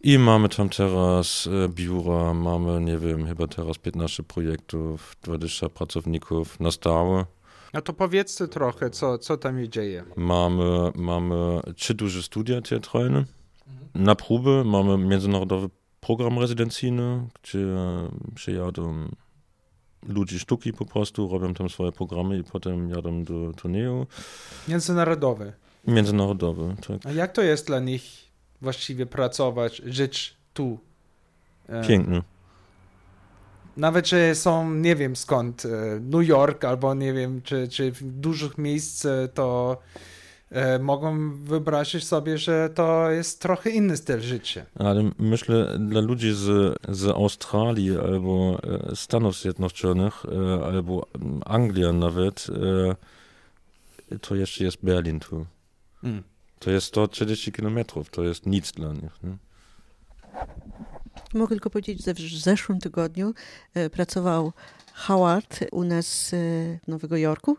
I 0.00 0.18
mamy 0.18 0.48
tam 0.48 0.68
teraz 0.68 1.48
biura, 1.68 2.34
mamy, 2.34 2.80
nie 2.80 2.98
wiem, 2.98 3.26
chyba 3.26 3.46
teraz 3.46 3.78
15 3.78 4.22
projektów, 4.22 5.16
20 5.22 5.68
pracowników 5.68 6.60
na 6.60 6.70
stałe. 6.70 7.24
No 7.74 7.80
to 7.82 7.92
powiedzcie 7.92 8.48
trochę, 8.48 8.90
co, 8.90 9.18
co 9.18 9.36
tam 9.36 9.60
się 9.60 9.68
dzieje. 9.68 10.04
Mamy, 10.16 10.92
mamy 10.94 11.60
trzy 11.76 11.94
duże 11.94 12.22
studia 12.22 12.60
teatralne. 12.60 13.24
Na 13.94 14.14
próbę 14.14 14.64
mamy 14.64 14.98
międzynarodowy 14.98 15.68
program 16.00 16.38
rezydencyjny, 16.38 17.28
gdzie 17.42 17.66
przyjadą 18.34 19.08
ludzie 20.08 20.38
sztuki 20.38 20.72
po 20.72 20.84
prostu, 20.84 21.28
robią 21.28 21.54
tam 21.54 21.68
swoje 21.68 21.92
programy 21.92 22.38
i 22.38 22.44
potem 22.44 22.90
jadą 22.90 23.24
do 23.24 23.52
turnieju. 23.52 24.06
Międzynarodowy. 24.68 25.52
Międzynarodowy, 25.86 26.76
tak. 26.88 27.06
A 27.06 27.12
jak 27.12 27.32
to 27.32 27.42
jest 27.42 27.66
dla 27.66 27.80
nich 27.80 28.02
właściwie 28.60 29.06
pracować, 29.06 29.82
żyć 29.86 30.36
tu? 30.54 30.78
E, 31.68 31.86
Pięknie. 31.86 32.22
Nawet, 33.76 34.08
że 34.08 34.34
są, 34.34 34.74
nie 34.74 34.96
wiem 34.96 35.16
skąd, 35.16 35.64
e, 35.64 36.00
New 36.00 36.28
York 36.28 36.64
albo 36.64 36.94
nie 36.94 37.12
wiem, 37.12 37.42
czy, 37.42 37.68
czy 37.68 37.92
w 37.92 38.02
dużych 38.02 38.58
miejsc 38.58 39.04
e, 39.04 39.28
to 39.34 39.78
mogą 40.80 41.34
wyobrazić 41.44 42.04
sobie, 42.04 42.38
że 42.38 42.70
to 42.74 43.10
jest 43.10 43.42
trochę 43.42 43.70
inny 43.70 43.96
styl 43.96 44.20
życia. 44.20 44.66
Ale 44.74 45.10
myślę, 45.18 45.78
dla 45.78 46.00
ludzi 46.00 46.32
z, 46.34 46.76
z 46.88 47.06
Australii 47.06 47.98
albo 47.98 48.60
e, 48.90 48.96
Stanów 48.96 49.40
Zjednoczonych, 49.40 50.24
e, 50.24 50.64
albo 50.64 51.06
Anglia 51.46 51.92
nawet, 51.92 52.46
e, 54.10 54.18
to 54.18 54.34
jeszcze 54.34 54.64
jest 54.64 54.78
Berlin 54.82 55.20
tu. 55.20 55.46
Mm. 56.04 56.22
To 56.58 56.70
jest 56.70 56.86
130 56.86 57.52
kilometrów, 57.52 58.10
to 58.10 58.22
jest 58.22 58.46
nic 58.46 58.72
dla 58.72 58.92
nich. 58.92 59.22
Nie? 59.22 59.36
Mogę 61.34 61.48
tylko 61.48 61.70
powiedzieć, 61.70 62.04
że 62.04 62.14
w 62.14 62.18
zeszłym 62.18 62.78
tygodniu 62.78 63.34
e, 63.74 63.90
pracował 63.90 64.52
Howard 64.94 65.60
u 65.72 65.84
nas 65.84 66.34
e, 66.34 66.36
w 66.84 66.88
Nowego 66.88 67.16
Jorku 67.16 67.56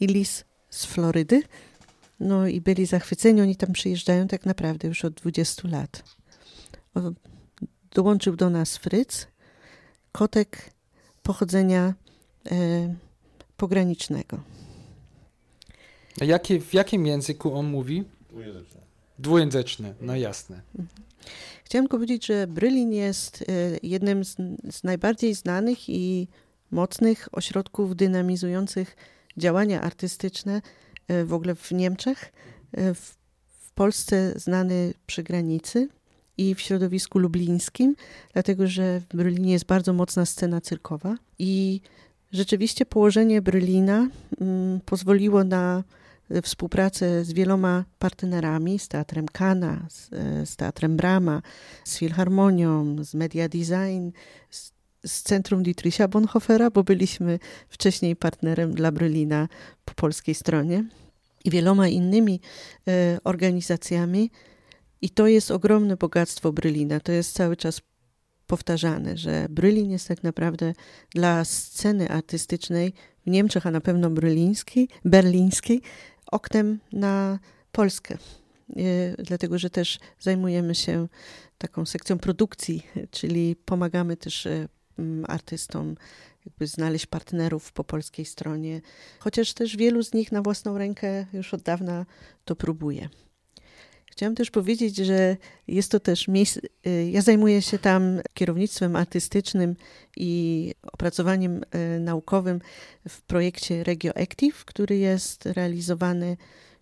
i 0.00 0.06
Liz 0.06 0.44
z 0.70 0.86
Florydy. 0.86 1.42
No 2.22 2.46
i 2.46 2.60
byli 2.60 2.86
zachwyceni, 2.86 3.40
oni 3.40 3.56
tam 3.56 3.72
przyjeżdżają 3.72 4.28
tak 4.28 4.46
naprawdę 4.46 4.88
już 4.88 5.04
od 5.04 5.14
20 5.14 5.68
lat. 5.68 6.02
Dołączył 7.94 8.36
do 8.36 8.50
nas 8.50 8.76
Fryc, 8.76 9.26
kotek 10.12 10.70
pochodzenia 11.22 11.94
e, 12.50 12.94
pogranicznego. 13.56 14.40
A 16.20 16.24
jakie, 16.24 16.60
w 16.60 16.74
jakim 16.74 17.06
języku 17.06 17.54
on 17.54 17.66
mówi? 17.66 18.04
Dwujęzyczny, 19.18 19.94
no 20.00 20.16
jasne. 20.16 20.60
Chciałam 21.64 21.84
tylko 21.84 21.96
powiedzieć, 21.96 22.26
że 22.26 22.46
Brylin 22.46 22.92
jest 22.92 23.42
e, 23.42 23.44
jednym 23.82 24.24
z, 24.24 24.36
z 24.70 24.84
najbardziej 24.84 25.34
znanych 25.34 25.88
i 25.88 26.28
mocnych 26.70 27.28
ośrodków 27.32 27.96
dynamizujących 27.96 28.96
działania 29.36 29.80
artystyczne 29.80 30.62
w 31.24 31.32
ogóle 31.32 31.54
w 31.54 31.70
Niemczech, 31.70 32.32
e, 32.72 32.94
w, 32.94 33.16
w 33.48 33.72
Polsce 33.72 34.32
znany 34.36 34.94
przy 35.06 35.22
granicy 35.22 35.88
i 36.38 36.54
w 36.54 36.60
środowisku 36.60 37.18
lublińskim, 37.18 37.96
dlatego 38.32 38.66
że 38.66 39.00
w 39.00 39.16
Brylinie 39.16 39.52
jest 39.52 39.66
bardzo 39.66 39.92
mocna 39.92 40.26
scena 40.26 40.60
cyrkowa. 40.60 41.16
I 41.38 41.80
rzeczywiście 42.32 42.86
położenie 42.86 43.42
Brylina 43.42 44.08
mm, 44.40 44.80
pozwoliło 44.80 45.44
na 45.44 45.84
współpracę 46.42 47.24
z 47.24 47.32
wieloma 47.32 47.84
partnerami, 47.98 48.78
z 48.78 48.88
Teatrem 48.88 49.26
Kana, 49.28 49.86
z, 49.88 50.08
z 50.48 50.56
Teatrem 50.56 50.96
Brama, 50.96 51.42
z 51.84 51.98
Filharmonią, 51.98 52.96
z 53.04 53.14
Media 53.14 53.48
Design, 53.48 54.10
z, 54.50 54.71
z 55.06 55.22
Centrum 55.22 55.62
Dietricha 55.62 56.08
Bonhoeffera, 56.08 56.70
bo 56.70 56.84
byliśmy 56.84 57.38
wcześniej 57.68 58.16
partnerem 58.16 58.74
dla 58.74 58.92
Brylina 58.92 59.48
po 59.84 59.94
polskiej 59.94 60.34
stronie 60.34 60.84
i 61.44 61.50
wieloma 61.50 61.88
innymi 61.88 62.40
e, 62.88 63.18
organizacjami. 63.24 64.30
I 65.02 65.10
to 65.10 65.26
jest 65.26 65.50
ogromne 65.50 65.96
bogactwo 65.96 66.52
Brylina. 66.52 67.00
To 67.00 67.12
jest 67.12 67.34
cały 67.34 67.56
czas 67.56 67.80
powtarzane, 68.46 69.16
że 69.16 69.46
Brylin 69.50 69.90
jest 69.90 70.08
tak 70.08 70.22
naprawdę 70.22 70.72
dla 71.10 71.44
sceny 71.44 72.10
artystycznej 72.10 72.92
w 73.26 73.30
Niemczech, 73.30 73.66
a 73.66 73.70
na 73.70 73.80
pewno 73.80 74.10
brylińskiej, 74.10 74.88
berlińskiej, 75.04 75.82
oknem 76.26 76.80
na 76.92 77.38
Polskę. 77.72 78.18
E, 78.76 79.22
dlatego, 79.22 79.58
że 79.58 79.70
też 79.70 79.98
zajmujemy 80.20 80.74
się 80.74 81.08
taką 81.58 81.86
sekcją 81.86 82.18
produkcji, 82.18 82.86
czyli 83.10 83.56
pomagamy 83.56 84.16
też 84.16 84.46
e, 84.46 84.68
artystom 85.28 85.94
jakby 86.46 86.66
znaleźć 86.66 87.06
partnerów 87.06 87.72
po 87.72 87.84
polskiej 87.84 88.24
stronie, 88.24 88.80
chociaż 89.18 89.54
też 89.54 89.76
wielu 89.76 90.02
z 90.02 90.14
nich 90.14 90.32
na 90.32 90.42
własną 90.42 90.78
rękę 90.78 91.26
już 91.32 91.54
od 91.54 91.62
dawna 91.62 92.06
to 92.44 92.56
próbuje. 92.56 93.08
Chciałam 94.12 94.34
też 94.34 94.50
powiedzieć, 94.50 94.96
że 94.96 95.36
jest 95.68 95.90
to 95.90 96.00
też 96.00 96.28
miejsce. 96.28 96.60
Y, 96.86 97.10
ja 97.10 97.22
zajmuję 97.22 97.62
się 97.62 97.78
tam 97.78 98.20
kierownictwem 98.34 98.96
artystycznym 98.96 99.76
i 100.16 100.74
opracowaniem 100.92 101.56
y, 101.96 102.00
naukowym 102.00 102.60
w 103.08 103.22
projekcie 103.22 103.84
RegioActive, 103.84 104.64
który 104.64 104.96
jest 104.96 105.46
realizowany 105.46 106.36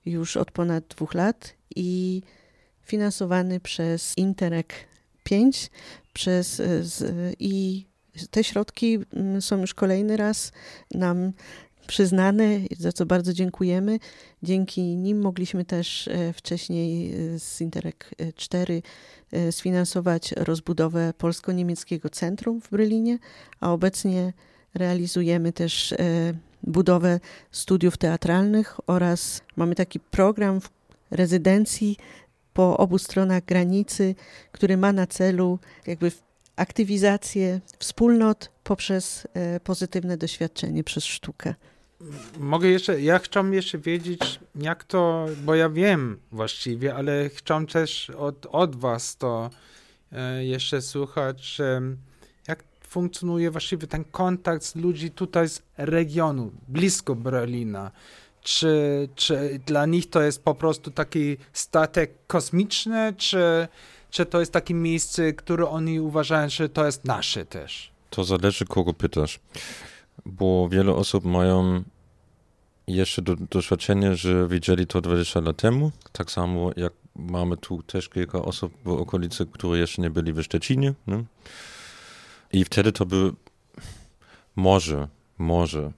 już 0.06 0.36
od 0.36 0.50
ponad 0.50 0.84
dwóch 0.86 1.14
lat 1.14 1.54
i 1.76 2.22
finansowany 2.82 3.60
przez 3.60 4.18
Interreg 4.18 4.74
5 5.24 5.70
przez, 6.12 6.60
y, 6.60 7.34
i 7.38 7.86
te 8.30 8.44
środki 8.44 8.98
mm, 9.14 9.42
są 9.42 9.60
już 9.60 9.74
kolejny 9.74 10.16
raz 10.16 10.52
nam 10.94 11.32
przyznane, 11.86 12.60
za 12.78 12.92
co 12.92 13.06
bardzo 13.06 13.32
dziękujemy. 13.32 13.98
Dzięki 14.42 14.96
nim 14.96 15.20
mogliśmy 15.20 15.64
też 15.64 16.08
e, 16.08 16.32
wcześniej 16.32 17.14
e, 17.34 17.38
z 17.38 17.60
Interreg 17.60 18.10
4 18.36 18.82
e, 19.32 19.52
sfinansować 19.52 20.32
rozbudowę 20.32 21.12
polsko-niemieckiego 21.18 22.10
centrum 22.10 22.60
w 22.60 22.70
Berlinie, 22.70 23.18
a 23.60 23.72
obecnie 23.72 24.32
realizujemy 24.74 25.52
też 25.52 25.94
budowę 26.62 27.20
studiów 27.50 27.96
teatralnych 27.96 28.76
oraz 28.86 29.42
mamy 29.56 29.74
taki 29.74 30.00
program 30.00 30.60
rezydencji 31.10 31.96
po 32.52 32.76
obu 32.76 32.98
stronach 32.98 33.44
granicy, 33.44 34.14
który 34.52 34.76
ma 34.76 34.92
na 34.92 35.06
celu 35.06 35.58
jakby 35.86 36.12
aktywizację 36.60 37.60
wspólnot 37.78 38.50
poprzez 38.64 39.26
pozytywne 39.64 40.16
doświadczenie 40.16 40.84
przez 40.84 41.04
sztukę. 41.04 41.54
Mogę 42.38 42.68
jeszcze, 42.68 43.00
ja 43.00 43.18
chciałbym 43.18 43.54
jeszcze 43.54 43.78
wiedzieć, 43.78 44.40
jak 44.54 44.84
to, 44.84 45.26
bo 45.44 45.54
ja 45.54 45.68
wiem 45.68 46.18
właściwie, 46.32 46.94
ale 46.94 47.28
chciałbym 47.28 47.66
też 47.66 48.10
od, 48.10 48.46
od 48.46 48.76
was 48.76 49.16
to 49.16 49.50
e, 50.12 50.44
jeszcze 50.44 50.82
słuchać, 50.82 51.58
jak 52.48 52.64
funkcjonuje 52.88 53.50
właściwie 53.50 53.86
ten 53.86 54.04
kontakt 54.04 54.64
z 54.64 54.74
ludzi 54.74 55.10
tutaj 55.10 55.48
z 55.48 55.62
regionu, 55.76 56.50
blisko 56.68 57.14
Berlina. 57.14 57.90
Czy, 58.40 59.08
czy 59.14 59.60
dla 59.66 59.86
nich 59.86 60.10
to 60.10 60.22
jest 60.22 60.42
po 60.42 60.54
prostu 60.54 60.90
taki 60.90 61.36
statek 61.52 62.10
kosmiczny, 62.26 63.14
czy, 63.16 63.68
czy 64.10 64.26
to 64.26 64.40
jest 64.40 64.52
takie 64.52 64.74
miejsce, 64.74 65.32
które 65.32 65.68
oni 65.68 66.00
uważają, 66.00 66.48
że 66.48 66.68
to 66.68 66.86
jest 66.86 67.04
nasze 67.04 67.44
też? 67.44 67.90
To 68.10 68.24
zależy, 68.24 68.64
kogo 68.64 68.94
pytasz 68.94 69.40
bo 70.26 70.68
wiele 70.68 70.94
osób 70.94 71.24
mają 71.24 71.82
jeszcze 72.86 73.22
do, 73.22 73.36
doświadczenie, 73.36 74.16
że 74.16 74.48
widzieli 74.48 74.86
to 74.86 75.00
20 75.00 75.40
lat 75.40 75.56
temu. 75.56 75.92
Tak 76.12 76.30
samo 76.30 76.70
jak 76.76 76.92
mamy 77.16 77.56
tu 77.56 77.82
też 77.82 78.08
kilka 78.08 78.42
osób 78.42 78.72
w 78.84 78.88
okolicy, 78.88 79.46
które 79.46 79.78
jeszcze 79.78 80.02
nie 80.02 80.10
byli 80.10 80.32
w 80.32 80.42
Szczecinie. 80.42 80.94
Nie? 81.06 81.24
I 82.52 82.64
wtedy 82.64 82.92
to 82.92 83.06
był 83.06 83.34
może, 84.56 85.08
może, 85.38 85.92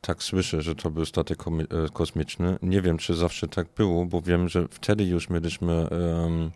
tak 0.00 0.22
słyszę, 0.22 0.62
że 0.62 0.74
to 0.74 0.90
był 0.90 1.06
statek 1.06 1.38
e, 1.48 1.88
kosmiczny. 1.92 2.58
Nie 2.62 2.82
wiem, 2.82 2.98
czy 2.98 3.14
zawsze 3.14 3.48
tak 3.48 3.66
było, 3.76 4.04
bo 4.04 4.22
wiem, 4.22 4.48
że 4.48 4.68
wtedy 4.70 5.04
już 5.04 5.30
mieliśmy 5.30 5.88
um, 5.88 6.50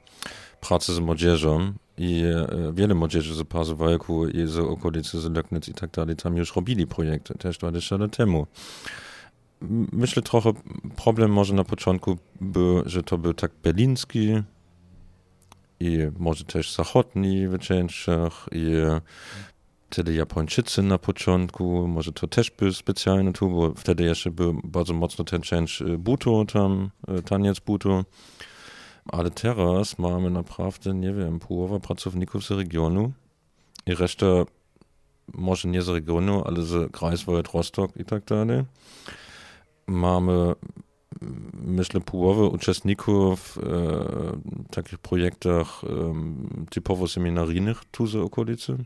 pracę 0.69 0.95
z 0.95 0.99
młodzieżą 0.99 1.73
i 1.99 2.23
e, 2.25 2.73
wiele 2.73 2.95
młodzieży 2.95 3.35
z 3.35 3.45
Pazowalku 3.45 4.29
i 4.29 4.47
z 4.47 4.59
okolicy, 4.59 5.21
z 5.21 5.25
Löknitz 5.25 5.71
i 5.71 5.75
tak 5.75 5.91
dalej, 5.91 6.17
tam 6.17 6.37
już 6.37 6.57
robili 6.57 6.87
projekty, 6.87 7.35
też 7.35 7.59
20 7.59 7.97
lat 7.97 8.17
temu. 8.17 8.47
Myślę 9.93 10.23
trochę, 10.23 10.53
problem 10.97 11.31
może 11.31 11.55
na 11.55 11.65
początku 11.65 12.19
był, 12.41 12.83
że 12.87 13.03
to 13.03 13.19
był 13.19 13.35
tak 13.35 13.51
berliński 13.62 14.43
i 15.81 15.99
może 16.19 16.45
też 16.45 16.75
zachodni 16.75 17.49
wycieczach 17.49 18.47
i 18.53 18.73
wtedy 19.91 20.15
Japończycy 20.15 20.83
na 20.83 20.99
początku, 20.99 21.89
może 21.89 22.12
to 22.12 22.27
też 22.27 22.51
był 22.51 22.73
specjalny 22.73 23.33
tu, 23.33 23.51
bo 23.51 23.73
wtedy 23.77 24.05
jeszcze 24.05 24.31
był 24.31 24.61
bardzo 24.65 24.95
mocno 24.95 25.25
ten 25.25 25.43
część 25.43 25.83
buto 25.99 26.45
tam, 26.45 26.91
e, 27.09 27.23
taniec 27.23 27.61
buto. 27.61 28.05
Ale 29.13 29.31
teraz 29.31 29.99
mamy 29.99 30.31
naprawdę, 30.31 30.95
nie 30.95 31.13
wiem, 31.13 31.39
połowa 31.39 31.81
pracowników 31.81 32.45
z 32.45 32.51
regionu 32.51 33.13
i 33.87 33.95
reszta 33.95 34.27
może 35.35 35.69
nie 35.69 35.83
z 35.83 35.89
regionu, 35.89 36.43
ale 36.47 36.63
z 36.63 36.93
Greifswald, 36.93 37.49
Rostock 37.55 37.97
i 37.97 38.05
tak 38.05 38.25
dalej. 38.25 38.65
Mamy, 39.87 40.55
myślę, 41.53 42.01
połowę 42.01 42.45
uczestników 42.45 43.41
w 43.41 43.59
e, 43.59 44.71
takich 44.71 44.99
projektach 44.99 45.85
e, 45.85 46.15
typowo 46.71 47.09
seminaryjnych 47.09 47.85
tu 47.91 48.07
z 48.07 48.17
okolicy. 48.17 48.77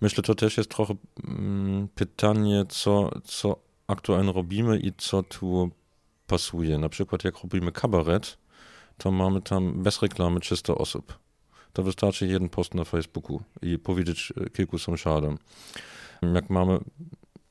Myślę, 0.00 0.22
to 0.22 0.34
też 0.34 0.56
jest 0.56 0.70
trochę 0.70 0.94
mm, 1.24 1.88
pytanie, 1.88 2.64
co, 2.68 3.10
co 3.24 3.56
aktualnie 3.86 4.32
robimy 4.32 4.78
i 4.78 4.92
co 4.96 5.22
tu 5.22 5.70
pasuje. 6.26 6.78
Na 6.78 6.88
przykład 6.88 7.24
jak 7.24 7.42
robimy 7.42 7.72
kabaret, 7.72 8.38
to 8.98 9.10
mamy 9.10 9.42
tam 9.42 9.82
bez 9.82 10.02
reklamy 10.02 10.40
300 10.40 10.74
osób. 10.74 11.18
To 11.72 11.82
wystarczy 11.82 12.26
jeden 12.26 12.48
post 12.48 12.74
na 12.74 12.84
Facebooku 12.84 13.42
i 13.62 13.78
powiedzieć 13.78 14.32
e, 14.36 14.50
kilku 14.50 14.78
sąsiadom. 14.78 15.38
Jak 16.34 16.50
mamy 16.50 16.78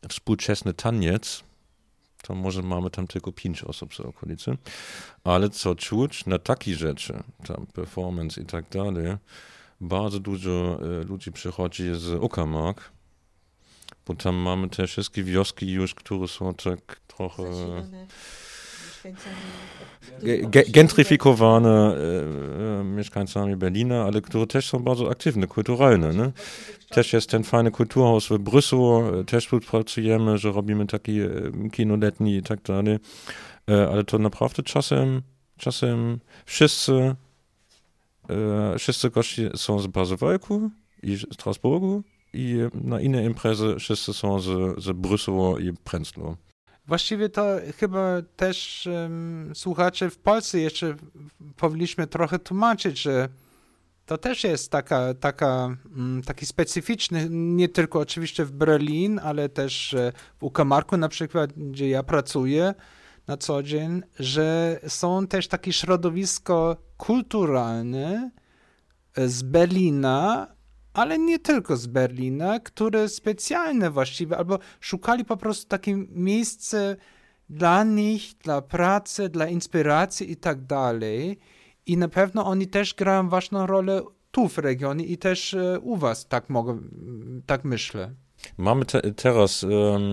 współczesny 0.09 0.73
taniec, 0.73 1.43
to 2.21 2.35
może 2.35 2.61
mamy 2.61 2.89
tam 2.89 3.07
tylko 3.07 3.31
pięć 3.31 3.63
osób 3.63 3.95
z 3.95 3.99
okolicy. 3.99 4.57
Ale 5.23 5.49
co 5.49 5.75
czuć 5.75 6.25
na 6.25 6.39
takie 6.39 6.75
rzeczy, 6.75 7.23
tam 7.47 7.65
performance 7.73 8.41
i 8.41 8.45
tak 8.45 8.69
dalej, 8.69 9.17
bardzo 9.81 10.19
dużo 10.19 10.79
e, 10.81 11.03
ludzi 11.03 11.31
przychodzi 11.31 11.83
z 11.95 12.23
Uckermark, 12.23 12.91
bo 14.05 14.15
tam 14.15 14.35
mamy 14.35 14.69
te 14.69 14.87
wszystkie 14.87 15.23
wioski 15.23 15.71
już, 15.71 15.95
które 15.95 16.27
są 16.27 16.53
tak 16.53 16.99
trochę... 17.07 17.53
Zasilone 17.53 18.07
Gentryfikowane 20.69 21.69
e, 21.69 22.79
e, 22.79 22.83
mieszkańcami 22.83 23.55
Berlina, 23.55 24.03
ale 24.03 24.21
które 24.21 24.47
też 24.47 24.69
są 24.69 24.79
bardzo 24.79 25.09
aktywne, 25.09 25.47
kulturalne. 25.47 26.13
Nie? 26.13 26.31
Też 26.89 27.13
jest 27.13 27.29
ten 27.29 27.43
fajny 27.43 27.71
kulturhaus 27.71 28.27
w 28.27 28.37
Bryselu, 28.37 29.19
e, 29.19 29.23
też 29.23 29.43
współpracujemy, 29.43 30.37
że 30.37 30.51
robimy 30.51 30.87
takie 30.87 31.29
kino 31.71 31.95
letnie 31.95 32.37
i 32.37 32.41
tak 32.41 32.61
dalej. 32.61 32.97
E, 33.69 33.89
ale 33.89 34.03
to 34.03 34.19
naprawdę 34.19 34.63
czasem, 34.63 35.21
czasem 35.57 36.19
wszyscy, 36.45 37.15
wszyscy 38.79 39.09
goście 39.09 39.51
są 39.55 39.79
z 39.79 39.87
Bazywalku 39.87 40.69
i 41.03 41.17
Strasburgu 41.17 42.03
i 42.33 42.57
na 42.73 43.01
inne 43.01 43.25
imprezy 43.25 43.75
wszyscy 43.79 44.13
są 44.13 44.39
z, 44.39 44.79
z 44.83 44.91
Bryselu 44.91 45.59
i 45.59 45.73
Prenzlau. 45.73 46.35
Właściwie 46.87 47.29
to 47.29 47.45
chyba 47.77 48.21
też 48.35 48.89
um, 48.91 49.51
słuchacze 49.55 50.09
w 50.09 50.17
Polsce 50.17 50.59
jeszcze 50.59 50.95
powinniśmy 51.57 52.07
trochę 52.07 52.39
tłumaczyć, 52.39 53.01
że 53.01 53.29
to 54.05 54.17
też 54.17 54.43
jest 54.43 54.71
taka, 54.71 55.13
taka, 55.13 55.77
um, 55.97 56.21
taki 56.25 56.45
specyficzny, 56.45 57.27
nie 57.29 57.69
tylko 57.69 57.99
oczywiście 57.99 58.45
w 58.45 58.51
Berlin, 58.51 59.19
ale 59.23 59.49
też 59.49 59.93
e, 59.93 60.11
w 60.39 60.43
Ukamarku 60.43 60.97
na 60.97 61.09
przykład, 61.09 61.53
gdzie 61.53 61.89
ja 61.89 62.03
pracuję 62.03 62.73
na 63.27 63.37
co 63.37 63.63
dzień, 63.63 64.01
że 64.19 64.79
są 64.87 65.27
też 65.27 65.47
takie 65.47 65.73
środowisko 65.73 66.77
kulturalne 66.97 68.31
z 69.15 69.43
Berlina, 69.43 70.47
ale 70.93 71.19
nie 71.19 71.39
tylko 71.39 71.77
z 71.77 71.87
Berlina, 71.87 72.59
które 72.59 73.09
specjalne 73.09 73.91
właściwie, 73.91 74.37
albo 74.37 74.59
szukali 74.79 75.25
po 75.25 75.37
prostu 75.37 75.67
takie 75.67 75.95
miejsce, 76.09 76.95
dla 77.49 77.83
nich, 77.83 78.33
dla 78.43 78.61
pracy, 78.61 79.29
dla 79.29 79.47
inspiracji 79.47 80.31
i 80.31 80.35
tak 80.35 80.65
dalej. 80.65 81.39
I 81.85 81.97
na 81.97 82.07
pewno 82.07 82.45
oni 82.45 82.67
też 82.67 82.93
grają 82.93 83.29
ważną 83.29 83.67
rolę 83.67 84.01
tu 84.31 84.47
w 84.47 84.57
regionie 84.57 85.05
i 85.05 85.17
też 85.17 85.53
e, 85.53 85.79
u 85.79 85.97
was, 85.97 86.27
tak 86.27 86.49
mogę, 86.49 86.79
tak 87.45 87.63
myślę. 87.63 88.11
Mamy 88.57 88.85
te, 88.85 89.01
teraz 89.01 89.63
um, 89.63 90.03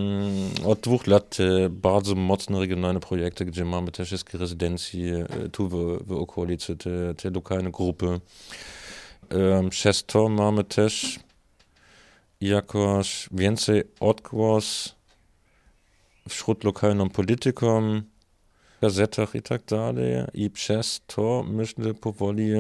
od 0.67 0.81
dwóch 0.81 1.07
lat 1.07 1.37
e, 1.41 1.69
bardzo 1.69 2.15
mocne 2.15 2.61
regionalne 2.61 3.01
projekty, 3.01 3.45
gdzie 3.45 3.65
mamy 3.65 3.93
też 3.93 4.09
wszystkie 4.09 4.39
rezydencje 4.39 5.27
tu 5.53 5.69
w, 5.69 5.99
w 6.07 6.13
okolicy, 6.13 6.77
te, 6.77 7.15
te 7.15 7.31
lokalne 7.31 7.71
grupy. 7.71 8.21
Przez 9.71 10.05
to 10.05 10.29
mamy 10.29 10.65
też 10.65 11.21
jakoś 12.41 13.29
więcej 13.33 13.83
odgłos 14.01 14.95
wśród 16.29 16.65
lokalnym 16.65 17.11
politykom, 17.11 18.03
gazetach 18.83 19.35
i 19.35 19.43
tak 19.43 19.65
dalej. 19.65 20.25
I 20.35 20.51
przez 20.51 21.01
to 21.07 21.45
myślę 21.49 21.95
powoli 21.95 22.53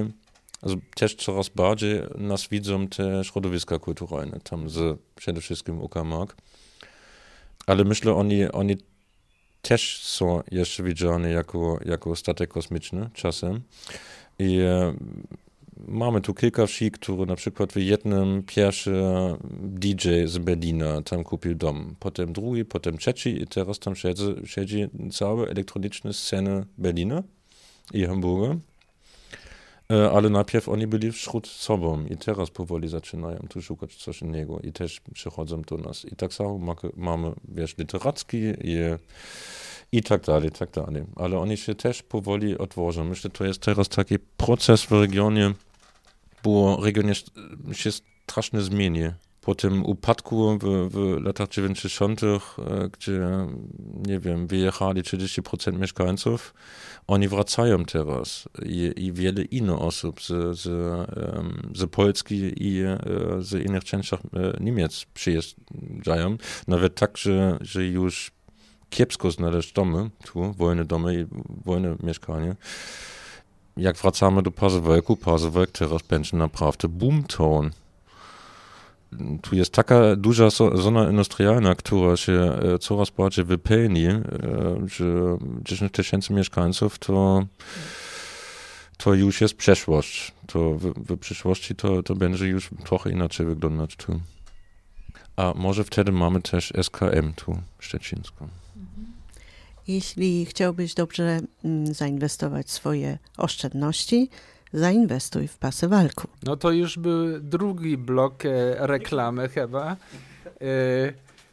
też 0.95 1.15
coraz 1.15 1.49
bardziej 1.49 2.01
nas 2.19 2.49
widzą 2.49 2.89
te 2.89 3.25
środowiska 3.25 3.79
kulturalne, 3.79 4.41
tam 4.41 4.71
z 4.71 4.99
przede 5.17 5.41
wszystkim 5.41 5.83
Uckermark. 5.83 6.37
Ale 7.67 7.85
myślę, 7.85 8.15
oni, 8.15 8.45
oni 8.53 8.77
też 9.63 10.03
są 10.03 10.43
jeszcze 10.51 10.83
widziane 10.83 11.31
jako, 11.31 11.79
jako 11.85 12.17
statek 12.17 12.51
kosmiczny 12.51 13.11
czasem. 13.15 13.61
I 14.39 14.59
mamy 15.89 16.21
tu 16.21 16.35
kilka 16.35 16.67
wsi, 16.67 16.91
które 16.91 17.27
na 17.27 17.37
przykład 17.37 17.73
w 17.73 17.77
jednym 17.77 18.43
pierwszy 18.43 19.03
DJ 19.63 20.09
z 20.25 20.39
Berlina 20.39 21.03
tam 21.03 21.25
kupił 21.25 21.55
dom, 21.55 21.95
potem 21.99 22.33
drugi, 22.33 22.65
potem 22.65 22.99
trzeci 22.99 23.43
i 23.43 23.47
teraz 23.47 23.79
tam 23.79 23.97
siedzi, 23.97 24.25
siedzi 24.45 24.89
cała 25.13 25.47
elektroniczna 25.47 26.13
scena 26.13 26.65
Berlina 26.79 27.23
i 27.95 28.05
Hamburga. 28.05 28.57
E, 29.91 30.11
ale 30.11 30.31
najpierw 30.31 30.69
oni 30.69 30.87
byli 30.87 31.13
wśród 31.13 31.49
sobą 31.49 32.05
i 32.07 32.17
teraz 32.17 32.51
powoli 32.51 32.89
zaczynają 32.89 33.39
tu 33.49 33.63
szukać 33.63 33.95
coś 33.95 34.23
innego 34.23 34.61
i 34.61 34.73
też 34.73 35.01
przychodzą 35.15 35.63
do 35.63 35.77
nas. 35.77 36.05
I 36.05 36.17
tak 36.17 36.35
samo 36.35 36.75
mamy, 36.97 37.33
wiesz, 37.49 37.79
literacki 37.79 38.37
i, 38.37 38.77
i 39.93 40.03
tak 40.03 40.23
dalej, 40.23 40.51
tak 40.51 40.71
dalej. 40.71 41.05
Ale 41.17 41.39
oni 41.39 41.57
się 41.57 41.75
też 41.75 42.03
powoli 42.03 42.59
otworzą. 42.59 43.05
Myślę, 43.05 43.31
to 43.31 43.45
jest 43.45 43.61
teraz 43.61 43.89
taki 43.89 44.19
proces 44.19 44.83
w 44.83 44.93
regionie, 44.93 45.55
bo 46.43 46.81
region 46.83 47.15
się 47.73 47.91
strasznie 48.31 48.61
zmieni. 48.61 49.03
Po 49.41 49.55
tym 49.55 49.87
upadku 49.87 50.59
w, 50.59 50.91
w 50.91 51.25
latach 51.25 51.49
90., 51.49 52.23
e, 52.23 52.39
gdzie, 52.93 53.21
nie 54.07 54.21
wiem, 54.21 54.47
wyjechali 54.47 55.03
30% 55.03 55.79
mieszkańców, 55.79 56.55
oni 57.07 57.29
wracają 57.29 57.85
teraz 57.85 58.49
i, 58.63 58.93
i 58.97 59.13
wiele 59.13 59.43
innych 59.43 59.83
osób 59.83 60.23
z, 60.23 60.59
z, 60.59 60.63
z 61.75 61.91
Polski 61.91 62.53
i 62.57 62.81
e, 62.83 62.99
z 63.39 63.67
innych 63.67 63.85
częściach 63.85 64.21
e, 64.21 64.57
Niemiec 64.61 65.07
przyjeżdżają. 65.15 66.37
Nawet 66.69 66.95
tak, 66.95 67.19
że, 67.19 67.59
że 67.61 67.87
już 67.87 68.33
kiepsko 68.91 69.31
znaleźć 69.31 69.73
domy, 69.73 70.11
tu 70.25 70.53
wolne 70.53 70.85
domy 70.85 71.21
i 71.21 71.27
wolne 71.65 71.97
mieszkanie. 72.03 72.57
Jak 73.81 73.97
wracamy 73.97 74.43
do 74.43 74.51
Pazełku, 74.51 75.17
Pazełek 75.17 75.71
teraz 75.71 76.03
będzie 76.03 76.37
naprawdę 76.37 76.89
boomtown 76.89 77.71
tu 79.43 79.57
jest 79.57 79.73
taka 79.73 80.17
duża 80.17 80.51
zona 80.75 81.11
industrialna, 81.11 81.75
która 81.75 82.17
się 82.17 82.33
e, 82.33 82.79
coraz 82.79 83.11
bardziej 83.11 83.45
wypełni, 83.45 84.07
e, 84.07 84.21
że 84.87 85.39
10 85.65 85.93
tysięcy 85.93 86.33
mieszkańców 86.33 86.99
to, 86.99 87.47
to 88.97 89.15
już 89.15 89.41
jest 89.41 89.55
przeszłość. 89.55 90.33
To 90.47 90.75
w, 90.75 90.81
w 90.81 91.19
przyszłości 91.19 91.75
to, 91.75 92.03
to 92.03 92.15
będzie 92.15 92.47
już 92.47 92.71
trochę 92.85 93.11
inaczej 93.11 93.47
wyglądać 93.47 93.97
tu. 93.97 94.21
A 95.37 95.53
może 95.57 95.85
wtedy 95.85 96.13
mamy 96.13 96.43
też 96.43 96.73
SKM 96.83 97.33
tu 97.37 97.59
szczecińską. 97.79 98.49
Jeśli 99.89 100.47
chciałbyś 100.47 100.95
dobrze 100.95 101.41
mm, 101.65 101.95
zainwestować 101.95 102.71
swoje 102.71 103.19
oszczędności, 103.37 104.29
zainwestuj 104.73 105.49
w 105.49 105.59
pasy 105.59 105.89
walku. 105.89 106.29
No 106.43 106.57
to 106.57 106.71
już 106.71 106.99
był 106.99 107.41
drugi 107.41 107.97
blok 107.99 108.45
e, 108.45 108.87
reklamy 108.87 109.49
chyba. 109.49 109.91
E, 109.91 109.97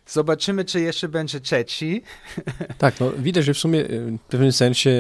zobaczymy, 0.08 0.66
czy 0.66 0.82
jeszcze 0.82 1.08
będzie 1.08 1.40
trzeci. 1.40 2.02
Tak, 2.78 3.00
no 3.00 3.12
widać, 3.12 3.46
że 3.46 3.54
w 3.54 3.58
sumie 3.58 3.80
e, 3.80 3.86
w 4.18 4.20
pewnym 4.30 4.52
sensie 4.52 4.92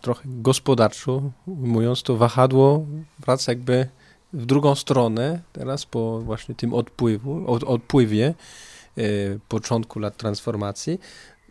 trochę 0.00 0.22
gospodarczo 0.26 1.22
mówiąc, 1.46 2.02
to 2.02 2.16
wahadło 2.16 2.86
wraca 3.18 3.52
jakby 3.52 3.88
w 4.32 4.46
drugą 4.46 4.74
stronę 4.74 5.40
teraz 5.52 5.86
po 5.86 6.20
właśnie 6.20 6.54
tym 6.54 6.74
odpływu, 6.74 7.44
od, 7.46 7.64
odpływie 7.64 8.34
początku 9.48 9.98
lat 9.98 10.16
transformacji. 10.16 11.00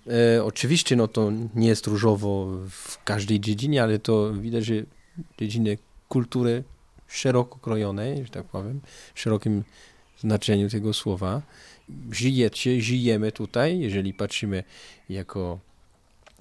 E, 0.07 0.43
oczywiście 0.43 0.95
no 0.95 1.07
to 1.07 1.31
nie 1.55 1.67
jest 1.67 1.87
różowo 1.87 2.45
w 2.69 3.03
każdej 3.03 3.39
dziedzinie, 3.39 3.83
ale 3.83 3.99
to 3.99 4.33
widać, 4.33 4.65
że 4.65 4.73
dziedziny 5.39 5.77
kultury 6.09 6.63
szeroko 7.07 7.59
krojonej, 7.59 8.23
że 8.23 8.29
tak 8.29 8.45
powiem, 8.45 8.81
w 9.13 9.19
szerokim 9.19 9.63
znaczeniu 10.19 10.69
tego 10.69 10.93
słowa. 10.93 11.41
Żyjecie, 12.11 12.81
żyjemy 12.81 13.31
tutaj, 13.31 13.79
jeżeli 13.79 14.13
patrzymy 14.13 14.63
jako 15.09 15.59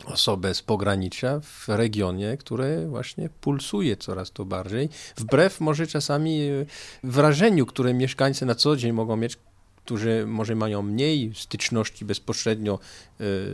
osobę 0.05 0.55
z 0.55 0.63
pogranicza 0.63 1.41
w 1.41 1.69
regionie, 1.69 2.37
które 2.37 2.89
właśnie 2.89 3.29
pulsuje 3.41 3.97
coraz 3.97 4.31
to 4.31 4.45
bardziej, 4.45 4.89
wbrew 5.17 5.61
może 5.61 5.87
czasami 5.87 6.41
e, 6.41 6.67
wrażeniu, 7.05 7.67
które 7.67 7.95
mieszkańcy 7.95 8.47
na 8.47 8.55
co 8.55 8.77
dzień 8.77 8.93
mogą 8.93 9.17
mieć, 9.17 9.39
którzy 9.85 10.25
może 10.27 10.55
mają 10.55 10.83
mniej 10.83 11.33
styczności 11.35 12.05
bezpośrednio 12.05 12.75
e, 12.75 12.79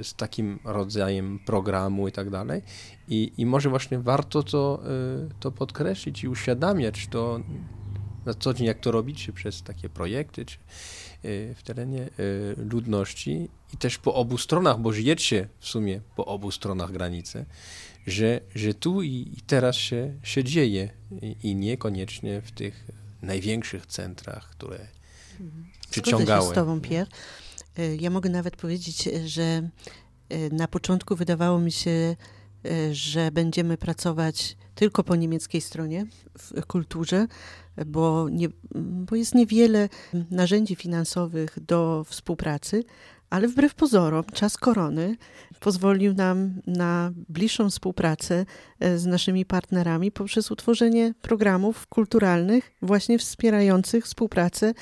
z 0.04 0.14
takim 0.14 0.58
rodzajem 0.64 1.38
programu 1.38 2.08
i 2.08 2.12
tak 2.12 2.30
dalej. 2.30 2.62
I 3.08 3.46
może 3.46 3.68
właśnie 3.68 3.98
warto 3.98 4.42
to, 4.42 4.80
e, 4.84 5.28
to 5.40 5.52
podkreślić 5.52 6.24
i 6.24 6.28
uświadamiać 6.28 7.06
to 7.10 7.40
na 8.26 8.34
co 8.34 8.54
dzień, 8.54 8.66
jak 8.66 8.80
to 8.80 8.92
robić, 8.92 9.30
przez 9.34 9.62
takie 9.62 9.88
projekty, 9.88 10.44
czy 10.44 10.58
e, 10.58 11.54
w 11.54 11.62
terenie 11.64 12.08
ludności 12.56 13.48
i 13.74 13.76
też 13.76 13.98
po 13.98 14.14
obu 14.14 14.38
stronach, 14.38 14.80
bo 14.80 14.92
żyjecie 14.92 15.48
w 15.58 15.66
sumie 15.68 16.00
po 16.16 16.26
obu 16.26 16.50
stronach 16.50 16.92
granicy, 16.92 17.44
że, 18.06 18.40
że 18.54 18.74
tu 18.74 19.02
i, 19.02 19.36
teraz 19.46 19.76
się, 19.76 20.14
się 20.22 20.44
dzieje 20.44 20.90
i, 21.22 21.36
i 21.42 21.54
niekoniecznie 21.54 22.40
w 22.40 22.52
tych 22.52 22.84
największych 23.22 23.86
centrach, 23.86 24.50
które 24.50 24.86
mhm 25.40 25.77
przyciągały. 25.90 26.26
Zgodzę 26.26 26.46
się 26.46 26.52
z 26.52 26.54
tobą, 26.54 26.80
Pierre. 26.80 27.10
Ja 28.00 28.10
mogę 28.10 28.30
nawet 28.30 28.56
powiedzieć, 28.56 29.08
że 29.24 29.68
y, 30.32 30.50
na 30.52 30.68
początku 30.68 31.16
wydawało 31.16 31.58
mi 31.58 31.72
się, 31.72 32.16
y, 32.66 32.94
że 32.94 33.30
będziemy 33.30 33.76
pracować 33.76 34.56
tylko 34.74 35.04
po 35.04 35.16
niemieckiej 35.16 35.60
stronie 35.60 36.06
w 36.38 36.66
kulturze, 36.66 37.26
bo, 37.86 38.28
nie, 38.28 38.48
bo 38.74 39.16
jest 39.16 39.34
niewiele 39.34 39.88
narzędzi 40.30 40.76
finansowych 40.76 41.58
do 41.66 42.04
współpracy, 42.08 42.84
ale 43.30 43.48
wbrew 43.48 43.74
pozorom, 43.74 44.24
czas 44.32 44.56
korony 44.56 45.16
pozwolił 45.60 46.14
nam 46.14 46.62
na 46.66 47.12
bliższą 47.28 47.70
współpracę 47.70 48.46
e, 48.80 48.98
z 48.98 49.06
naszymi 49.06 49.44
partnerami 49.44 50.12
poprzez 50.12 50.50
utworzenie 50.50 51.14
programów 51.22 51.86
kulturalnych, 51.86 52.72
właśnie 52.82 53.18
wspierających 53.18 54.04
współpracę 54.04 54.74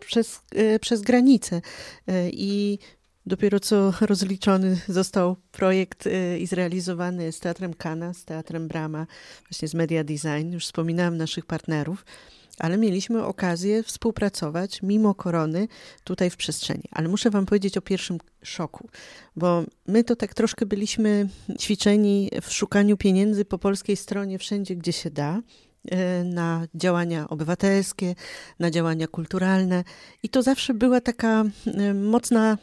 przez, 0.00 0.42
e, 0.54 0.78
przez 0.78 1.00
granice. 1.00 1.60
E, 2.06 2.30
I 2.30 2.78
Dopiero 3.26 3.60
co 3.60 3.92
rozliczony 4.00 4.76
został 4.88 5.36
projekt 5.52 6.08
i 6.38 6.46
zrealizowany 6.46 7.32
z 7.32 7.40
Teatrem 7.40 7.74
Kana, 7.74 8.14
z 8.14 8.24
Teatrem 8.24 8.68
Brama, 8.68 9.06
właśnie 9.50 9.68
z 9.68 9.74
Media 9.74 10.04
Design. 10.04 10.52
Już 10.52 10.64
wspominałam 10.64 11.16
naszych 11.16 11.46
partnerów 11.46 12.04
ale 12.58 12.78
mieliśmy 12.78 13.24
okazję 13.24 13.82
współpracować 13.82 14.82
mimo 14.82 15.14
korony 15.14 15.68
tutaj 16.04 16.30
w 16.30 16.36
przestrzeni. 16.36 16.84
Ale 16.90 17.08
muszę 17.08 17.30
Wam 17.30 17.46
powiedzieć 17.46 17.76
o 17.76 17.82
pierwszym 17.82 18.18
szoku, 18.42 18.88
bo 19.36 19.64
my 19.86 20.04
to 20.04 20.16
tak 20.16 20.34
troszkę 20.34 20.66
byliśmy 20.66 21.28
ćwiczeni 21.58 22.30
w 22.42 22.52
szukaniu 22.52 22.96
pieniędzy 22.96 23.44
po 23.44 23.58
polskiej 23.58 23.96
stronie 23.96 24.38
wszędzie, 24.38 24.76
gdzie 24.76 24.92
się 24.92 25.10
da 25.10 25.42
na 26.24 26.66
działania 26.74 27.28
obywatelskie, 27.28 28.14
na 28.58 28.70
działania 28.70 29.06
kulturalne. 29.06 29.84
I 30.22 30.28
to 30.28 30.42
zawsze 30.42 30.74
była 30.74 31.00
taka 31.00 31.44
e, 31.66 31.94
mocna 31.94 32.58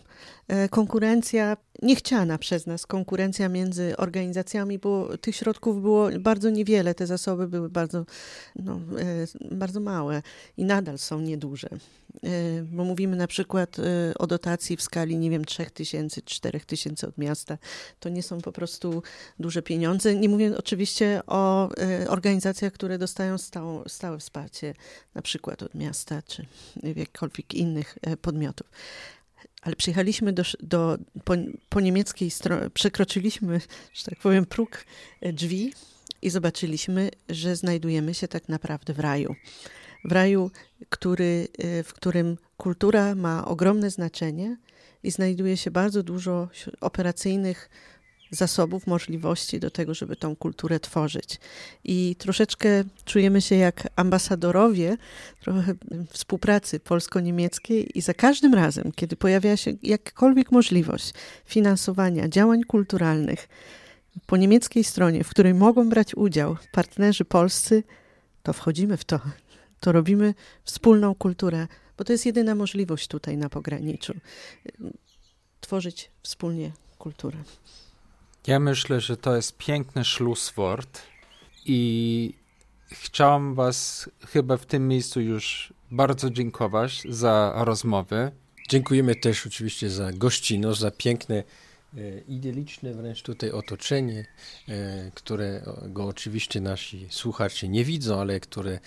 e, 0.48 0.70
konkurencja, 0.70 1.58
niechciana 1.82 2.38
przez 2.38 2.68
nas 2.68 2.86
konkurencja 2.86 3.50
między 3.50 3.98
organizacjami, 3.98 4.80
bo 4.80 5.18
tych 5.18 5.36
środków 5.36 5.82
było 5.82 6.10
bardzo 6.20 6.50
niewiele, 6.50 6.96
te 6.96 7.08
zasoby 7.08 7.48
były 7.48 7.70
bardzo, 7.70 8.06
no, 8.56 8.74
e, 8.76 9.56
bardzo 9.56 9.80
małe 9.80 10.22
i 10.58 10.66
nadal 10.66 10.98
są 10.98 11.20
nieduże. 11.20 11.70
E, 12.24 12.62
bo 12.64 12.84
mówimy 12.84 13.16
na 13.16 13.28
przykład 13.28 13.78
o 14.20 14.28
dotacji 14.28 14.78
w 14.78 14.82
skali, 14.82 15.18
nie 15.18 15.30
wiem, 15.30 15.46
3000, 15.46 16.22
4000 16.22 17.08
od 17.08 17.18
miasta. 17.18 17.58
To 18.00 18.10
nie 18.10 18.24
są 18.24 18.42
po 18.42 18.52
prostu 18.52 19.04
duże 19.40 19.62
pieniądze. 19.62 20.16
Nie 20.16 20.30
mówię 20.30 20.58
oczywiście 20.58 21.22
o 21.28 21.70
organizacjach, 22.08 22.74
które 22.74 22.98
dostają 22.98 23.38
stałe, 23.38 23.84
stałe 23.88 24.18
wsparcie, 24.20 24.74
na 25.16 25.22
przykład 25.22 25.64
od 25.64 25.76
miasta 25.76 26.22
czy 26.22 26.46
jakichkolwiek 26.84 27.54
innych 27.54 27.98
podmiotów 28.22 28.68
ale 29.62 29.76
przyjechaliśmy 29.76 30.34
do, 30.34 30.44
do 30.60 30.98
po, 31.24 31.34
po 31.70 31.80
niemieckiej 31.80 32.32
stronie, 32.32 32.70
przekroczyliśmy, 32.70 33.62
że 33.94 34.04
tak 34.04 34.20
powiem, 34.20 34.46
próg 34.46 34.86
drzwi 35.34 35.74
i 36.22 36.30
zobaczyliśmy, 36.30 37.10
że 37.30 37.56
znajdujemy 37.56 38.14
się 38.14 38.28
tak 38.28 38.50
naprawdę 38.50 38.94
w 38.94 39.00
raju. 39.00 39.36
W 40.06 40.12
raju, 40.12 40.52
który, 40.90 41.48
e, 41.58 41.84
w 41.84 41.94
którym 41.94 42.38
kultura 42.58 43.16
ma 43.16 43.46
ogromne 43.46 43.90
znaczenie 43.90 44.58
i 45.04 45.12
znajduje 45.12 45.58
się 45.58 45.72
bardzo 45.72 46.04
dużo 46.04 46.50
operacyjnych 46.82 47.70
zasobów, 48.32 48.88
możliwości 48.88 49.60
do 49.60 49.72
tego, 49.72 49.94
żeby 49.94 50.16
tą 50.16 50.36
kulturę 50.36 50.80
tworzyć. 50.80 51.40
I 51.84 52.16
troszeczkę 52.20 52.84
czujemy 53.06 53.42
się 53.42 53.56
jak 53.56 53.88
ambasadorowie 53.96 54.98
trochę 55.42 55.74
współpracy 56.10 56.80
polsko-niemieckiej 56.80 57.98
i 57.98 58.02
za 58.02 58.14
każdym 58.14 58.54
razem, 58.54 58.92
kiedy 58.96 59.16
pojawia 59.16 59.58
się 59.58 59.72
jakakolwiek 59.84 60.52
możliwość 60.52 61.14
finansowania 61.46 62.28
działań 62.28 62.64
kulturalnych 62.64 63.48
po 64.26 64.38
niemieckiej 64.38 64.84
stronie, 64.84 65.24
w 65.24 65.30
której 65.30 65.54
mogą 65.54 65.90
brać 65.90 66.16
udział 66.16 66.58
partnerzy 66.72 67.26
polscy, 67.26 67.84
to 68.44 68.54
wchodzimy 68.54 68.98
w 68.98 69.06
to. 69.06 69.20
To 69.80 69.92
robimy 69.92 70.34
wspólną 70.64 71.16
kulturę, 71.16 71.68
bo 71.98 72.04
to 72.04 72.12
jest 72.12 72.26
jedyna 72.26 72.56
możliwość 72.56 73.08
tutaj 73.08 73.38
na 73.38 73.50
pograniczu. 73.50 74.14
Tworzyć 75.62 76.12
wspólnie 76.24 76.72
kulturę. 76.98 77.38
Ja 78.48 78.60
myślę, 78.60 79.02
że 79.02 79.18
to 79.18 79.36
jest 79.36 79.58
piękny 79.58 80.06
Schlusswort 80.06 81.02
i 81.66 82.34
chciałam 82.92 83.56
Was 83.56 84.10
chyba 84.28 84.58
w 84.58 84.66
tym 84.66 84.88
miejscu 84.88 85.22
już 85.22 85.74
bardzo 85.92 86.30
dziękować 86.30 87.04
za 87.10 87.54
rozmowy. 87.56 88.32
Dziękujemy 88.70 89.16
też 89.16 89.48
oczywiście 89.48 89.90
za 89.90 90.12
gościnność, 90.14 90.80
za 90.80 90.92
piękne, 90.92 91.44
idyliczne 92.28 92.94
wręcz 92.94 93.22
tutaj 93.22 93.52
otoczenie, 93.52 94.26
e, 94.70 95.12
którego 95.14 96.06
oczywiście 96.06 96.62
nasi 96.62 97.08
słuchacze 97.10 97.68
nie 97.68 97.86
widzą, 97.86 98.22
ale 98.22 98.40
które 98.40 98.80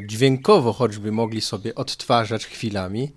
dźwiękowo 0.00 0.72
choćby 0.72 1.12
mogli 1.12 1.40
sobie 1.40 1.74
odtwarzać 1.74 2.46
chwilami. 2.46 3.12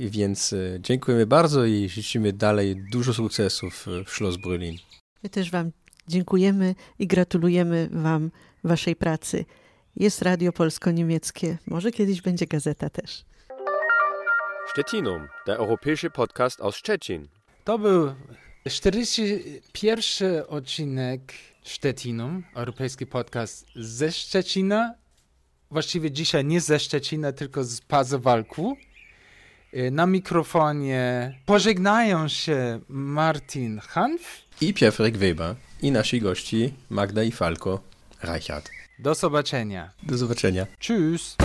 Więc 0.00 0.52
e, 0.52 0.56
dziękujemy 0.80 1.26
bardzo 1.26 1.64
i 1.64 1.88
życzymy 1.88 2.32
dalej 2.32 2.76
dużo 2.92 3.14
sukcesów 3.14 3.86
w 4.06 4.10
Schloss 4.10 4.36
Berlin. 4.36 4.76
My 5.22 5.30
też 5.30 5.50
Wam 5.50 5.70
dziękujemy 6.08 6.74
i 6.98 7.06
gratulujemy 7.06 7.88
Wam 7.92 8.30
Waszej 8.64 8.96
pracy. 8.96 9.44
Jest 9.96 10.22
radio 10.22 10.52
polsko-niemieckie, 10.52 11.58
może 11.66 11.90
kiedyś 11.90 12.22
będzie 12.22 12.46
gazeta 12.46 12.90
też. 12.90 13.24
Stettinum, 14.72 15.28
der 15.46 15.56
europäische 15.56 16.10
Podcast 16.10 16.60
aus 16.60 16.76
Szczecin. 16.76 17.28
To 17.64 17.78
był 17.78 18.14
41 18.70 20.42
odcinek 20.48 21.32
Stettinum, 21.64 22.44
europejski 22.54 23.06
podcast 23.06 23.66
ze 23.76 24.12
Szczecina. 24.12 24.94
Właściwie 25.70 26.10
dzisiaj 26.10 26.44
nie 26.44 26.60
ze 26.60 26.78
Szczecina, 26.78 27.32
tylko 27.32 27.64
z 27.64 27.80
Pazowalku. 27.80 28.76
Na 29.90 30.06
mikrofonie 30.06 31.34
pożegnają 31.46 32.28
się 32.28 32.80
Martin 32.88 33.78
Hanf 33.78 34.22
i 34.60 34.74
Piefrek 34.74 35.16
Weber 35.16 35.54
i 35.82 35.90
nasi 35.90 36.20
gości 36.20 36.74
Magda 36.90 37.22
i 37.22 37.32
Falko 37.32 37.80
Reichert. 38.22 38.70
Do 38.98 39.14
zobaczenia. 39.14 39.90
Do 40.02 40.18
zobaczenia. 40.18 40.66
Tschüss. 40.80 41.36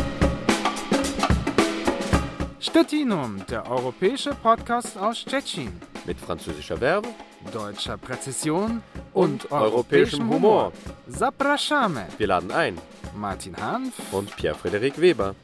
Stettinum, 2.59 3.45
der 3.47 3.69
europäische 3.69 4.31
Podcast 4.31 4.97
aus 4.97 5.19
Stettin. 5.19 5.79
Mit 6.05 6.19
französischer 6.19 6.81
Werbe, 6.81 7.09
deutscher 7.53 7.97
Präzision 7.97 8.81
und, 9.13 9.45
und 9.45 9.51
europäischem 9.51 10.27
Humor. 10.27 10.71
Zapraszamy. 11.07 12.01
Wir 12.17 12.27
laden 12.27 12.51
ein. 12.51 12.77
Martin 13.15 13.55
Hanf 13.57 13.93
und 14.11 14.35
Pierre-Frederik 14.35 14.99
Weber. 14.99 15.35